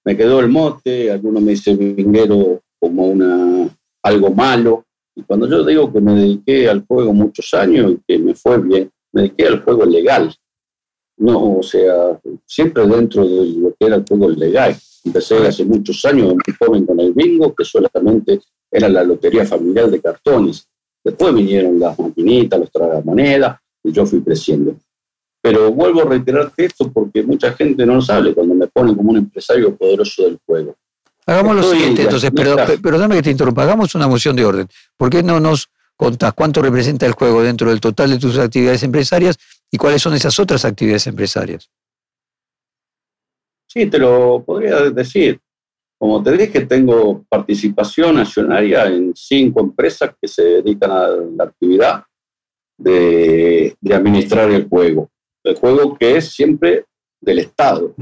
me 0.06 0.18
quedó 0.18 0.39
el 0.39 0.49
mote, 0.49 1.12
algunos 1.12 1.41
me 1.41 1.51
dicen 1.51 1.95
vinguero 1.95 2.62
como 2.80 3.08
una, 3.08 3.70
algo 4.04 4.32
malo, 4.32 4.86
y 5.16 5.24
cuando 5.24 5.47
yo 5.47 5.64
digo 5.64 5.91
que 5.91 6.01
me 6.01 6.16
dediqué 6.16 6.70
al 6.70 6.86
juego 6.86 7.14
muchos 7.14 7.54
años 7.54 7.93
y 7.93 7.99
que 8.08 8.18
me 8.18 8.34
fue 8.34 8.60
bien, 8.60 8.89
me 9.12 9.24
dediqué 9.24 9.47
al 9.47 9.62
juego 9.62 9.86
legal. 9.86 10.34
No, 11.18 11.58
o 11.58 11.64
sea, 11.64 12.20
siempre 12.45 12.86
dentro 12.88 13.28
de 13.28 13.45
lo 13.51 13.76
que 13.80 13.86
era 13.86 13.97
el 13.97 14.06
juego 14.08 14.30
legal. 14.30 14.76
Empecé 15.06 15.38
hace 15.47 15.64
muchos 15.66 16.04
años, 16.06 16.34
muy 16.34 16.56
joven 16.58 16.86
con 16.86 16.99
el 16.99 17.14
bingo, 17.14 17.54
que 17.54 17.64
solamente 17.64 18.39
era 18.72 18.89
la 18.89 19.04
lotería 19.04 19.45
familiar 19.45 19.89
de 19.91 20.01
cartones. 20.01 20.68
Después 21.04 21.34
vinieron 21.36 21.80
las 21.80 21.97
maquinitas, 21.99 22.60
los 22.60 22.72
tragamonedas, 22.72 23.60
y 23.84 23.91
yo 23.91 24.06
fui 24.06 24.22
creciendo. 24.22 24.76
Pero 25.44 25.72
vuelvo 25.74 26.04
a 26.04 26.06
reiterarte 26.06 26.66
esto 26.66 26.89
porque 26.89 27.22
mucha 27.22 27.52
gente 27.52 27.86
no 27.86 27.96
lo 27.96 28.02
sabe 28.02 28.34
cuando 28.34 28.56
me 28.56 28.68
ponen 28.68 28.96
como 28.96 29.12
un 29.12 29.18
empresario 29.18 29.76
poderoso 29.76 30.24
del 30.24 30.39
juego. 30.46 30.74
Hagamos 31.26 31.56
lo 31.58 31.64
siguiente, 31.64 32.04
entonces, 32.04 32.32
perdóname 32.32 33.16
que 33.16 33.24
te 33.24 33.32
interrumpa, 33.32 33.64
hagamos 33.64 33.94
una 33.94 34.08
moción 34.08 34.38
de 34.38 34.46
orden. 34.46 34.68
¿Por 34.96 35.10
qué 35.10 35.22
no 35.22 35.41
nos 35.41 35.70
contás 35.98 36.34
cuánto 36.34 36.62
representa 36.62 37.06
el 37.06 37.12
juego 37.12 37.44
dentro 37.44 37.70
del 37.70 37.82
total 37.82 38.12
de 38.12 38.20
tus 38.20 38.38
actividades 38.38 38.84
empresarias 38.84 39.38
y 39.70 39.78
cuáles 39.78 40.02
son 40.02 40.14
esas 40.14 40.39
otras 40.39 40.64
actividades 40.64 41.08
empresarias? 41.08 41.70
Sí, 43.68 43.88
te 43.88 44.00
lo 44.00 44.44
podría 44.46 44.89
decir. 44.91 45.41
Como 45.98 46.24
te 46.24 46.38
dije, 46.38 46.66
tengo 46.66 47.26
participación 47.28 48.18
accionaria 48.18 48.86
en 48.86 49.14
cinco 49.14 49.60
empresas 49.60 50.14
que 50.22 50.28
se 50.28 50.44
dedican 50.44 50.91
a 50.91 51.08
la 51.08 51.44
actividad 51.46 52.04
de, 52.78 53.76
administrar 53.91 54.52
el 54.52 54.68
juego. 54.68 55.10
El 55.44 55.56
juego 55.56 55.98
que 55.98 56.18
es 56.18 56.32
siempre 56.32 56.86
del 57.22 57.39
Estado. 57.39 57.94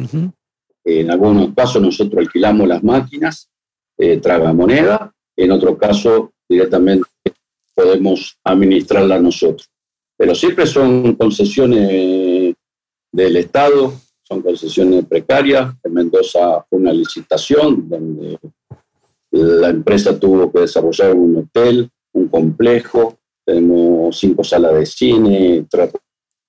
En 0.84 1.12
algunos 1.12 1.54
casos 1.56 1.82
nosotros 1.82 2.20
alquilamos 2.20 2.68
las 2.68 2.84
máquinas, 2.84 3.50
eh, 3.98 4.18
traga 4.18 4.54
moneda, 4.54 5.14
en 5.36 5.52
otro 5.52 5.78
caso 5.78 6.34
directamente 6.48 7.08
podemos 7.74 8.38
administrarla 8.44 9.20
nosotros. 9.20 9.70
Pero 10.18 10.36
siempre 10.36 10.66
son 10.68 11.16
concesiones 11.16 12.54
del 13.12 13.36
Estado, 13.38 13.94
son 14.22 14.42
concesiones 14.42 15.06
precarias. 15.06 15.74
En 15.84 15.94
Mendoza 15.94 16.64
fue 16.70 16.80
una 16.80 16.94
licitación 16.94 17.90
donde 17.90 18.38
la 19.32 19.70
empresa 19.70 20.20
tuvo 20.20 20.52
que 20.52 20.62
desarrollar 20.62 21.14
un 21.14 21.38
hotel, 21.38 21.90
un 22.14 22.28
complejo, 22.28 23.18
tenemos 23.46 24.18
cinco 24.18 24.44
salas 24.44 24.76
de 24.76 24.86
cine, 24.86 25.66
tres 25.70 25.92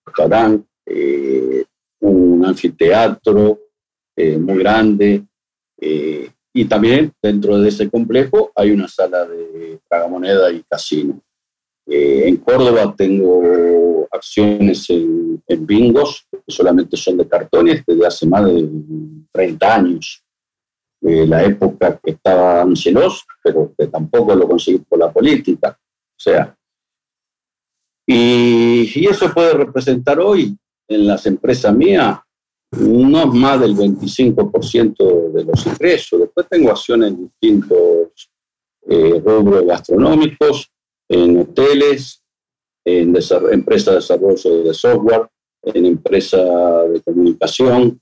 restaurantes, 0.04 0.66
eh, 0.94 1.64
un 2.00 2.44
anfiteatro, 2.44 3.58
eh, 4.14 4.36
muy 4.36 4.58
grande. 4.58 5.24
Eh, 5.80 6.30
y 6.54 6.64
también 6.66 7.12
dentro 7.22 7.58
de 7.58 7.68
ese 7.70 7.88
complejo 7.88 8.52
hay 8.54 8.72
una 8.72 8.86
sala 8.86 9.24
de 9.24 9.80
tragamoneda 9.88 10.52
y 10.52 10.62
casino. 10.64 11.20
En 11.86 12.36
Córdoba 12.36 12.94
tengo 12.96 14.06
acciones 14.10 14.88
en, 14.90 15.66
bingos, 15.66 16.26
que 16.30 16.38
solamente 16.46 16.96
son 16.96 17.16
de 17.16 17.26
cartones, 17.26 17.82
desde 17.84 18.06
hace 18.06 18.26
más 18.26 18.44
de 18.44 18.68
30 19.32 19.74
años. 19.74 20.22
la 21.00 21.42
época 21.42 21.98
que 22.02 22.12
estaba 22.12 22.62
Angelos, 22.62 23.24
pero 23.42 23.74
que 23.76 23.88
tampoco 23.88 24.34
lo 24.34 24.46
conseguí 24.46 24.78
por 24.78 24.98
la 24.98 25.10
política. 25.10 25.76
O 25.80 26.20
sea, 26.20 26.54
y, 28.06 28.90
y 28.94 29.06
eso 29.06 29.32
puede 29.32 29.54
representar 29.54 30.20
hoy 30.20 30.56
en 30.88 31.06
las 31.06 31.26
empresas 31.26 31.74
mías 31.74 32.18
no 32.78 33.22
es 33.22 33.34
más 33.34 33.60
del 33.60 33.76
25% 33.76 35.32
de 35.32 35.44
los 35.44 35.66
ingresos. 35.66 36.20
Después 36.20 36.46
tengo 36.48 36.70
acciones 36.70 37.10
en 37.10 37.24
distintos 37.24 38.30
eh, 38.88 39.20
rubros 39.24 39.66
gastronómicos, 39.66 40.70
en 41.08 41.38
hoteles, 41.38 42.22
en 42.84 43.14
empresas 43.50 43.86
de 43.86 43.94
desarrollo 43.94 44.62
de 44.64 44.74
software, 44.74 45.28
en 45.62 45.86
empresas 45.86 46.92
de 46.92 47.00
comunicación, 47.02 48.00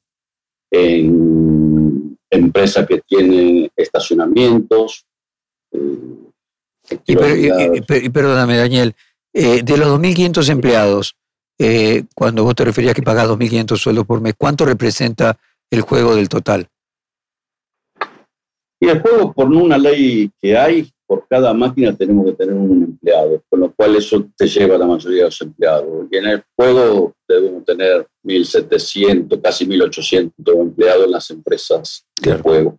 en 0.71 2.17
empresas 2.31 2.87
que 2.87 3.01
tienen 3.07 3.71
estacionamientos. 3.77 5.05
Eh, 5.73 6.99
Y, 7.07 8.11
perdóname, 8.11 8.57
Daniel, 8.57 8.95
eh, 9.33 9.63
de 9.63 9.77
los 9.77 9.89
2.500 10.01 10.49
empleados, 10.49 11.17
eh, 11.63 12.05
cuando 12.15 12.43
vos 12.43 12.55
te 12.55 12.65
referías 12.65 12.95
que 12.95 13.03
pagás 13.03 13.29
2.500 13.29 13.77
sueldos 13.77 14.07
por 14.07 14.23
mes, 14.23 14.33
¿cuánto 14.39 14.65
representa 14.65 15.39
el 15.71 15.83
juego 15.83 16.17
del 16.17 16.27
total? 16.27 16.67
Y 18.81 18.89
el 18.89 19.03
juego, 19.03 19.35
por 19.35 19.47
una 19.49 19.77
ley 19.77 20.31
que 20.41 20.57
hay, 20.57 20.91
por 21.07 21.27
cada 21.29 21.53
máquina 21.53 21.95
tenemos 21.95 22.25
que 22.25 22.33
tener 22.33 22.55
un 22.55 22.85
empleado, 22.85 23.43
con 23.51 23.61
lo 23.61 23.75
cual 23.75 23.95
eso 23.95 24.27
te 24.35 24.47
lleva 24.47 24.77
a 24.77 24.79
la 24.79 24.87
mayoría 24.87 25.19
de 25.19 25.25
los 25.25 25.41
empleados. 25.43 26.07
Y 26.11 26.17
en 26.17 26.27
el 26.29 26.43
juego 26.57 27.13
debemos 27.29 27.63
tener 27.67 28.07
1.700, 28.25 29.43
casi 29.43 29.67
1.800 29.67 30.33
empleados 30.63 31.05
en 31.05 31.11
las 31.11 31.31
empresas 31.31 32.07
de 32.23 32.39
juego, 32.39 32.79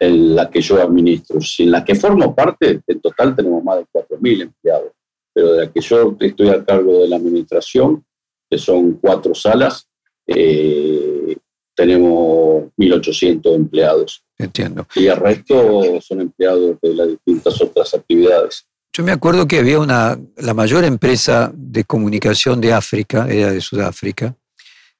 en 0.00 0.34
la 0.34 0.48
que 0.48 0.62
yo 0.62 0.80
administro. 0.80 1.42
Si 1.42 1.64
en 1.64 1.72
la 1.72 1.84
que 1.84 1.94
formo 1.94 2.34
parte, 2.34 2.80
en 2.86 3.00
total 3.02 3.36
tenemos 3.36 3.62
más 3.62 3.80
de 3.80 3.86
4.000 3.92 4.40
empleados, 4.40 4.92
pero 5.38 5.52
de 5.52 5.66
la 5.66 5.72
que 5.72 5.80
yo 5.80 6.16
estoy 6.18 6.48
a 6.48 6.64
cargo 6.64 7.02
de 7.02 7.08
la 7.08 7.14
administración, 7.14 8.04
que 8.50 8.58
son 8.58 8.94
cuatro 8.94 9.36
salas, 9.36 9.86
eh, 10.26 11.36
tenemos 11.76 12.64
1.800 12.76 13.54
empleados. 13.54 14.24
Entiendo. 14.36 14.84
Y 14.96 15.06
el 15.06 15.16
resto 15.16 16.00
son 16.00 16.22
empleados 16.22 16.76
de 16.82 16.92
las 16.92 17.06
distintas 17.06 17.62
otras 17.62 17.94
actividades. 17.94 18.66
Yo 18.92 19.04
me 19.04 19.12
acuerdo 19.12 19.46
que 19.46 19.60
había 19.60 19.78
una, 19.78 20.18
la 20.38 20.54
mayor 20.54 20.82
empresa 20.82 21.52
de 21.54 21.84
comunicación 21.84 22.60
de 22.60 22.72
África, 22.72 23.28
era 23.28 23.52
de 23.52 23.60
Sudáfrica, 23.60 24.34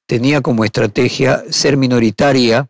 tenía 0.05 0.39
como 0.39 0.63
estrategia 0.63 1.43
ser 1.49 1.75
minoritaria 1.75 2.65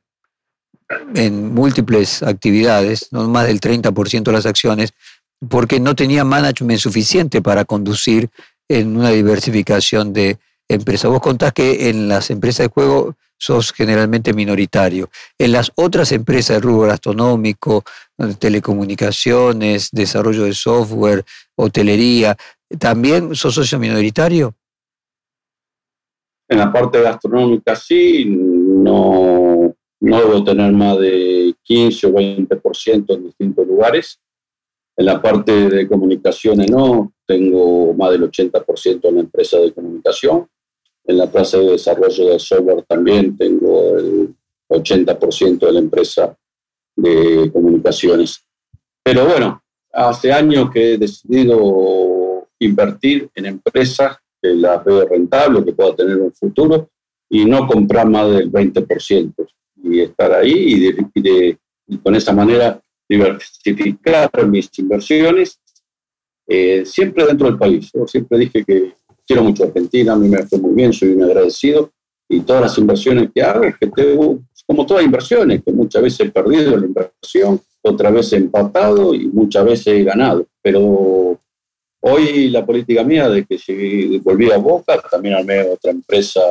en 1.13 1.53
múltiples 1.53 2.23
actividades, 2.23 3.09
no 3.11 3.29
más 3.29 3.45
del 3.45 3.61
30% 3.61 4.23
de 4.23 4.31
las 4.31 4.47
acciones, 4.47 4.91
porque 5.47 5.79
no 5.79 5.95
tenía 5.95 6.23
management 6.23 6.79
suficiente 6.79 7.41
para 7.41 7.65
conducir 7.65 8.29
en 8.67 8.97
una 8.97 9.09
diversificación 9.09 10.13
de 10.13 10.37
empresas. 10.67 11.09
Vos 11.09 11.21
contás 11.21 11.53
que 11.53 11.89
en 11.89 12.07
las 12.07 12.29
empresas 12.29 12.67
de 12.67 12.73
juego 12.73 13.15
sos 13.37 13.71
generalmente 13.71 14.33
minoritario. 14.33 15.09
En 15.37 15.53
las 15.53 15.71
otras 15.75 16.11
empresas 16.11 16.57
de 16.57 16.61
rubro 16.61 16.87
gastronómico, 16.87 17.83
telecomunicaciones, 18.37 19.89
desarrollo 19.91 20.43
de 20.43 20.53
software, 20.53 21.23
hotelería, 21.55 22.35
¿también 22.77 23.33
sos 23.35 23.55
socio 23.55 23.79
minoritario? 23.79 24.53
En 26.49 26.57
la 26.57 26.71
parte 26.71 27.01
gastronómica 27.01 27.75
sí, 27.75 28.25
no, 28.25 29.73
no 30.01 30.19
debo 30.19 30.43
tener 30.43 30.73
más 30.73 30.97
de 30.99 31.55
15 31.63 32.07
o 32.07 32.11
20% 32.11 33.15
en 33.15 33.23
distintos 33.23 33.65
lugares. 33.65 34.19
En 34.99 35.05
la 35.05 35.21
parte 35.21 35.69
de 35.69 35.87
comunicaciones 35.87 36.69
no, 36.69 37.13
tengo 37.25 37.93
más 37.93 38.11
del 38.11 38.29
80% 38.29 39.07
en 39.07 39.15
la 39.15 39.21
empresa 39.21 39.57
de 39.57 39.71
comunicación 39.71 40.45
en 41.09 41.17
la 41.17 41.29
clase 41.29 41.57
de 41.57 41.71
desarrollo 41.71 42.29
de 42.29 42.39
software 42.39 42.83
también 42.87 43.35
tengo 43.35 43.97
el 43.97 44.35
80% 44.69 45.59
de 45.59 45.71
la 45.71 45.79
empresa 45.79 46.37
de 46.95 47.49
comunicaciones. 47.51 48.45
Pero 49.01 49.25
bueno, 49.25 49.63
hace 49.91 50.31
años 50.31 50.69
que 50.69 50.93
he 50.93 50.97
decidido 50.99 52.47
invertir 52.59 53.27
en 53.33 53.47
empresas 53.47 54.17
que 54.39 54.49
las 54.49 54.85
veo 54.85 55.07
rentables, 55.07 55.65
que 55.65 55.73
pueda 55.73 55.95
tener 55.95 56.17
un 56.17 56.31
futuro, 56.31 56.89
y 57.27 57.43
no 57.45 57.65
comprar 57.65 58.07
más 58.07 58.29
del 58.29 58.51
20%, 58.51 59.33
y 59.83 60.01
estar 60.01 60.31
ahí 60.33 60.93
y, 61.15 61.97
con 62.03 62.13
esa 62.13 62.33
manera 62.33 62.79
diversificar 63.09 64.29
mis 64.47 64.69
inversiones, 64.77 65.59
eh, 66.47 66.85
siempre 66.85 67.25
dentro 67.25 67.47
del 67.47 67.57
país. 67.57 67.89
Yo 67.93 68.07
siempre 68.07 68.37
dije 68.37 68.63
que 68.63 68.93
quiero 69.25 69.43
mucho 69.43 69.63
Argentina, 69.63 70.13
a 70.13 70.15
mí 70.15 70.29
me 70.29 70.45
fue 70.45 70.59
muy 70.59 70.73
bien, 70.75 70.93
soy 70.93 71.09
un 71.09 71.23
agradecido 71.23 71.91
y 72.29 72.41
todas 72.41 72.61
las 72.61 72.77
inversiones 72.77 73.29
que 73.33 73.41
hago, 73.41 73.61
que 73.79 73.87
tengo, 73.87 74.39
como 74.67 74.85
todas 74.85 75.03
inversiones, 75.03 75.63
que 75.63 75.71
muchas 75.71 76.03
veces 76.03 76.27
he 76.27 76.31
perdido 76.31 76.77
la 76.77 76.85
inversión, 76.85 77.59
otras 77.81 78.13
veces 78.13 78.33
he 78.33 78.37
empatado 78.37 79.15
y 79.15 79.27
muchas 79.27 79.65
veces 79.65 79.87
he 79.87 80.03
ganado. 80.03 80.45
Pero 80.61 81.39
hoy 82.01 82.49
la 82.49 82.63
política 82.63 83.03
mía 83.03 83.27
de 83.29 83.45
que 83.45 83.57
si 83.57 84.19
volví 84.19 84.51
a 84.51 84.57
Boca, 84.57 85.01
también 85.09 85.35
armé 85.35 85.61
otra 85.61 85.91
empresa 85.91 86.41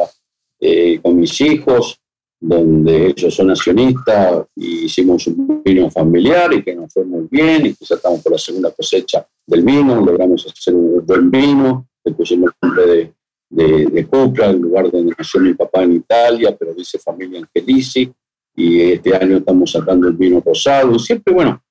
eh, 0.60 0.98
con 1.00 1.18
mis 1.18 1.40
hijos, 1.40 2.00
donde 2.40 3.08
ellos 3.08 3.34
son 3.34 3.50
accionistas, 3.50 4.46
y 4.54 4.84
hicimos 4.84 5.26
un 5.26 5.62
vino 5.64 5.90
familiar 5.90 6.52
y 6.54 6.62
que 6.62 6.74
nos 6.74 6.92
fue 6.92 7.04
muy 7.04 7.26
bien, 7.30 7.66
y 7.66 7.74
ya 7.80 7.96
estamos 7.96 8.22
por 8.22 8.32
la 8.32 8.38
segunda 8.38 8.70
cosecha 8.70 9.26
del 9.46 9.62
vino, 9.62 10.00
logramos 10.00 10.46
hacer 10.46 10.74
un 10.74 11.04
buen 11.04 11.30
vino, 11.30 11.88
le 12.04 12.12
pusimos 12.12 12.50
el 12.50 12.68
nombre 12.68 12.86
de, 12.86 13.12
de, 13.50 13.86
de 13.86 14.06
Cupra, 14.06 14.50
el 14.50 14.58
lugar 14.58 14.90
donde 14.90 15.14
nació 15.18 15.40
mi 15.40 15.54
papá 15.54 15.82
en 15.82 15.94
Italia, 15.94 16.56
pero 16.58 16.74
dice 16.74 16.98
familia 16.98 17.40
Angelici, 17.40 18.12
y 18.54 18.80
este 18.92 19.14
año 19.14 19.38
estamos 19.38 19.70
sacando 19.70 20.08
el 20.08 20.14
vino 20.14 20.42
rosado. 20.44 20.98
Siempre, 20.98 21.32
bueno, 21.32 21.62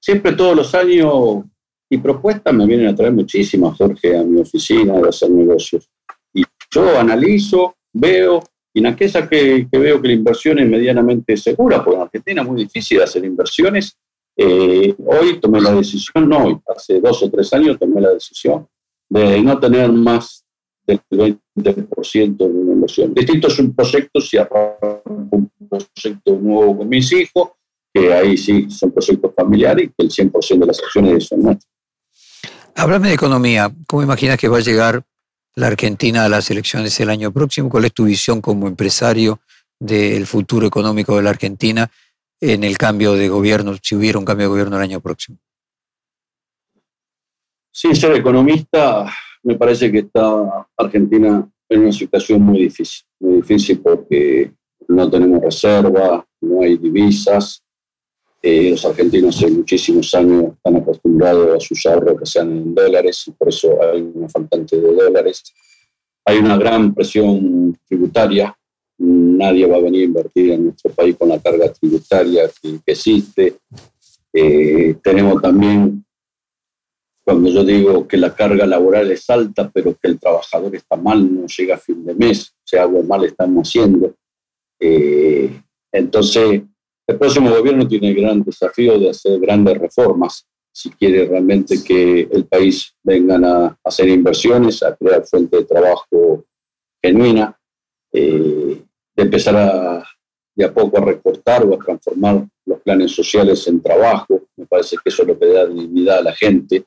siempre 0.00 0.32
todos 0.32 0.56
los 0.56 0.74
años 0.74 1.44
y 1.90 1.98
propuestas 1.98 2.54
me 2.54 2.66
vienen 2.66 2.86
a 2.86 2.94
traer 2.94 3.12
muchísimas, 3.12 3.76
Jorge, 3.76 4.16
a 4.16 4.22
mi 4.22 4.40
oficina 4.40 5.00
de 5.00 5.08
hacer 5.08 5.30
negocios. 5.30 5.88
Y 6.32 6.44
yo 6.70 6.98
analizo, 6.98 7.74
veo, 7.92 8.42
y 8.78 8.80
en 8.80 8.86
aquella 8.86 9.28
que, 9.28 9.66
veo 9.72 10.00
que 10.00 10.06
la 10.06 10.14
inversión 10.14 10.60
es 10.60 10.68
medianamente 10.68 11.36
segura, 11.36 11.82
porque 11.82 11.96
en 11.96 12.02
Argentina 12.02 12.42
es 12.42 12.48
muy 12.48 12.62
difícil 12.62 13.02
hacer 13.02 13.24
inversiones, 13.24 13.98
eh, 14.36 14.94
hoy 15.04 15.40
tomé 15.40 15.60
la 15.60 15.72
decisión, 15.72 16.28
no 16.28 16.44
hoy, 16.44 16.60
hace 16.64 17.00
dos 17.00 17.20
o 17.24 17.28
tres 17.28 17.52
años 17.54 17.76
tomé 17.76 18.00
la 18.00 18.10
decisión 18.10 18.68
de 19.08 19.42
no 19.42 19.58
tener 19.58 19.90
más 19.90 20.44
del 20.86 21.00
20% 21.10 22.36
de 22.36 22.44
una 22.44 22.72
inversión. 22.74 23.12
Distintos 23.12 23.60
proyectos, 23.74 24.28
si 24.28 24.36
arranco 24.36 25.02
un 25.04 25.50
proyecto 25.68 26.36
nuevo 26.36 26.78
con 26.78 26.88
mis 26.88 27.10
hijos, 27.10 27.48
que 27.92 28.14
ahí 28.14 28.36
sí 28.36 28.70
son 28.70 28.92
proyectos 28.92 29.32
familiares 29.34 29.86
y 29.86 29.88
que 29.88 29.94
el 30.04 30.10
100% 30.30 30.60
de 30.60 30.66
las 30.66 30.78
acciones 30.78 31.26
son 31.26 31.42
nuestras. 31.42 31.68
Háblame 32.76 33.08
de 33.08 33.14
economía. 33.14 33.74
¿Cómo 33.88 34.04
imaginas 34.04 34.38
que 34.38 34.46
va 34.46 34.58
a 34.58 34.60
llegar 34.60 35.02
la 35.58 35.66
Argentina 35.66 36.24
a 36.24 36.28
las 36.28 36.50
elecciones 36.50 36.98
el 37.00 37.10
año 37.10 37.32
próximo? 37.32 37.68
¿Cuál 37.68 37.86
es 37.86 37.92
tu 37.92 38.04
visión 38.04 38.40
como 38.40 38.68
empresario 38.68 39.40
del 39.80 40.24
futuro 40.26 40.66
económico 40.66 41.16
de 41.16 41.22
la 41.22 41.30
Argentina 41.30 41.90
en 42.40 42.62
el 42.62 42.78
cambio 42.78 43.14
de 43.14 43.28
gobierno, 43.28 43.74
si 43.82 43.96
hubiera 43.96 44.18
un 44.18 44.24
cambio 44.24 44.46
de 44.46 44.50
gobierno 44.50 44.76
el 44.76 44.82
año 44.82 45.00
próximo? 45.00 45.38
Sin 47.72 47.94
ser 47.96 48.14
economista, 48.14 49.12
me 49.42 49.56
parece 49.56 49.90
que 49.90 49.98
está 49.98 50.66
Argentina 50.76 51.48
en 51.68 51.80
una 51.80 51.92
situación 51.92 52.40
muy 52.40 52.60
difícil, 52.60 53.04
muy 53.18 53.36
difícil 53.36 53.80
porque 53.80 54.52
no 54.86 55.10
tenemos 55.10 55.42
reserva, 55.42 56.24
no 56.40 56.62
hay 56.62 56.78
divisas. 56.78 57.62
Eh, 58.40 58.70
los 58.70 58.84
argentinos 58.84 59.36
hace 59.36 59.50
muchísimos 59.50 60.14
años 60.14 60.54
están 60.54 60.76
acostumbrados 60.76 61.56
a 61.56 61.60
sus 61.60 61.84
ahorros 61.86 62.20
que 62.20 62.26
sean 62.26 62.52
en 62.52 62.74
dólares 62.74 63.24
y 63.26 63.32
por 63.32 63.48
eso 63.48 63.76
hay 63.82 64.00
una 64.00 64.28
faltante 64.28 64.80
de 64.80 64.92
dólares. 64.92 65.42
Hay 66.24 66.38
una 66.38 66.56
gran 66.56 66.94
presión 66.94 67.76
tributaria. 67.86 68.56
Nadie 68.98 69.66
va 69.66 69.76
a 69.76 69.80
venir 69.80 70.02
a 70.02 70.04
invertir 70.04 70.52
en 70.52 70.64
nuestro 70.64 70.92
país 70.92 71.16
con 71.16 71.28
la 71.28 71.40
carga 71.40 71.72
tributaria 71.72 72.48
que, 72.60 72.80
existe. 72.86 73.56
Eh, 74.32 74.96
tenemos 75.02 75.40
también 75.40 76.04
cuando 77.28 77.50
yo 77.50 77.62
digo 77.62 78.08
que 78.08 78.16
la 78.16 78.34
carga 78.34 78.66
laboral 78.66 79.10
es 79.10 79.28
alta, 79.28 79.70
pero 79.70 79.94
que 80.00 80.08
el 80.08 80.18
trabajador 80.18 80.74
está 80.74 80.96
mal, 80.96 81.22
no 81.34 81.46
llega 81.46 81.74
a 81.74 81.78
fin 81.78 82.02
de 82.02 82.14
mes, 82.14 82.48
o 82.48 82.62
sea, 82.64 82.84
algo 82.84 83.02
mal 83.02 83.22
estamos 83.22 83.68
haciendo. 83.68 84.14
Eh, 84.80 85.50
entonces, 85.92 86.62
el 87.08 87.18
próximo 87.18 87.50
gobierno 87.50 87.88
tiene 87.88 88.10
el 88.10 88.16
gran 88.16 88.42
desafío 88.42 88.98
de 88.98 89.10
hacer 89.10 89.40
grandes 89.40 89.78
reformas 89.78 90.46
si 90.70 90.90
quiere 90.90 91.26
realmente 91.26 91.82
que 91.82 92.28
el 92.30 92.44
país 92.44 92.94
vengan 93.02 93.44
a 93.44 93.76
hacer 93.82 94.08
inversiones, 94.08 94.80
a 94.84 94.94
crear 94.94 95.24
fuente 95.24 95.56
de 95.56 95.64
trabajo 95.64 96.44
genuina, 97.02 97.58
eh, 98.12 98.80
de 99.16 99.22
empezar 99.22 99.56
a, 99.56 100.04
de 100.54 100.64
a 100.64 100.72
poco 100.72 100.98
a 100.98 101.04
recortar 101.04 101.64
o 101.64 101.74
a 101.74 101.84
transformar 101.84 102.46
los 102.64 102.80
planes 102.80 103.10
sociales 103.10 103.66
en 103.66 103.82
trabajo. 103.82 104.42
Me 104.56 104.66
parece 104.66 104.96
que 105.02 105.08
eso 105.08 105.22
es 105.22 105.28
lo 105.28 105.38
que 105.38 105.46
da 105.46 105.66
dignidad 105.66 106.18
a 106.18 106.22
la 106.22 106.34
gente 106.34 106.84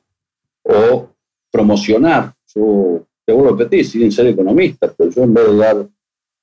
o 0.62 1.08
promocionar. 1.50 2.32
Yo 2.54 3.04
te 3.26 3.32
vuelvo 3.34 3.54
a 3.54 3.58
repetir, 3.58 3.84
sin 3.84 4.10
ser 4.10 4.28
economista, 4.28 4.90
pero 4.96 5.10
yo 5.10 5.24
en 5.24 5.34
vez 5.34 5.46
de 5.48 5.56
dar 5.56 5.86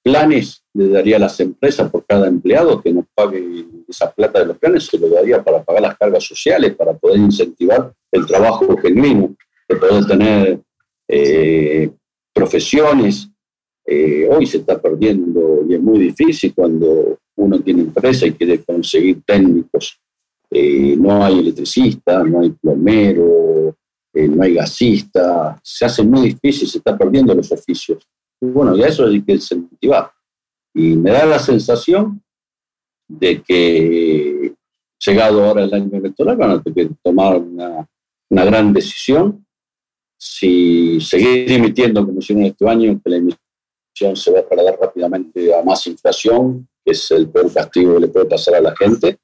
planes, 0.04 0.64
le 0.74 0.90
daría 0.90 1.18
a 1.18 1.20
las 1.20 1.40
empresas 1.40 1.90
por 1.90 2.06
cada 2.06 2.28
empleado 2.28 2.82
que 2.82 2.94
nos 2.94 3.06
pague 3.14 3.66
esa 3.88 4.12
plata 4.12 4.40
de 4.40 4.46
los 4.46 4.58
planes, 4.58 4.86
se 4.86 4.98
lo 4.98 5.10
daría 5.10 5.44
para 5.44 5.64
pagar 5.64 5.82
las 5.82 5.98
cargas 5.98 6.24
sociales, 6.24 6.76
para 6.76 6.94
poder 6.94 7.20
incentivar 7.20 7.94
el 8.12 8.26
trabajo 8.26 8.78
genuino, 8.78 9.36
de 9.68 9.76
poder 9.76 10.06
tener 10.06 10.60
eh, 11.08 11.90
profesiones. 12.34 13.30
Eh, 13.86 14.28
hoy 14.30 14.46
se 14.46 14.58
está 14.58 14.80
perdiendo 14.80 15.66
y 15.68 15.74
es 15.74 15.82
muy 15.82 16.00
difícil 16.00 16.54
cuando 16.54 17.18
uno 17.36 17.60
tiene 17.60 17.82
empresa 17.82 18.28
y 18.28 18.34
quiere 18.34 18.64
conseguir 18.64 19.22
técnicos 19.26 20.00
eh, 20.52 20.96
no 20.98 21.24
hay 21.24 21.40
electricista, 21.40 22.24
no 22.24 22.42
hay 22.42 22.50
plomero, 22.50 23.76
no 24.14 24.44
hay 24.44 24.56
gasista, 24.56 25.60
se 25.64 25.86
hace 25.86 26.04
muy 26.04 26.30
difícil, 26.30 26.68
se 26.68 26.80
está 26.80 26.98
perdiendo 26.98 27.36
los 27.36 27.52
oficios. 27.52 28.06
Bueno, 28.42 28.76
y 28.76 28.84
a 28.84 28.88
eso 28.88 29.06
hay 29.06 29.22
que 29.22 29.34
incentivar. 29.34 30.12
Y 30.74 30.96
me 30.96 31.12
da 31.12 31.26
la 31.26 31.40
sensación 31.40 32.22
de 33.08 33.42
que, 33.42 34.54
llegado 35.06 35.44
ahora 35.44 35.64
el 35.64 35.74
año 35.74 35.98
electoral, 35.98 36.38
van 36.38 36.52
a 36.52 36.62
tener 36.62 36.88
que 36.88 36.96
tomar 37.04 37.38
una, 37.38 37.88
una 38.30 38.46
gran 38.46 38.72
decisión. 38.74 39.46
Si 40.18 41.00
seguir 41.02 41.52
emitiendo 41.52 42.06
como 42.06 42.20
hicieron 42.20 42.46
este 42.46 42.68
año, 42.70 43.00
que 43.04 43.10
la 43.10 43.18
emisión 43.18 44.16
se 44.16 44.32
va 44.32 44.40
a 44.40 44.48
perder 44.48 44.78
rápidamente 44.80 45.54
a 45.54 45.64
más 45.64 45.86
inflación, 45.88 46.68
que 46.86 46.92
es 46.92 47.12
el 47.12 47.30
peor 47.30 47.52
castigo 47.54 47.96
que 47.96 48.02
le 48.02 48.08
puede 48.08 48.26
pasar 48.26 48.56
a 48.56 48.62
la 48.62 48.76
gente, 48.76 49.20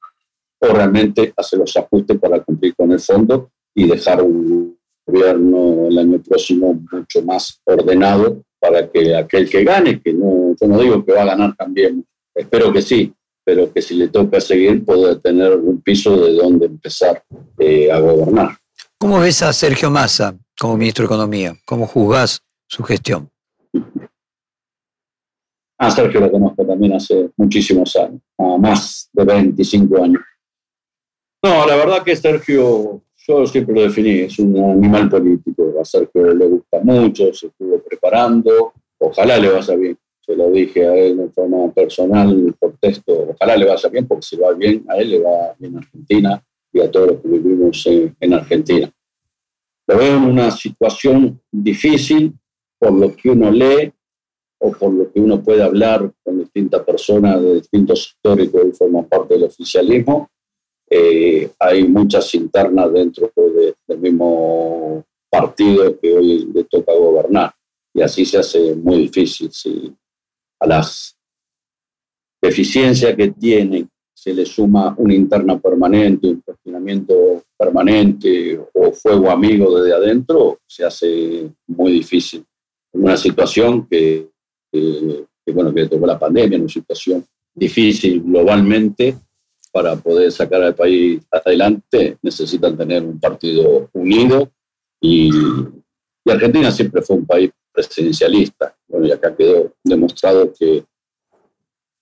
o 0.59 0.67
realmente 0.67 1.33
hacer 1.35 1.59
los 1.59 1.75
ajustes 1.77 2.17
para 2.19 2.43
cumplir 2.43 2.75
con 2.75 2.91
el 2.91 2.99
fondo 2.99 3.51
y 3.73 3.87
dejar 3.87 4.21
un 4.21 4.77
gobierno 5.05 5.87
el 5.87 5.97
año 5.97 6.19
próximo 6.19 6.81
mucho 6.91 7.21
más 7.23 7.61
ordenado 7.65 8.41
para 8.65 8.89
que 8.89 9.15
aquel 9.15 9.49
que 9.49 9.63
gane, 9.63 10.01
que 10.01 10.13
no, 10.13 10.55
yo 10.59 10.67
no 10.67 10.79
digo 10.79 11.05
que 11.05 11.13
va 11.13 11.21
a 11.21 11.25
ganar 11.25 11.55
también, 11.55 12.05
espero 12.33 12.73
que 12.73 12.81
sí, 12.81 13.13
pero 13.43 13.71
que 13.71 13.81
si 13.81 13.95
le 13.95 14.07
toca 14.07 14.41
seguir 14.41 14.83
pueda 14.83 15.19
tener 15.19 15.53
un 15.53 15.81
piso 15.81 16.17
de 16.17 16.33
donde 16.33 16.65
empezar 16.65 17.23
eh, 17.59 17.91
a 17.91 17.99
gobernar. 17.99 18.57
¿Cómo 18.97 19.19
ves 19.19 19.43
a 19.43 19.53
Sergio 19.53 19.91
Massa 19.91 20.35
como 20.59 20.77
ministro 20.77 21.03
de 21.03 21.13
Economía? 21.13 21.55
¿Cómo 21.65 21.85
juzgás 21.85 22.41
su 22.67 22.83
gestión? 22.83 23.29
A 25.77 25.91
Sergio 25.91 26.21
lo 26.21 26.31
conozco 26.31 26.65
también 26.65 26.93
hace 26.93 27.29
muchísimos 27.37 27.95
años, 27.97 28.21
más 28.59 29.09
de 29.13 29.25
25 29.25 30.03
años. 30.03 30.21
No, 31.43 31.67
la 31.67 31.75
verdad 31.75 32.03
que 32.03 32.15
Sergio, 32.15 33.03
yo 33.27 33.45
siempre 33.47 33.75
lo 33.75 33.81
definí, 33.81 34.21
es 34.21 34.37
un 34.39 34.57
animal 34.57 35.09
político. 35.09 35.73
A 35.79 35.85
Sergio 35.85 36.33
le 36.33 36.45
gusta 36.45 36.79
mucho, 36.81 37.33
se 37.33 37.47
estuvo 37.47 37.79
preparando, 37.79 38.73
ojalá 38.99 39.37
le 39.37 39.49
vaya 39.49 39.75
bien. 39.75 39.97
Se 40.21 40.35
lo 40.35 40.49
dije 40.49 40.87
a 40.87 40.95
él 40.95 41.17
de 41.17 41.29
forma 41.29 41.71
personal 41.71 42.55
por 42.59 42.77
texto, 42.77 43.29
ojalá 43.29 43.55
le 43.57 43.65
vaya 43.65 43.89
bien, 43.89 44.07
porque 44.07 44.25
si 44.25 44.35
va 44.37 44.53
bien, 44.53 44.83
a 44.89 44.97
él 44.97 45.11
le 45.11 45.19
va 45.19 45.55
bien 45.57 45.75
a 45.75 45.79
Argentina 45.79 46.43
y 46.73 46.81
a 46.81 46.91
todos 46.91 47.07
los 47.07 47.21
que 47.21 47.27
vivimos 47.27 47.87
en, 48.19 48.33
Argentina. 48.33 48.91
Lo 49.87 49.97
veo 49.97 50.17
en 50.17 50.23
una 50.23 50.49
situación 50.51 51.39
difícil 51.51 52.33
por 52.79 52.93
lo 52.93 53.15
que 53.15 53.29
uno 53.29 53.51
lee 53.51 53.91
o 54.59 54.71
por 54.71 54.91
lo 54.91 55.11
que 55.11 55.19
uno 55.19 55.41
puede 55.43 55.63
hablar 55.63 56.11
con 56.23 56.39
distintas 56.39 56.83
personas 56.83 57.41
de 57.41 57.55
distintos 57.55 58.03
sectores 58.03 58.49
que 58.49 58.73
forman 58.73 59.05
parte 59.05 59.35
del 59.35 59.43
oficialismo 59.43 60.29
eh, 60.89 61.49
hay 61.59 61.83
muchas 61.87 62.33
internas 62.35 62.91
dentro 62.93 63.31
del 63.35 63.99
mismo 63.99 65.03
partido 65.29 65.99
que 65.99 66.13
hoy 66.13 66.47
le 66.53 66.63
toca 66.65 66.93
gobernar. 66.93 67.53
Y 67.93 68.01
así 68.01 68.25
se 68.25 68.37
hace 68.37 68.75
muy 68.75 68.99
difícil. 68.99 69.51
Si 69.51 69.93
a 70.59 70.67
las 70.67 71.17
deficiencias 72.41 73.15
que 73.15 73.31
tiene 73.31 73.87
se 74.13 74.33
le 74.33 74.45
suma 74.45 74.95
una 74.97 75.13
interna 75.13 75.59
permanente, 75.59 76.27
un 76.27 76.41
cuestionamiento 76.41 77.43
permanente 77.57 78.59
o 78.73 78.91
fuego 78.91 79.29
amigo 79.29 79.79
desde 79.79 79.95
adentro, 79.95 80.59
se 80.65 80.85
hace 80.85 81.51
muy 81.67 81.91
difícil. 81.91 82.43
En 82.93 83.03
una 83.03 83.17
situación 83.17 83.87
que, 83.87 84.29
que, 84.71 85.25
que 85.45 85.51
bueno, 85.51 85.73
que 85.73 85.87
tocó 85.87 86.07
la 86.07 86.17
pandemia, 86.17 86.55
en 86.55 86.63
una 86.63 86.71
situación 86.71 87.25
difícil 87.53 88.21
globalmente, 88.23 89.15
para 89.75 89.97
poder 89.97 90.31
sacar 90.31 90.63
al 90.63 90.73
país 90.73 91.21
adelante 91.29 92.17
necesitan 92.21 92.77
tener 92.77 93.03
un 93.03 93.19
partido 93.19 93.89
unido 93.91 94.49
y, 95.01 95.29
Argentina 96.25 96.71
siempre 96.71 97.01
fue 97.01 97.17
un 97.17 97.25
país 97.25 97.51
presidencialista. 97.73 98.73
Bueno, 98.87 99.05
y 99.05 99.11
acá 99.11 99.35
quedó 99.35 99.73
demostrado 99.83 100.51
que, 100.57 100.85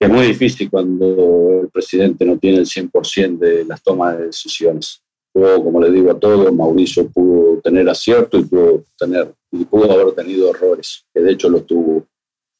es 0.00 0.08
muy 0.08 0.26
difícil 0.26 0.70
cuando 0.70 1.62
el 1.62 1.68
presidente 1.68 2.24
no 2.24 2.38
tiene 2.38 2.58
el 2.58 2.66
100% 2.66 3.38
de 3.38 3.64
las 3.64 3.82
tomas 3.82 4.18
de 4.18 4.26
decisiones. 4.26 5.02
Luego, 5.34 5.64
como 5.64 5.80
le 5.80 5.90
digo 5.90 6.12
a 6.12 6.18
todos, 6.18 6.54
Mauricio 6.54 7.08
pudo 7.08 7.60
tener 7.60 7.88
acierto 7.88 8.38
y 8.38 8.44
pudo, 8.44 8.84
tener, 8.96 9.34
y 9.50 9.64
pudo 9.64 9.90
haber 9.90 10.14
tenido 10.14 10.50
errores, 10.50 11.04
que 11.12 11.20
de 11.20 11.32
hecho 11.32 11.48
lo 11.48 11.64
tuvo 11.64 12.06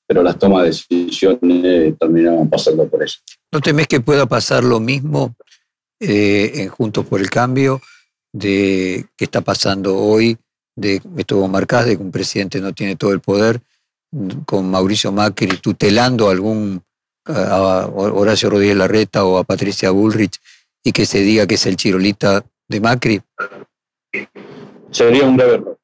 pero 0.07 0.23
las 0.23 0.39
tomas 0.39 0.63
de 0.63 0.69
decisiones 0.69 1.99
terminaban 1.99 2.49
pasando 2.49 2.89
por 2.89 3.03
eso. 3.03 3.19
¿No 3.53 3.61
temes 3.61 3.87
que 3.87 4.01
pueda 4.01 4.27
pasar 4.27 4.65
lo 4.65 4.81
mismo 4.81 5.35
eh, 6.01 6.53
en 6.55 6.69
Juntos 6.69 7.07
por 7.07 7.21
el 7.21 7.31
Cambio 7.31 7.81
de 8.33 9.07
que 9.17 9.25
está 9.25 9.41
pasando 9.41 9.97
hoy, 9.97 10.37
de 10.77 11.01
esto 11.17 11.47
marcás, 11.47 11.87
de 11.87 11.97
que 11.97 12.03
un 12.03 12.11
presidente 12.11 12.61
no 12.61 12.73
tiene 12.73 12.97
todo 12.97 13.13
el 13.13 13.21
poder, 13.21 13.61
con 14.45 14.71
Mauricio 14.71 15.13
Macri 15.13 15.57
tutelando 15.59 16.29
a 16.29 16.33
algún 16.33 16.83
a 17.27 17.89
Horacio 17.93 18.51
Rodríguez 18.51 18.77
Larreta 18.77 19.25
o 19.25 19.39
a 19.39 19.45
Patricia 19.45 19.91
Bullrich 19.91 20.39
y 20.83 20.93
que 20.93 21.07
se 21.07 21.21
diga 21.21 21.47
que 21.47 21.55
es 21.55 21.67
el 21.67 21.77
chirolita 21.77 22.45
de 22.69 22.81
Macri? 22.81 23.23
Sería 24.91 25.25
un 25.25 25.37
grave 25.37 25.55
error. 25.55 25.79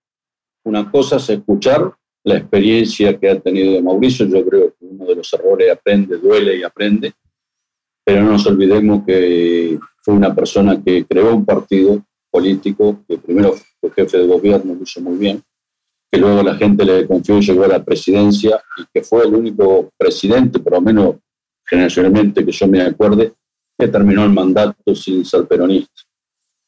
Una 0.65 0.91
cosa 0.91 1.17
es 1.17 1.31
escuchar 1.31 1.97
la 2.25 2.37
experiencia 2.37 3.19
que 3.19 3.31
ha 3.31 3.41
tenido 3.41 3.81
Mauricio. 3.83 4.27
Yo 4.27 4.45
creo 4.45 4.71
que 4.71 4.87
uno 4.87 5.07
de 5.07 5.17
los 5.17 5.33
errores 5.33 5.71
aprende, 5.73 6.19
duele 6.19 6.57
y 6.57 6.63
aprende, 6.63 7.13
pero 8.05 8.23
no 8.23 8.33
nos 8.33 8.47
olvidemos 8.47 9.05
que 9.07 9.79
fue 10.03 10.15
una 10.15 10.35
persona 10.35 10.83
que 10.83 11.05
creó 11.05 11.35
un 11.35 11.45
partido 11.45 12.05
político, 12.31 13.03
que 13.09 13.19
primero 13.19 13.55
fue 13.81 13.91
jefe 13.93 14.19
de 14.19 14.27
gobierno, 14.27 14.75
lo 14.75 14.83
hizo 14.83 15.01
muy 15.01 15.17
bien, 15.17 15.43
que 16.11 16.19
luego 16.19 16.43
la 16.43 16.55
gente 16.55 16.85
le 16.85 17.07
confió 17.07 17.39
y 17.39 17.43
llegó 17.43 17.65
a 17.65 17.69
la 17.69 17.85
presidencia 17.85 18.63
y 18.77 18.85
que 18.93 19.03
fue 19.03 19.25
el 19.25 19.35
único 19.35 19.91
presidente, 19.97 20.59
por 20.59 20.75
lo 20.75 20.81
menos 20.81 21.17
generacionalmente 21.67 22.45
que 22.45 22.53
yo 22.53 22.67
me 22.67 22.83
acuerde, 22.83 23.33
que 23.79 23.89
terminó 23.89 24.25
el 24.25 24.31
mandato 24.31 24.95
sin 24.95 25.25
ser 25.25 25.47
peronista. 25.47 26.03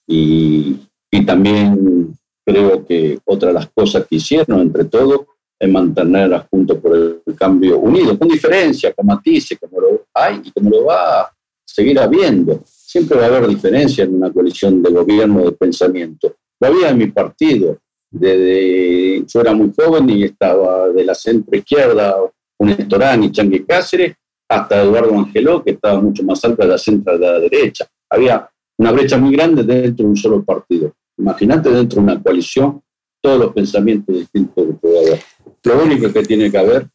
Y, 0.06 0.76
y 1.10 1.26
también 1.26 2.16
creo 2.44 2.84
que 2.84 3.18
otra 3.24 3.48
de 3.48 3.54
las 3.54 3.68
cosas 3.70 4.06
que 4.06 4.16
hicieron, 4.16 4.60
entre 4.60 4.84
todos, 4.84 5.20
en 5.62 5.70
mantener 5.70 6.34
a 6.34 6.40
Juntos 6.50 6.76
por 6.78 6.96
el 6.96 7.36
Cambio 7.36 7.78
unido, 7.78 8.18
con 8.18 8.26
diferencia, 8.26 8.92
con 8.92 9.06
matices, 9.06 9.56
como 9.60 9.80
lo 9.80 10.06
hay 10.12 10.42
y 10.44 10.50
como 10.50 10.70
lo 10.70 10.86
va 10.86 11.20
a 11.20 11.32
seguir 11.64 12.00
habiendo. 12.00 12.62
Siempre 12.64 13.16
va 13.16 13.24
a 13.24 13.28
haber 13.28 13.46
diferencia 13.46 14.02
en 14.02 14.16
una 14.16 14.32
coalición 14.32 14.82
de 14.82 14.90
gobierno 14.90 15.44
de 15.44 15.52
pensamiento. 15.52 16.34
Lo 16.60 16.66
había 16.66 16.88
en 16.90 16.98
mi 16.98 17.06
partido. 17.06 17.78
Desde, 18.10 19.24
yo 19.24 19.40
era 19.40 19.54
muy 19.54 19.72
joven 19.74 20.10
y 20.10 20.24
estaba 20.24 20.88
de 20.88 21.04
la 21.04 21.14
centro 21.14 21.56
izquierda, 21.56 22.16
un 22.58 22.68
Estorán 22.68 23.22
y 23.22 23.30
Changue 23.30 23.64
Cáceres, 23.64 24.16
hasta 24.48 24.82
Eduardo 24.82 25.16
Angeló, 25.16 25.62
que 25.62 25.70
estaba 25.70 26.00
mucho 26.00 26.24
más 26.24 26.44
alto 26.44 26.62
de 26.62 26.68
la 26.70 26.78
centro 26.78 27.16
de 27.16 27.24
la 27.24 27.38
derecha. 27.38 27.86
Había 28.10 28.50
una 28.78 28.90
brecha 28.90 29.16
muy 29.16 29.30
grande 29.30 29.62
dentro 29.62 30.04
de 30.04 30.10
un 30.10 30.16
solo 30.16 30.42
partido. 30.42 30.92
Imagínate 31.18 31.70
dentro 31.70 32.00
de 32.00 32.02
una 32.02 32.20
coalición 32.20 32.82
todos 33.22 33.38
los 33.38 33.52
pensamientos 33.52 34.14
distintos 34.16 34.66
que 34.66 34.72
puede 34.72 34.98
haber. 34.98 35.20
Lo 35.64 35.82
único 35.82 36.12
que 36.12 36.22
tiene 36.22 36.50
que 36.50 36.58
haber 36.58 36.88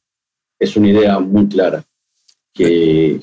es 0.60 0.76
una 0.76 0.90
idea 0.90 1.20
muy 1.20 1.48
clara, 1.48 1.84
que 2.54 3.20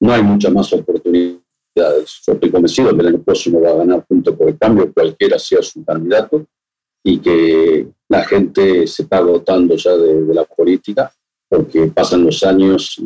no 0.00 0.12
hay 0.12 0.22
muchas 0.22 0.52
más 0.52 0.72
oportunidades. 0.72 1.42
Yo 1.74 2.32
estoy 2.32 2.50
convencido 2.50 2.94
que 2.94 3.00
el 3.00 3.06
año 3.06 3.22
próximo 3.22 3.60
va 3.60 3.70
a 3.70 3.76
ganar 3.76 4.04
punto 4.06 4.36
por 4.36 4.48
el 4.48 4.58
cambio, 4.58 4.92
cualquiera 4.92 5.38
sea 5.38 5.62
su 5.62 5.84
candidato, 5.84 6.46
y 7.04 7.18
que 7.20 7.88
la 8.08 8.24
gente 8.24 8.86
se 8.86 9.02
está 9.02 9.18
agotando 9.18 9.76
ya 9.76 9.96
de, 9.96 10.34
la 10.34 10.44
política, 10.44 11.12
porque 11.48 11.86
pasan 11.86 12.24
los 12.24 12.42
años 12.42 12.98
y 12.98 13.04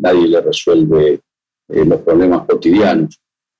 nadie 0.00 0.28
le 0.28 0.40
resuelve 0.40 1.20
eh, 1.68 1.84
los 1.84 2.00
problemas 2.02 2.46
cotidianos. 2.46 3.18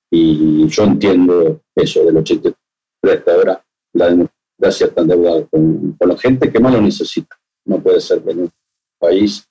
Y 0.09 0.67
yo 0.67 0.83
entiendo 0.83 1.61
eso, 1.75 2.05
del 2.05 2.17
83 2.17 2.55
hasta 3.03 3.33
ahora, 3.33 3.65
la 3.93 4.09
democracia 4.09 4.40
gracias 4.61 4.89
está 4.89 5.01
endeudado 5.01 5.47
con, 5.49 5.97
la 5.99 6.17
gente 6.17 6.51
que 6.51 6.59
más 6.59 6.73
lo 6.73 6.81
necesita. 6.81 7.35
No 7.65 7.81
puede 7.81 7.99
ser 7.99 8.21
que 8.21 8.31
en 8.31 8.39
un 8.41 8.51
país 8.99 9.43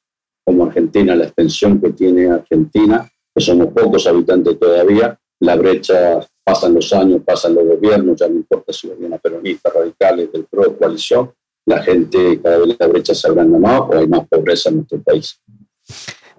como 0.45 0.65
Argentina, 0.65 1.15
la 1.15 1.25
extensión 1.25 1.81
que 1.81 1.91
tiene 1.91 2.31
Argentina, 2.31 3.11
que 3.35 3.43
somos 3.43 3.69
pocos 3.73 4.07
habitantes 4.07 4.59
todavía, 4.59 5.19
la 5.41 5.57
brecha 5.57 6.21
pasan 6.45 6.75
los 6.75 6.93
años, 6.93 7.23
pasan 7.25 7.55
los 7.55 7.65
gobiernos, 7.65 8.19
ya 8.19 8.29
no 8.29 8.37
importa 8.37 8.73
si 8.73 8.89
gobierna 8.89 9.19
peronista, 9.19 9.71
radicales, 9.71 10.33
del 10.33 10.45
PRO, 10.45 10.77
coalición, 10.77 11.33
la 11.67 11.83
gente, 11.83 12.41
cada 12.41 12.59
vez 12.59 12.77
la 12.79 12.87
brecha 12.87 13.15
se 13.15 13.29
agranda 13.29 13.59
más 13.59 13.81
o 13.81 13.97
hay 13.97 14.09
más 14.09 14.27
pobreza 14.29 14.71
en 14.71 14.77
nuestro 14.77 15.01
país. 15.03 15.41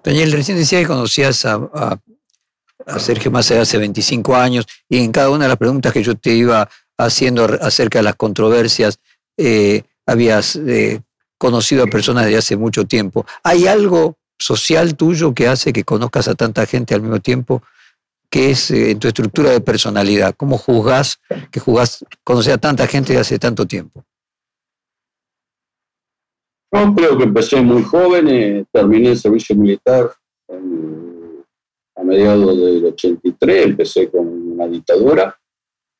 Daniel, 0.02 0.32
recién 0.32 0.58
decía 0.58 0.80
que 0.80 0.86
conocías 0.86 1.44
a, 1.44 1.54
a, 1.72 1.98
a 2.86 2.98
Sergio 2.98 3.30
Massa 3.30 3.60
hace 3.60 3.78
25 3.78 4.34
años 4.34 4.66
y 4.88 4.98
en 4.98 5.12
cada 5.12 5.30
una 5.30 5.44
de 5.44 5.48
las 5.48 5.58
preguntas 5.58 5.92
que 5.92 6.02
yo 6.02 6.16
te 6.16 6.34
iba 6.34 6.68
haciendo 6.98 7.44
acerca 7.44 7.98
de 7.98 8.04
las 8.04 8.16
controversias, 8.16 8.98
eh, 9.36 9.82
habías 10.06 10.56
eh, 10.56 11.00
conocido 11.38 11.84
a 11.84 11.86
personas 11.86 12.26
de 12.26 12.36
hace 12.36 12.56
mucho 12.56 12.84
tiempo. 12.84 13.26
¿Hay 13.42 13.66
algo 13.66 14.16
social 14.38 14.96
tuyo 14.96 15.34
que 15.34 15.48
hace 15.48 15.72
que 15.72 15.84
conozcas 15.84 16.28
a 16.28 16.34
tanta 16.34 16.66
gente 16.66 16.94
al 16.94 17.02
mismo 17.02 17.20
tiempo? 17.20 17.62
que 18.32 18.50
es 18.50 18.70
eh, 18.70 18.92
en 18.92 18.98
tu 18.98 19.08
estructura 19.08 19.50
de 19.50 19.60
personalidad. 19.60 20.34
¿Cómo 20.34 20.56
juzgás 20.56 21.20
que 21.50 21.60
jugás, 21.60 22.02
conocer 22.24 22.54
a 22.54 22.58
tanta 22.58 22.86
gente 22.86 23.12
de 23.12 23.18
hace 23.18 23.38
tanto 23.38 23.66
tiempo? 23.66 24.02
No, 26.72 26.94
creo 26.94 27.18
que 27.18 27.24
empecé 27.24 27.60
muy 27.60 27.82
joven, 27.82 28.28
eh, 28.28 28.64
terminé 28.72 29.10
el 29.10 29.18
servicio 29.18 29.54
militar 29.54 30.10
a 31.94 32.02
mediados 32.02 32.56
del 32.56 32.86
83, 32.86 33.66
empecé 33.66 34.10
con 34.10 34.26
una 34.26 34.66
dictadura 34.66 35.38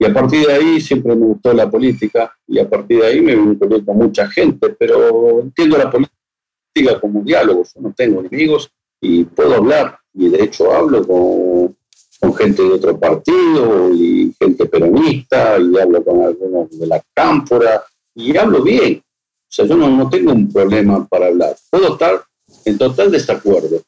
y 0.02 0.04
a 0.04 0.12
partir 0.12 0.44
de 0.44 0.52
ahí 0.52 0.80
siempre 0.80 1.14
me 1.14 1.26
gustó 1.26 1.52
la 1.52 1.70
política 1.70 2.34
y 2.48 2.58
a 2.58 2.68
partir 2.68 3.00
de 3.00 3.06
ahí 3.06 3.20
me 3.20 3.36
vinculé 3.36 3.84
con 3.84 3.98
mucha 3.98 4.28
gente, 4.28 4.70
pero 4.70 5.38
entiendo 5.40 5.78
la 5.78 5.88
política 5.88 7.00
como 7.00 7.22
diálogo, 7.22 7.62
yo 7.62 7.80
no 7.80 7.92
tengo 7.92 8.18
enemigos 8.18 8.68
y 9.00 9.22
puedo 9.22 9.54
hablar 9.54 9.96
y 10.12 10.28
de 10.28 10.42
hecho 10.42 10.72
hablo 10.72 11.06
con, 11.06 11.76
con 12.18 12.34
gente 12.34 12.64
de 12.64 12.70
otro 12.70 12.98
partido 12.98 13.94
y 13.94 14.34
gente 14.36 14.66
peronista 14.66 15.56
y 15.60 15.78
hablo 15.78 16.02
con 16.02 16.22
algunos 16.22 16.76
de 16.76 16.86
la 16.88 17.00
cámpora 17.14 17.84
y 18.16 18.36
hablo 18.36 18.60
bien. 18.60 19.00
O 19.04 19.54
sea, 19.54 19.66
yo 19.66 19.76
no, 19.76 19.88
no 19.88 20.10
tengo 20.10 20.32
un 20.32 20.52
problema 20.52 21.06
para 21.06 21.26
hablar. 21.28 21.54
Puedo 21.70 21.92
estar 21.92 22.24
en 22.64 22.76
total 22.76 23.12
desacuerdo, 23.12 23.80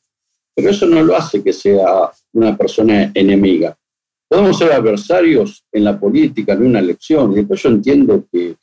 pero 0.55 0.71
eso 0.71 0.87
no 0.87 1.03
lo 1.03 1.17
hace 1.17 1.43
que 1.43 1.53
sea 1.53 2.13
una 2.33 2.57
persona 2.57 3.11
enemiga. 3.15 3.77
Podemos 4.35 4.59
ser 4.59 4.73
adversarios 4.73 5.65
en 5.71 5.85
la 5.85 5.97
política, 5.97 6.55
en 6.55 6.67
una 6.67 6.81
elección, 6.81 7.31
y 7.31 7.37
después 7.37 7.63
yo 7.63 7.69
entiendo 7.69 8.27
que 8.33 8.57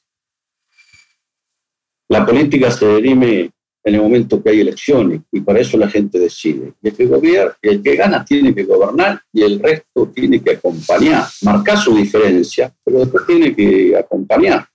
la 2.09 2.25
política 2.25 2.69
se 2.69 2.85
derime 2.87 3.51
en 3.81 3.95
el 3.95 4.01
momento 4.01 4.43
que 4.43 4.49
hay 4.49 4.59
elecciones, 4.59 5.21
y 5.31 5.39
para 5.39 5.61
eso 5.61 5.77
la 5.77 5.87
gente 5.87 6.19
decide. 6.19 6.73
el 6.83 6.93
que, 6.93 7.05
gobierna, 7.05 7.55
el 7.61 7.81
que 7.81 7.95
gana 7.95 8.25
tiene 8.25 8.53
que 8.53 8.65
gobernar 8.65 9.21
y 9.31 9.43
el 9.43 9.61
resto 9.61 10.07
tiene 10.13 10.41
que 10.41 10.55
acompañar, 10.55 11.23
marcar 11.43 11.77
su 11.77 11.95
diferencia, 11.95 12.75
pero 12.83 12.99
después 12.99 13.25
tiene 13.25 13.55
que 13.55 13.95
acompañar. 13.95 14.67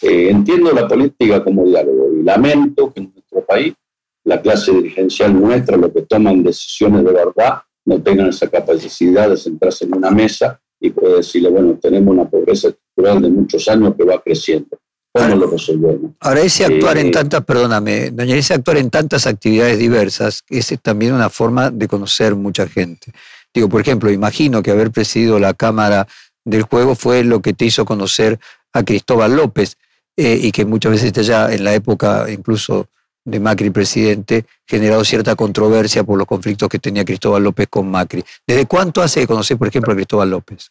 Eh, 0.00 0.30
entiendo 0.30 0.70
la 0.70 0.86
política 0.86 1.42
como 1.42 1.64
diálogo 1.64 2.12
y 2.12 2.22
lamento 2.22 2.92
que 2.92 3.00
en 3.00 3.12
nuestro 3.12 3.44
país 3.44 3.74
la 4.22 4.40
clase 4.40 4.70
dirigencial 4.70 5.34
nuestra, 5.34 5.76
los 5.76 5.92
que 5.92 6.02
toman 6.02 6.44
decisiones 6.44 7.02
de 7.02 7.12
verdad, 7.12 7.62
no 7.86 8.02
tengan 8.02 8.28
esa 8.28 8.48
capacidad 8.48 9.30
de 9.30 9.36
sentarse 9.36 9.84
en 9.86 9.96
una 9.96 10.10
mesa 10.10 10.60
y 10.78 10.90
poder 10.90 11.16
decirle, 11.16 11.48
bueno, 11.48 11.78
tenemos 11.80 12.14
una 12.14 12.28
pobreza 12.28 12.68
estructural 12.68 13.22
de 13.22 13.30
muchos 13.30 13.66
años 13.68 13.94
que 13.96 14.04
va 14.04 14.20
creciendo. 14.22 14.78
¿Cómo 15.12 15.34
lo 15.34 15.46
resolvemos? 15.46 16.12
Ahora, 16.20 16.42
ese 16.42 16.66
actuar 16.66 16.98
en 16.98 17.06
eh, 17.06 17.10
tantas, 17.10 17.42
perdóname, 17.42 18.10
doña, 18.10 18.36
ese 18.36 18.52
actuar 18.52 18.76
en 18.76 18.90
tantas 18.90 19.26
actividades 19.26 19.78
diversas, 19.78 20.42
es 20.50 20.74
también 20.82 21.14
una 21.14 21.30
forma 21.30 21.70
de 21.70 21.88
conocer 21.88 22.34
mucha 22.34 22.68
gente. 22.68 23.12
Digo, 23.54 23.70
por 23.70 23.80
ejemplo, 23.80 24.10
imagino 24.10 24.62
que 24.62 24.72
haber 24.72 24.90
presidido 24.90 25.38
la 25.38 25.54
Cámara 25.54 26.06
del 26.44 26.62
Juego 26.62 26.94
fue 26.94 27.24
lo 27.24 27.40
que 27.40 27.54
te 27.54 27.64
hizo 27.64 27.86
conocer 27.86 28.38
a 28.74 28.82
Cristóbal 28.82 29.36
López. 29.36 29.78
Eh, 30.18 30.38
y 30.44 30.50
que 30.50 30.64
muchas 30.64 30.92
veces 30.92 31.26
ya 31.26 31.52
en 31.52 31.62
la 31.62 31.74
época 31.74 32.24
incluso 32.30 32.88
de 33.26 33.40
Macri 33.40 33.70
presidente, 33.70 34.46
generado 34.64 35.04
cierta 35.04 35.34
controversia 35.34 36.04
por 36.04 36.16
los 36.16 36.28
conflictos 36.28 36.68
que 36.68 36.78
tenía 36.78 37.04
Cristóbal 37.04 37.42
López 37.42 37.66
con 37.68 37.90
Macri. 37.90 38.22
¿Desde 38.46 38.66
cuánto 38.66 39.02
hace 39.02 39.20
de 39.20 39.26
conocer, 39.26 39.58
por 39.58 39.66
ejemplo, 39.66 39.92
a 39.92 39.96
Cristóbal 39.96 40.30
López? 40.30 40.70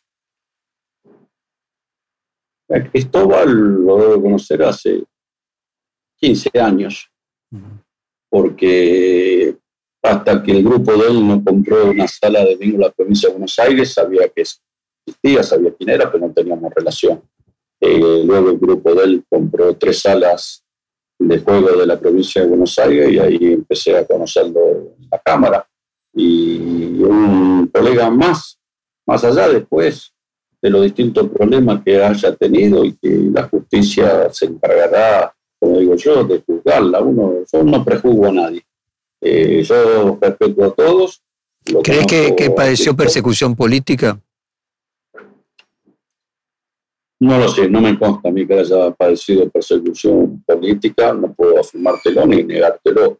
A 2.69 2.81
Cristóbal 2.89 3.51
lo 3.85 3.97
debo 3.97 4.21
conocer 4.21 4.63
hace 4.63 5.03
15 6.15 6.49
años, 6.57 7.11
porque 8.29 9.57
hasta 10.01 10.41
que 10.41 10.51
el 10.53 10.63
grupo 10.63 10.93
de 10.93 11.09
él 11.09 11.27
no 11.27 11.43
compró 11.43 11.91
una 11.91 12.07
sala 12.07 12.45
de 12.45 12.55
bingo 12.55 12.75
en 12.75 12.81
la 12.81 12.91
provincia 12.91 13.27
de 13.27 13.33
Buenos 13.33 13.59
Aires, 13.59 13.93
sabía 13.93 14.29
que 14.29 14.43
existía, 14.43 15.43
sabía 15.43 15.73
quién 15.77 15.89
era, 15.89 16.09
pero 16.09 16.25
no 16.25 16.33
teníamos 16.33 16.73
relación. 16.73 17.21
Eh, 17.81 18.23
luego 18.25 18.51
el 18.51 18.57
grupo 18.57 18.95
de 18.95 19.03
él 19.03 19.25
compró 19.29 19.75
tres 19.75 19.99
salas 19.99 20.64
de 21.17 21.39
juego 21.39 21.79
de 21.79 21.85
la 21.85 21.99
provincia 21.99 22.41
de 22.41 22.47
Buenos 22.47 22.77
Aires 22.79 23.11
y 23.11 23.19
ahí 23.19 23.39
empecé 23.53 23.97
a 23.97 24.05
conocerlo 24.05 24.59
en 24.97 25.07
la 25.11 25.19
Cámara. 25.19 25.67
Y 26.13 27.01
un 27.03 27.67
colega 27.73 28.09
más, 28.09 28.57
más 29.05 29.23
allá 29.23 29.49
después 29.49 30.13
de 30.61 30.69
los 30.69 30.83
distintos 30.83 31.29
problemas 31.29 31.81
que 31.83 32.03
haya 32.03 32.35
tenido 32.35 32.83
y 32.83 32.93
que 32.93 33.09
la 33.31 33.43
justicia 33.43 34.29
se 34.31 34.45
encargará, 34.45 35.33
como 35.59 35.79
digo 35.79 35.95
yo, 35.95 36.23
de 36.23 36.41
juzgarla. 36.45 37.01
Uno, 37.01 37.43
yo 37.51 37.63
no 37.63 37.83
prejuzgo 37.83 38.27
a 38.27 38.31
nadie. 38.31 38.65
Eh, 39.21 39.63
yo 39.63 40.17
respeto 40.21 40.65
a 40.65 40.73
todos. 40.73 41.21
¿Crees 41.83 42.05
que, 42.05 42.35
que 42.35 42.49
padeció 42.51 42.95
persecución 42.95 43.55
política? 43.55 44.19
No 47.19 47.39
lo 47.39 47.47
sé, 47.47 47.69
no 47.69 47.81
me 47.81 47.97
consta 47.97 48.29
a 48.29 48.31
mí 48.31 48.45
que 48.45 48.59
haya 48.59 48.91
padecido 48.91 49.49
persecución 49.49 50.43
política, 50.45 51.13
no 51.13 51.33
puedo 51.33 51.59
afirmártelo 51.59 52.25
ni 52.25 52.43
negártelo. 52.43 53.19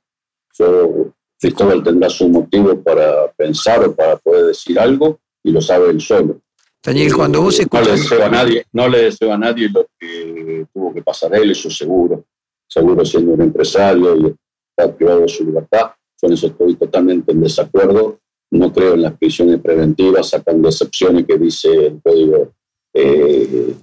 Yo, 0.58 1.14
Cristóbal 1.40 1.84
tendrá 1.84 2.10
su 2.10 2.28
motivo 2.28 2.82
para 2.82 3.32
pensar 3.32 3.86
o 3.86 3.96
para 3.96 4.18
poder 4.18 4.48
decir 4.48 4.80
algo 4.80 5.20
y 5.44 5.52
lo 5.52 5.62
sabe 5.62 5.90
él 5.90 6.02
solo. 6.02 6.42
Daniel, 6.84 7.16
cuando 7.16 7.42
vos 7.42 7.60
escuchas... 7.60 7.88
No 7.88 7.94
le 7.94 8.02
deseo 8.02 8.26
a 8.26 8.30
nadie, 8.30 8.66
no 8.74 8.90
le 8.90 9.04
deseo 9.04 9.34
a 9.34 9.38
nadie 9.38 9.70
lo 9.70 9.88
que 10.00 10.68
tuvo 10.74 10.94
que 10.94 11.02
pasar 11.02 11.34
él, 11.36 11.52
eso 11.52 11.70
seguro. 11.70 12.26
Seguro 12.68 13.06
siendo 13.06 13.34
un 13.34 13.42
empresario 13.42 14.16
y 14.16 14.36
está 14.70 14.94
privado 14.94 15.22
de 15.22 15.28
su 15.28 15.46
libertad. 15.46 15.92
Con 16.20 16.34
eso 16.34 16.48
estoy 16.48 16.76
totalmente 16.76 17.32
en 17.32 17.42
desacuerdo. 17.42 18.20
No 18.52 18.72
creo 18.72 18.94
en 18.94 19.02
las 19.02 19.18
prisiones 19.18 19.60
preventivas, 19.62 20.30
sacando 20.30 20.70
excepciones 20.70 21.26
que 21.26 21.38
dice 21.38 21.88
el 21.88 22.02
Código 22.04 22.54
eh, 22.96 23.76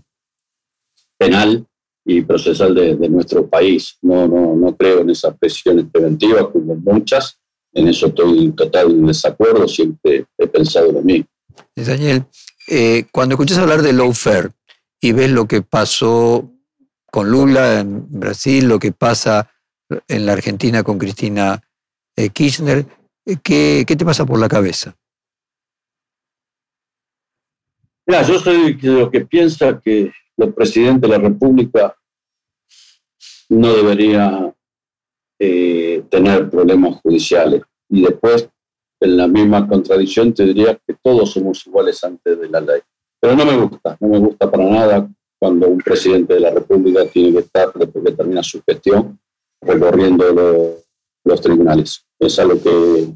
penal 1.18 1.64
y 2.04 2.22
procesal 2.22 2.74
de, 2.74 3.08
nuestro 3.08 3.46
país. 3.46 3.98
No, 4.02 4.26
no, 4.26 4.56
no 4.56 4.76
creo 4.76 5.00
en 5.00 5.10
esas 5.10 5.36
presiones 5.38 5.84
preventivas, 5.92 6.46
como 6.48 6.74
muchas. 6.74 7.38
En 7.74 7.88
eso 7.88 8.06
estoy 8.06 8.44
en 8.44 8.56
total 8.56 9.06
desacuerdo, 9.06 9.68
siempre 9.68 10.26
he 10.36 10.46
pensado 10.46 10.92
lo 10.92 11.02
mismo. 11.02 11.26
Daniel, 11.76 12.24
eh, 12.68 13.04
cuando 13.12 13.34
escuchas 13.34 13.58
hablar 13.58 13.82
de 13.82 13.92
lawfare 13.92 14.50
y 15.00 15.12
ves 15.12 15.30
lo 15.30 15.46
que 15.46 15.62
pasó 15.62 16.50
con 17.10 17.30
Lula 17.30 17.80
en 17.80 18.06
Brasil, 18.10 18.66
lo 18.66 18.78
que 18.78 18.92
pasa 18.92 19.50
en 20.08 20.26
la 20.26 20.32
Argentina 20.32 20.82
con 20.82 20.98
Cristina 20.98 21.62
eh, 22.16 22.30
Kirchner, 22.30 22.86
¿qué, 23.42 23.84
¿qué 23.86 23.96
te 23.96 24.04
pasa 24.04 24.26
por 24.26 24.38
la 24.38 24.48
cabeza? 24.48 24.96
Mira, 28.06 28.22
yo 28.22 28.38
soy 28.38 28.74
de 28.74 28.92
lo 28.92 29.10
que 29.10 29.20
piensa 29.22 29.80
que 29.80 30.10
el 30.36 30.54
presidente 30.54 31.06
de 31.06 31.16
la 31.16 31.18
República 31.18 31.96
no 33.48 33.74
debería 33.74 34.52
eh, 35.38 36.02
tener 36.08 36.50
problemas 36.50 37.00
judiciales. 37.00 37.62
Y 37.88 38.02
después, 38.02 38.48
en 39.00 39.16
la 39.16 39.28
misma 39.28 39.68
contradicción, 39.68 40.32
te 40.32 40.44
diría 40.44 40.78
que 40.86 40.96
todos 41.02 41.32
somos 41.32 41.66
iguales 41.66 42.02
antes 42.02 42.40
de 42.40 42.48
la 42.48 42.60
ley. 42.60 42.80
Pero 43.20 43.36
no 43.36 43.44
me 43.44 43.56
gusta, 43.56 43.96
no 44.00 44.08
me 44.08 44.18
gusta 44.18 44.50
para 44.50 44.64
nada 44.64 45.08
cuando 45.38 45.68
un 45.68 45.78
presidente 45.78 46.34
de 46.34 46.40
la 46.40 46.50
República 46.50 47.04
tiene 47.06 47.32
que 47.32 47.38
estar, 47.40 47.72
después 47.72 48.04
que 48.04 48.12
termina 48.12 48.42
su 48.42 48.62
gestión, 48.66 49.18
recorriendo 49.60 50.82
los 51.24 51.40
tribunales. 51.40 52.04
Es 52.18 52.38
algo 52.38 52.60
que, 52.60 53.12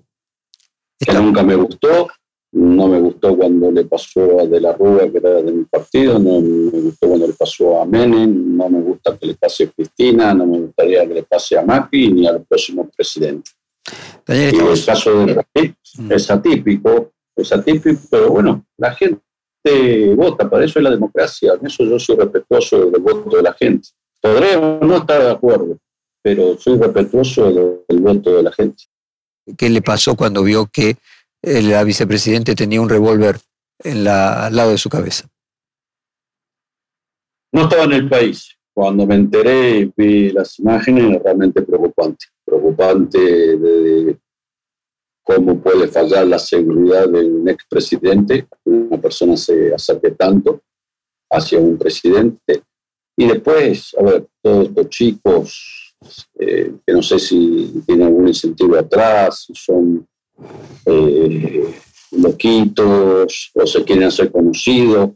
que 0.98 1.12
nunca 1.14 1.42
me 1.42 1.56
gustó 1.56 2.08
no 2.56 2.88
me 2.88 2.98
gustó 2.98 3.36
cuando 3.36 3.70
le 3.70 3.84
pasó 3.84 4.40
a 4.40 4.46
De 4.46 4.58
la 4.58 4.72
Rúa, 4.72 5.10
que 5.10 5.18
era 5.18 5.42
de 5.42 5.52
mi 5.52 5.64
partido, 5.64 6.18
no 6.18 6.40
me 6.40 6.80
gustó 6.80 7.06
cuando 7.08 7.26
le 7.26 7.34
pasó 7.34 7.82
a 7.82 7.84
Menem, 7.84 8.56
no 8.56 8.70
me 8.70 8.80
gusta 8.80 9.16
que 9.18 9.26
le 9.26 9.34
pase 9.34 9.64
a 9.64 9.70
Cristina, 9.70 10.32
no 10.32 10.46
me 10.46 10.60
gustaría 10.60 11.06
que 11.06 11.14
le 11.14 11.22
pase 11.24 11.58
a 11.58 11.62
Macri 11.62 12.10
ni 12.10 12.26
al 12.26 12.42
próximo 12.44 12.88
presidente. 12.96 13.50
Y 14.28 14.56
el 14.56 14.84
caso 14.86 15.26
de 15.26 15.34
mm. 15.34 16.12
es 16.12 16.30
atípico, 16.30 17.12
es 17.36 17.52
atípico, 17.52 18.00
pero 18.10 18.30
bueno, 18.30 18.64
la 18.78 18.94
gente 18.94 19.20
vota, 20.14 20.48
para 20.48 20.64
eso 20.64 20.78
es 20.78 20.82
la 20.82 20.90
democracia, 20.90 21.52
en 21.60 21.66
eso 21.66 21.84
yo 21.84 21.98
soy 21.98 22.16
respetuoso 22.16 22.86
del 22.86 23.02
voto 23.02 23.36
de 23.36 23.42
la 23.42 23.52
gente. 23.52 23.88
Podré 24.18 24.56
no 24.58 24.96
estar 24.96 25.22
de 25.22 25.30
acuerdo, 25.30 25.76
pero 26.22 26.58
soy 26.58 26.78
respetuoso 26.78 27.84
del 27.86 28.00
voto 28.00 28.34
de 28.34 28.42
la 28.42 28.52
gente. 28.52 28.84
¿Qué 29.58 29.68
le 29.68 29.82
pasó 29.82 30.16
cuando 30.16 30.42
vio 30.42 30.66
que 30.72 30.96
la 31.42 31.84
vicepresidente 31.84 32.54
tenía 32.54 32.80
un 32.80 32.88
revólver 32.88 33.38
al 33.84 34.04
lado 34.04 34.70
de 34.70 34.78
su 34.78 34.88
cabeza. 34.88 35.28
No 37.52 37.62
estaba 37.62 37.84
en 37.84 37.92
el 37.92 38.08
país. 38.08 38.56
Cuando 38.74 39.06
me 39.06 39.14
enteré 39.14 39.90
vi 39.96 40.30
las 40.30 40.58
imágenes, 40.58 41.22
realmente 41.22 41.62
preocupante. 41.62 42.26
Preocupante 42.44 43.18
de 43.18 44.18
cómo 45.22 45.58
puede 45.60 45.88
fallar 45.88 46.26
la 46.26 46.38
seguridad 46.38 47.08
de 47.08 47.24
un 47.24 47.48
expresidente, 47.48 48.46
una 48.64 49.00
persona 49.00 49.36
se 49.36 49.74
acerque 49.74 50.12
tanto 50.12 50.62
hacia 51.30 51.58
un 51.58 51.76
presidente. 51.76 52.62
Y 53.16 53.26
después, 53.26 53.96
a 53.98 54.02
ver, 54.02 54.26
todos 54.42 54.68
estos 54.68 54.88
chicos, 54.90 55.94
eh, 56.38 56.74
que 56.86 56.92
no 56.92 57.02
sé 57.02 57.18
si 57.18 57.82
tienen 57.86 58.06
algún 58.06 58.28
incentivo 58.28 58.76
atrás, 58.76 59.46
son 59.52 60.06
eh, 60.84 61.74
loquitos 62.12 63.50
o 63.54 63.66
se 63.66 63.84
quieren 63.84 64.04
hacer 64.04 64.30
conocidos. 64.30 65.10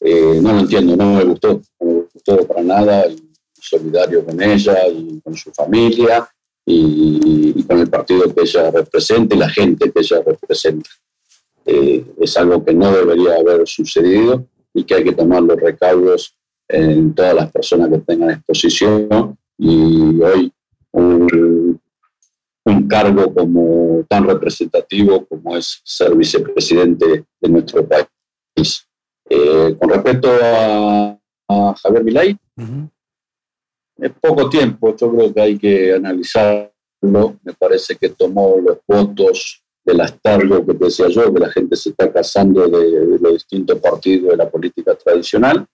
Eh, 0.00 0.38
no 0.42 0.52
lo 0.52 0.60
entiendo, 0.60 0.96
no 0.96 1.14
me 1.14 1.24
gustó, 1.24 1.60
no 1.80 1.86
me 1.86 2.02
gustó 2.12 2.46
para 2.46 2.62
nada, 2.62 3.06
y 3.08 3.26
solidario 3.60 4.24
con 4.24 4.40
ella 4.40 4.86
y 4.88 5.20
con 5.20 5.34
su 5.34 5.50
familia 5.52 6.28
y, 6.64 7.62
con 7.64 7.78
el 7.80 7.88
partido 7.88 8.32
que 8.32 8.42
ella 8.42 8.70
representa 8.70 9.34
y 9.34 9.38
la 9.38 9.48
gente 9.48 9.90
que 9.90 10.00
ella 10.00 10.22
representa. 10.24 10.90
Eh, 11.64 12.04
es 12.20 12.36
algo 12.36 12.64
que 12.64 12.72
no 12.72 12.92
debería 12.92 13.36
haber 13.36 13.66
sucedido 13.66 14.46
y 14.72 14.84
que 14.84 14.94
hay 14.94 15.04
que 15.04 15.12
tomar 15.12 15.42
los 15.42 15.58
recaudos 15.58 16.36
en 16.68 17.14
todas 17.14 17.34
las 17.34 17.50
personas 17.50 17.88
que 17.90 17.98
tengan 17.98 18.30
exposición 18.30 19.36
y 19.58 20.20
hoy 20.20 20.52
un, 20.92 21.65
un 22.66 22.88
cargo 22.88 23.32
como 23.32 24.04
tan 24.08 24.26
representativo 24.26 25.24
como 25.26 25.56
es 25.56 25.80
ser 25.84 26.14
vicepresidente 26.14 27.24
de 27.40 27.48
nuestro 27.48 27.86
país. 27.86 28.86
Eh, 29.28 29.76
con 29.78 29.88
respecto 29.88 30.28
a, 30.42 31.16
Javier 31.82 32.02
Milay, 32.04 32.36
es 33.98 34.12
poco 34.20 34.48
tiempo, 34.48 34.94
yo 34.96 35.12
creo 35.12 35.32
que 35.32 35.40
hay 35.40 35.58
que 35.58 35.94
analizarlo. 35.94 37.38
Me 37.44 37.52
parece 37.56 37.94
que 37.94 38.08
tomó 38.08 38.56
los 38.58 38.78
votos 38.86 39.62
del 39.84 40.00
astargo 40.00 40.66
que 40.66 40.72
decía 40.74 41.06
yo, 41.08 41.32
que 41.32 41.40
la 41.40 41.50
gente 41.50 41.76
se 41.76 41.90
está 41.90 42.12
casando 42.12 42.66
de 42.66 43.18
los 43.20 43.32
distintos 43.34 43.78
partidos 43.78 44.32
de 44.32 44.36
la 44.36 44.50
política 44.50 44.96
tradicional 44.96 45.64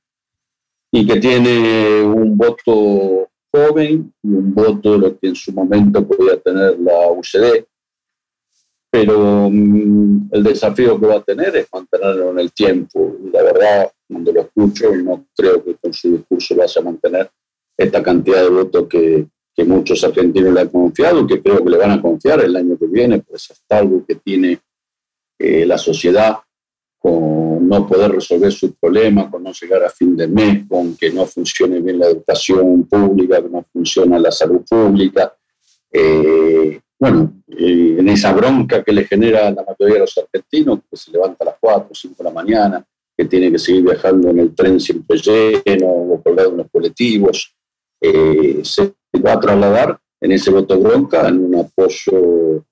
y 0.91 1.07
que 1.07 1.19
tiene 1.19 2.03
un 2.03 2.37
voto 2.37 3.31
joven 3.53 4.13
y 4.23 4.29
un 4.29 4.55
voto 4.55 4.93
de 4.93 4.99
lo 4.99 5.19
que 5.19 5.29
en 5.29 5.37
su 5.37 5.53
momento 5.53 6.07
podía 6.07 6.39
tener 6.41 6.79
la 6.81 7.11
UCD. 7.11 7.65
Pero 8.91 9.49
mm, 9.51 10.29
el 10.33 10.43
desafío 10.43 10.99
que 10.99 11.07
va 11.07 11.17
a 11.17 11.23
tener 11.23 11.55
es 11.57 11.69
mantenerlo 11.73 12.31
en 12.31 12.39
el 12.39 12.53
tiempo. 12.53 13.17
Y 13.25 13.31
la 13.31 13.43
verdad, 13.43 13.93
cuando 14.09 14.33
lo 14.33 14.41
escucho, 14.41 14.95
no 14.97 15.27
creo 15.37 15.63
que 15.65 15.77
con 15.77 15.93
su 15.93 16.17
discurso 16.17 16.57
vaya 16.57 16.81
a 16.81 16.85
mantener 16.85 17.31
esta 17.77 18.03
cantidad 18.03 18.43
de 18.43 18.51
votos 18.51 18.87
que, 18.89 19.27
que 19.55 19.65
muchos 19.65 20.03
argentinos 20.05 20.53
le 20.53 20.61
han 20.61 20.69
confiado 20.69 21.21
y 21.21 21.27
que 21.27 21.43
creo 21.43 21.63
que 21.63 21.71
le 21.71 21.79
van 21.79 21.93
a 21.93 22.03
confiar 22.03 22.41
el 22.41 22.57
año 22.57 22.79
que 22.79 22.87
viene, 22.87 23.21
pues 23.21 23.51
hasta 23.51 23.79
algo 23.79 24.05
que 24.07 24.17
tiene 24.17 24.61
eh, 25.39 25.67
la 25.67 25.79
sociedad 25.79 26.39
con 26.99 27.52
no 27.73 27.87
poder 27.89 28.13
resolver 28.13 28.53
sus 28.53 28.73
problemas, 28.79 29.31
con 29.31 29.43
no 29.43 29.53
llegar 29.53 29.83
a 29.83 29.89
fin 29.89 30.15
de 30.15 30.29
mes, 30.29 30.65
con 30.69 30.95
que 30.95 31.11
no 31.11 31.25
funcione 31.25 31.81
bien 31.81 31.99
la 31.99 32.09
educación 32.09 32.85
pública, 32.85 33.43
que 33.43 33.49
no 33.49 33.65
funciona 33.73 34.19
la 34.19 34.31
salud 34.31 34.61
pública. 34.69 35.35
Eh, 35.91 36.79
bueno, 36.99 37.43
eh, 37.49 37.97
en 37.99 38.09
esa 38.11 38.33
bronca 38.35 38.83
que 38.85 38.93
le 38.93 39.05
genera 39.05 39.51
la 39.51 39.65
mayoría 39.65 39.95
de 39.95 40.01
los 40.01 40.19
argentinos, 40.19 40.81
que 40.89 40.97
se 40.99 41.11
levanta 41.13 41.39
a 41.41 41.47
las 41.47 41.57
4 41.59 41.89
o 41.91 41.95
5 41.95 42.15
de 42.19 42.25
la 42.25 42.31
mañana, 42.31 42.87
que 43.17 43.25
tiene 43.25 43.51
que 43.51 43.59
seguir 43.59 43.85
viajando 43.85 44.29
en 44.29 44.41
el 44.41 44.55
tren 44.55 44.79
siempre 44.79 45.17
lleno 45.17 45.87
o 45.87 46.23
colgado 46.23 46.51
en 46.51 46.59
los 46.59 46.67
colectivos, 46.71 47.55
eh, 48.01 48.61
se 48.63 48.95
va 49.25 49.33
a 49.33 49.41
trasladar 49.41 49.99
en 50.21 50.33
ese 50.33 50.51
voto 50.51 50.79
bronca 50.79 51.27
en 51.27 51.43
un 51.43 51.55
apoyo 51.57 52.65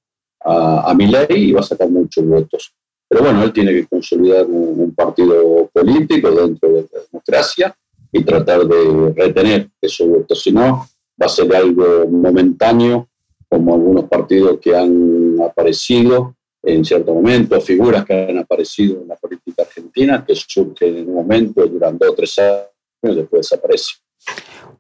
a, 0.45 0.91
a 0.91 0.95
mi 0.95 1.07
ley 1.07 1.27
y 1.31 1.53
va 1.53 1.61
a 1.61 1.65
sacar 1.65 1.89
muchos 1.89 2.25
votos. 2.25 2.75
Pero 3.11 3.25
bueno, 3.25 3.43
él 3.43 3.53
tiene 3.53 3.73
que 3.73 3.89
consolidar 3.89 4.47
un, 4.47 4.95
partido 4.95 5.69
político 5.73 6.31
dentro 6.31 6.69
de 6.69 6.89
la 6.93 7.01
democracia 7.11 7.77
y 8.13 8.23
tratar 8.23 8.65
de 8.65 9.13
retener 9.17 9.69
esos 9.81 10.07
votos. 10.07 10.41
Si 10.41 10.53
no, 10.53 10.87
va 11.21 11.27
a 11.27 11.29
ser 11.29 11.53
algo 11.57 12.07
momentáneo, 12.07 13.09
como 13.49 13.75
algunos 13.75 14.05
partidos 14.05 14.61
que 14.61 14.77
han 14.77 15.39
aparecido 15.45 16.37
en 16.63 16.85
cierto 16.85 17.13
momento, 17.13 17.61
figuras 17.61 18.05
que 18.05 18.15
han 18.15 18.39
aparecido 18.39 19.03
en 19.03 19.09
la 19.09 19.17
política 19.17 19.63
argentina, 19.63 20.25
que 20.25 20.37
surgen 20.37 20.99
en 20.99 21.09
un 21.09 21.15
momento, 21.17 21.67
duran 21.67 21.99
dos 21.99 22.11
o 22.11 22.15
tres 22.15 22.39
años, 22.39 22.69
y 23.03 23.15
después 23.17 23.51
desaparecen. 23.51 23.97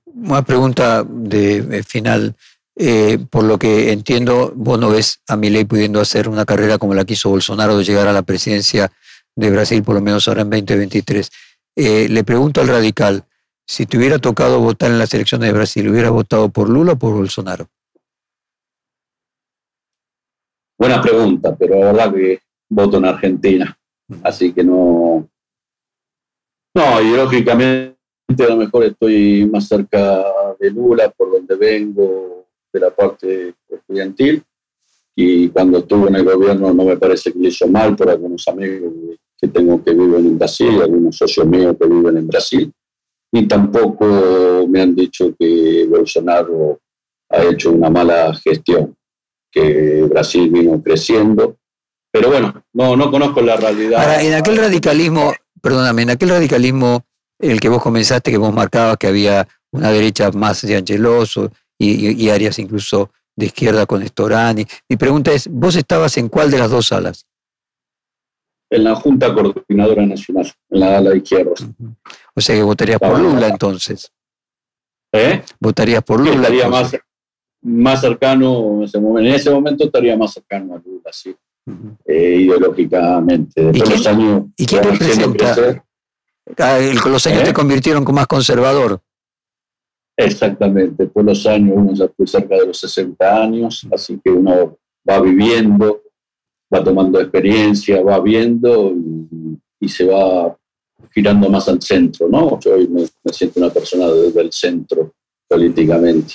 Una 0.05 0.45
pregunta 0.45 1.05
de 1.05 1.83
final. 1.83 2.37
Eh, 2.83 3.19
por 3.29 3.45
lo 3.45 3.59
que 3.59 3.93
entiendo, 3.93 4.55
vos 4.57 4.79
no 4.79 4.89
ves 4.89 5.21
a 5.29 5.37
Milei 5.37 5.67
pudiendo 5.67 6.01
hacer 6.01 6.31
una 6.31 6.47
carrera 6.47 6.79
como 6.79 6.95
la 6.95 7.05
que 7.05 7.13
hizo 7.13 7.29
Bolsonaro 7.29 7.77
de 7.77 7.85
llegar 7.85 8.09
a 8.09 8.13
la 8.15 8.23
presidencia 8.23 8.91
de 9.37 9.51
Brasil, 9.51 9.83
por 9.83 9.97
lo 9.97 10.01
menos 10.01 10.27
ahora 10.27 10.41
en 10.41 10.49
2023. 10.49 11.31
Eh, 11.77 12.09
le 12.09 12.25
pregunto 12.25 12.63
al 12.63 12.69
radical, 12.69 13.27
si 13.67 13.85
te 13.85 13.99
hubiera 13.99 14.19
tocado 14.19 14.61
votar 14.61 14.91
en 14.91 14.99
las 14.99 15.13
elecciones 15.13 15.49
de 15.49 15.53
Brasil, 15.53 15.91
¿hubiera 15.91 16.09
votado 16.09 16.49
por 16.49 16.71
Lula 16.71 16.93
o 16.93 16.97
por 16.97 17.13
Bolsonaro? 17.13 17.69
Buena 20.79 21.03
pregunta, 21.03 21.55
pero 21.55 21.81
la 21.81 21.93
verdad 21.93 22.15
que 22.15 22.41
voto 22.71 22.97
en 22.97 23.05
Argentina, 23.05 23.79
así 24.23 24.55
que 24.55 24.65
no... 24.65 25.29
No, 26.75 27.03
ideológicamente 27.03 27.95
a 28.39 28.49
lo 28.49 28.57
mejor 28.57 28.85
estoy 28.85 29.47
más 29.53 29.69
cerca 29.69 30.25
de 30.59 30.71
Lula, 30.71 31.11
por 31.11 31.31
donde 31.31 31.57
vengo, 31.57 32.41
de 32.73 32.81
la 32.81 32.91
parte 32.91 33.55
estudiantil. 33.69 34.43
Y 35.15 35.49
cuando 35.49 35.79
estuve 35.79 36.09
en 36.09 36.17
el 36.17 36.25
gobierno 36.25 36.73
no 36.73 36.85
me 36.85 36.97
parece 36.97 37.33
que 37.33 37.39
le 37.39 37.49
hizo 37.49 37.67
mal 37.67 37.97
por 37.97 38.09
algunos 38.09 38.47
amigos 38.49 38.93
que 39.41 39.49
tengo 39.49 39.83
que 39.83 39.93
viven 39.93 40.27
en 40.27 40.39
Brasil, 40.39 40.81
algunos 40.83 41.17
socios 41.17 41.47
míos 41.47 41.77
que 41.81 41.89
viven 41.89 42.19
en 42.19 42.27
Brasil, 42.27 42.73
y 43.33 43.47
tampoco 43.47 44.67
me 44.69 44.83
han 44.83 44.95
dicho 44.95 45.35
que 45.39 45.87
Bolsonaro 45.89 46.81
ha 47.31 47.45
hecho 47.45 47.71
una 47.71 47.89
mala 47.89 48.35
gestión, 48.35 48.95
que 49.51 50.03
Brasil 50.09 50.51
vino 50.51 50.83
creciendo, 50.83 51.57
pero 52.13 52.29
bueno, 52.29 52.65
no, 52.73 52.97
no 52.97 53.11
conozco 53.11 53.41
la 53.41 53.57
realidad. 53.57 54.01
Ahora, 54.01 54.23
en 54.23 54.35
aquel 54.35 54.57
radicalismo, 54.57 55.33
perdóname, 55.63 56.03
en 56.03 56.11
aquel 56.11 56.31
radicalismo, 56.31 57.05
el 57.39 57.61
que 57.61 57.69
vos 57.69 57.83
comenzaste, 57.83 58.31
que 58.31 58.37
vos 58.37 58.53
marcabas 58.53 58.97
que 58.97 59.07
había 59.07 59.47
una 59.71 59.91
derecha 59.91 60.31
más 60.33 60.63
de 60.63 60.77
Angeloso 60.77 61.51
y, 61.81 62.29
áreas 62.29 62.59
incluso 62.59 63.11
de 63.35 63.47
izquierda 63.47 63.87
con 63.87 64.03
Estorani. 64.03 64.67
Mi 64.89 64.97
pregunta 64.97 65.33
es, 65.33 65.49
¿vos 65.49 65.75
estabas 65.77 66.17
en 66.19 66.29
cuál 66.29 66.51
de 66.51 66.59
las 66.59 66.71
dos 66.71 66.89
salas? 66.89 67.27
En 68.69 68.85
la 68.85 68.95
Junta 68.95 69.33
Coordinadora 69.35 70.07
Nacional, 70.07 70.53
en 70.71 70.81
la 70.81 70.99
ala 70.99 71.11
de 71.11 71.17
izquierda. 71.19 71.53
O 72.35 72.41
sea 72.41 72.55
que 72.55 72.63
votarías 72.63 73.01
por 73.01 73.19
Lula 73.19 73.49
entonces. 73.49 74.13
¿Eh? 75.13 75.43
¿Votarías 75.59 76.03
por 76.05 76.21
Lula? 76.21 76.35
estaría 76.35 76.69
más, 76.69 76.97
más 77.63 78.01
cercano, 78.01 78.83
en 78.83 79.27
ese, 79.27 79.51
momento, 79.51 79.85
estaría 79.85 80.17
más 80.17 80.33
cercano 80.33 80.75
a 80.75 80.79
Lula, 80.79 81.11
sí. 81.11 81.35
Eh, 82.05 82.43
ideológicamente. 82.43 83.71
¿Y 83.73 83.81
quién, 83.81 84.07
años, 84.07 84.45
¿y 84.57 84.67
quién 84.67 84.83
representa? 84.83 85.85
Ah, 86.59 86.79
los 87.07 87.27
años 87.27 87.45
te 87.45 87.51
¿Eh? 87.51 87.55
convirtieron 87.55 88.05
como 88.05 88.17
más 88.17 88.27
conservador. 88.27 89.01
Exactamente, 90.23 91.07
por 91.07 91.25
los 91.25 91.47
años, 91.47 91.73
uno 91.77 91.95
ya 91.95 92.07
fue 92.09 92.27
cerca 92.27 92.55
de 92.57 92.67
los 92.67 92.79
60 92.79 93.43
años, 93.43 93.87
así 93.91 94.21
que 94.23 94.31
uno 94.31 94.77
va 95.09 95.19
viviendo, 95.19 96.03
va 96.73 96.85
tomando 96.85 97.19
experiencia, 97.19 98.03
va 98.03 98.21
viendo 98.21 98.93
y, 99.81 99.89
se 99.89 100.05
va 100.05 100.55
girando 101.15 101.49
más 101.49 101.67
al 101.71 101.81
centro, 101.81 102.29
¿no? 102.29 102.61
Yo 102.61 102.75
hoy 102.75 102.87
me, 102.87 103.07
siento 103.33 103.61
una 103.61 103.71
persona 103.71 104.09
desde 104.09 104.43
el 104.43 104.53
centro 104.53 105.15
políticamente 105.49 106.35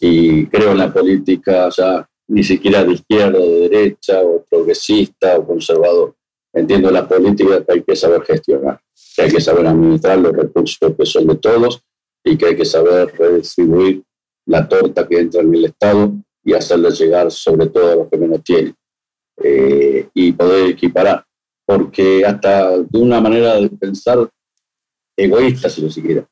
y 0.00 0.46
creo 0.46 0.72
en 0.72 0.78
la 0.78 0.92
política 0.92 1.68
ya 1.68 2.06
ni 2.26 2.42
siquiera 2.42 2.82
de 2.82 2.94
izquierda 2.94 3.38
de 3.38 3.68
derecha 3.68 4.20
o 4.22 4.44
progresista 4.50 5.38
o 5.38 5.46
conservador. 5.46 6.16
Entiendo 6.52 6.90
la 6.90 7.06
política 7.06 7.64
que 7.64 7.72
hay 7.74 7.82
que 7.84 7.94
saber 7.94 8.22
gestionar, 8.24 8.80
que 9.14 9.22
hay 9.22 9.30
que 9.30 9.40
saber 9.40 9.68
administrar 9.68 10.18
los 10.18 10.32
recursos 10.32 10.96
que 10.98 11.06
son 11.06 11.28
de 11.28 11.36
todos 11.36 11.80
y 12.24 12.36
que 12.36 12.46
hay 12.46 12.56
que 12.56 12.64
saber 12.64 13.12
redistribuir 13.16 14.02
la 14.46 14.68
torta 14.68 15.06
que 15.06 15.18
entra 15.18 15.42
en 15.42 15.54
el 15.54 15.66
Estado 15.66 16.12
y 16.44 16.54
hacerla 16.54 16.90
llegar 16.90 17.30
sobre 17.30 17.68
todo 17.68 17.92
a 17.92 17.96
los 17.96 18.08
que 18.08 18.18
menos 18.18 18.42
tienen 18.42 18.74
eh, 19.42 20.08
y 20.14 20.32
poder 20.32 20.70
equiparar. 20.70 21.24
Porque 21.66 22.24
hasta 22.24 22.78
de 22.78 22.98
una 22.98 23.20
manera 23.20 23.54
de 23.54 23.68
pensar 23.68 24.28
egoísta, 25.16 25.68
si 25.68 25.82
lo 25.82 25.90
siquiera, 25.90 26.26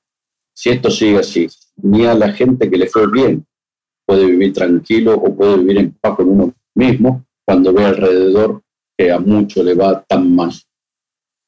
si 0.53 0.71
esto 0.71 0.91
sigue 0.91 1.19
así, 1.19 1.47
ni 1.77 2.07
a 2.07 2.15
la 2.15 2.33
gente 2.33 2.69
que 2.69 2.77
le 2.77 2.89
fue 2.89 3.11
bien 3.11 3.47
puede 4.05 4.25
vivir 4.25 4.53
tranquilo 4.55 5.15
o 5.15 5.37
puede 5.37 5.59
vivir 5.59 5.79
en 5.79 5.93
paz 5.93 6.17
con 6.17 6.31
uno 6.31 6.55
mismo 6.75 7.27
cuando 7.45 7.73
ve 7.73 7.85
alrededor 7.85 8.63
que 8.97 9.13
a 9.13 9.19
mucho 9.19 9.63
le 9.63 9.75
va 9.75 10.03
tan 10.03 10.35
mal. 10.35 10.51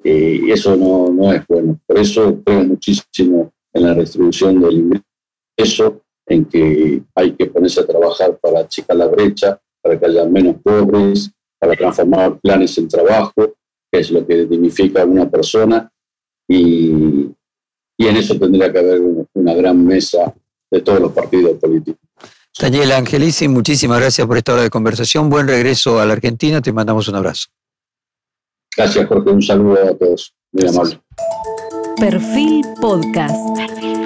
Eh, 0.04 0.40
y 0.44 0.50
eso 0.50 0.76
no, 0.76 1.10
no 1.10 1.32
es 1.32 1.46
bueno. 1.46 1.80
Por 1.86 1.98
eso 1.98 2.42
creo 2.44 2.64
muchísimo 2.64 3.52
en 3.72 3.82
la 3.82 3.94
redistribución 3.94 4.60
del 4.60 5.02
ingreso, 5.58 6.02
en 6.26 6.44
que 6.44 7.02
hay 7.14 7.32
que 7.32 7.46
ponerse 7.46 7.80
a 7.80 7.86
trabajar 7.86 8.38
para 8.38 8.60
achicar 8.60 8.96
la 8.96 9.06
brecha, 9.06 9.60
para 9.82 9.98
que 9.98 10.06
haya 10.06 10.24
menos 10.24 10.56
pobres, 10.62 11.30
para 11.58 11.74
transformar 11.74 12.38
planes 12.40 12.76
en 12.78 12.88
trabajo, 12.88 13.54
que 13.92 14.00
es 14.00 14.10
lo 14.10 14.26
que 14.26 14.46
dignifica 14.46 15.02
a 15.02 15.06
una 15.06 15.28
persona, 15.28 15.90
y, 16.48 17.28
y 17.98 18.06
en 18.06 18.16
eso 18.16 18.38
tendría 18.38 18.72
que 18.72 18.78
haber 18.78 19.00
una 19.34 19.54
gran 19.54 19.84
mesa 19.84 20.34
de 20.70 20.80
todos 20.80 21.00
los 21.00 21.12
partidos 21.12 21.58
políticos. 21.58 22.00
Daniel 22.58 22.92
Angelici, 22.92 23.48
muchísimas 23.48 24.00
gracias 24.00 24.26
por 24.26 24.36
esta 24.36 24.52
hora 24.52 24.62
de 24.62 24.70
conversación. 24.70 25.30
Buen 25.30 25.48
regreso 25.48 26.00
a 26.00 26.06
la 26.06 26.12
Argentina. 26.12 26.60
Te 26.60 26.72
mandamos 26.72 27.08
un 27.08 27.16
abrazo. 27.16 27.48
Gracias, 28.76 29.06
Jorge. 29.06 29.30
Un 29.30 29.42
saludo 29.42 29.84
a 29.84 29.96
todos. 29.96 30.34
Muy 30.52 30.68
amable. 30.68 31.00
Perfil 32.00 32.64
Podcast. 32.80 33.99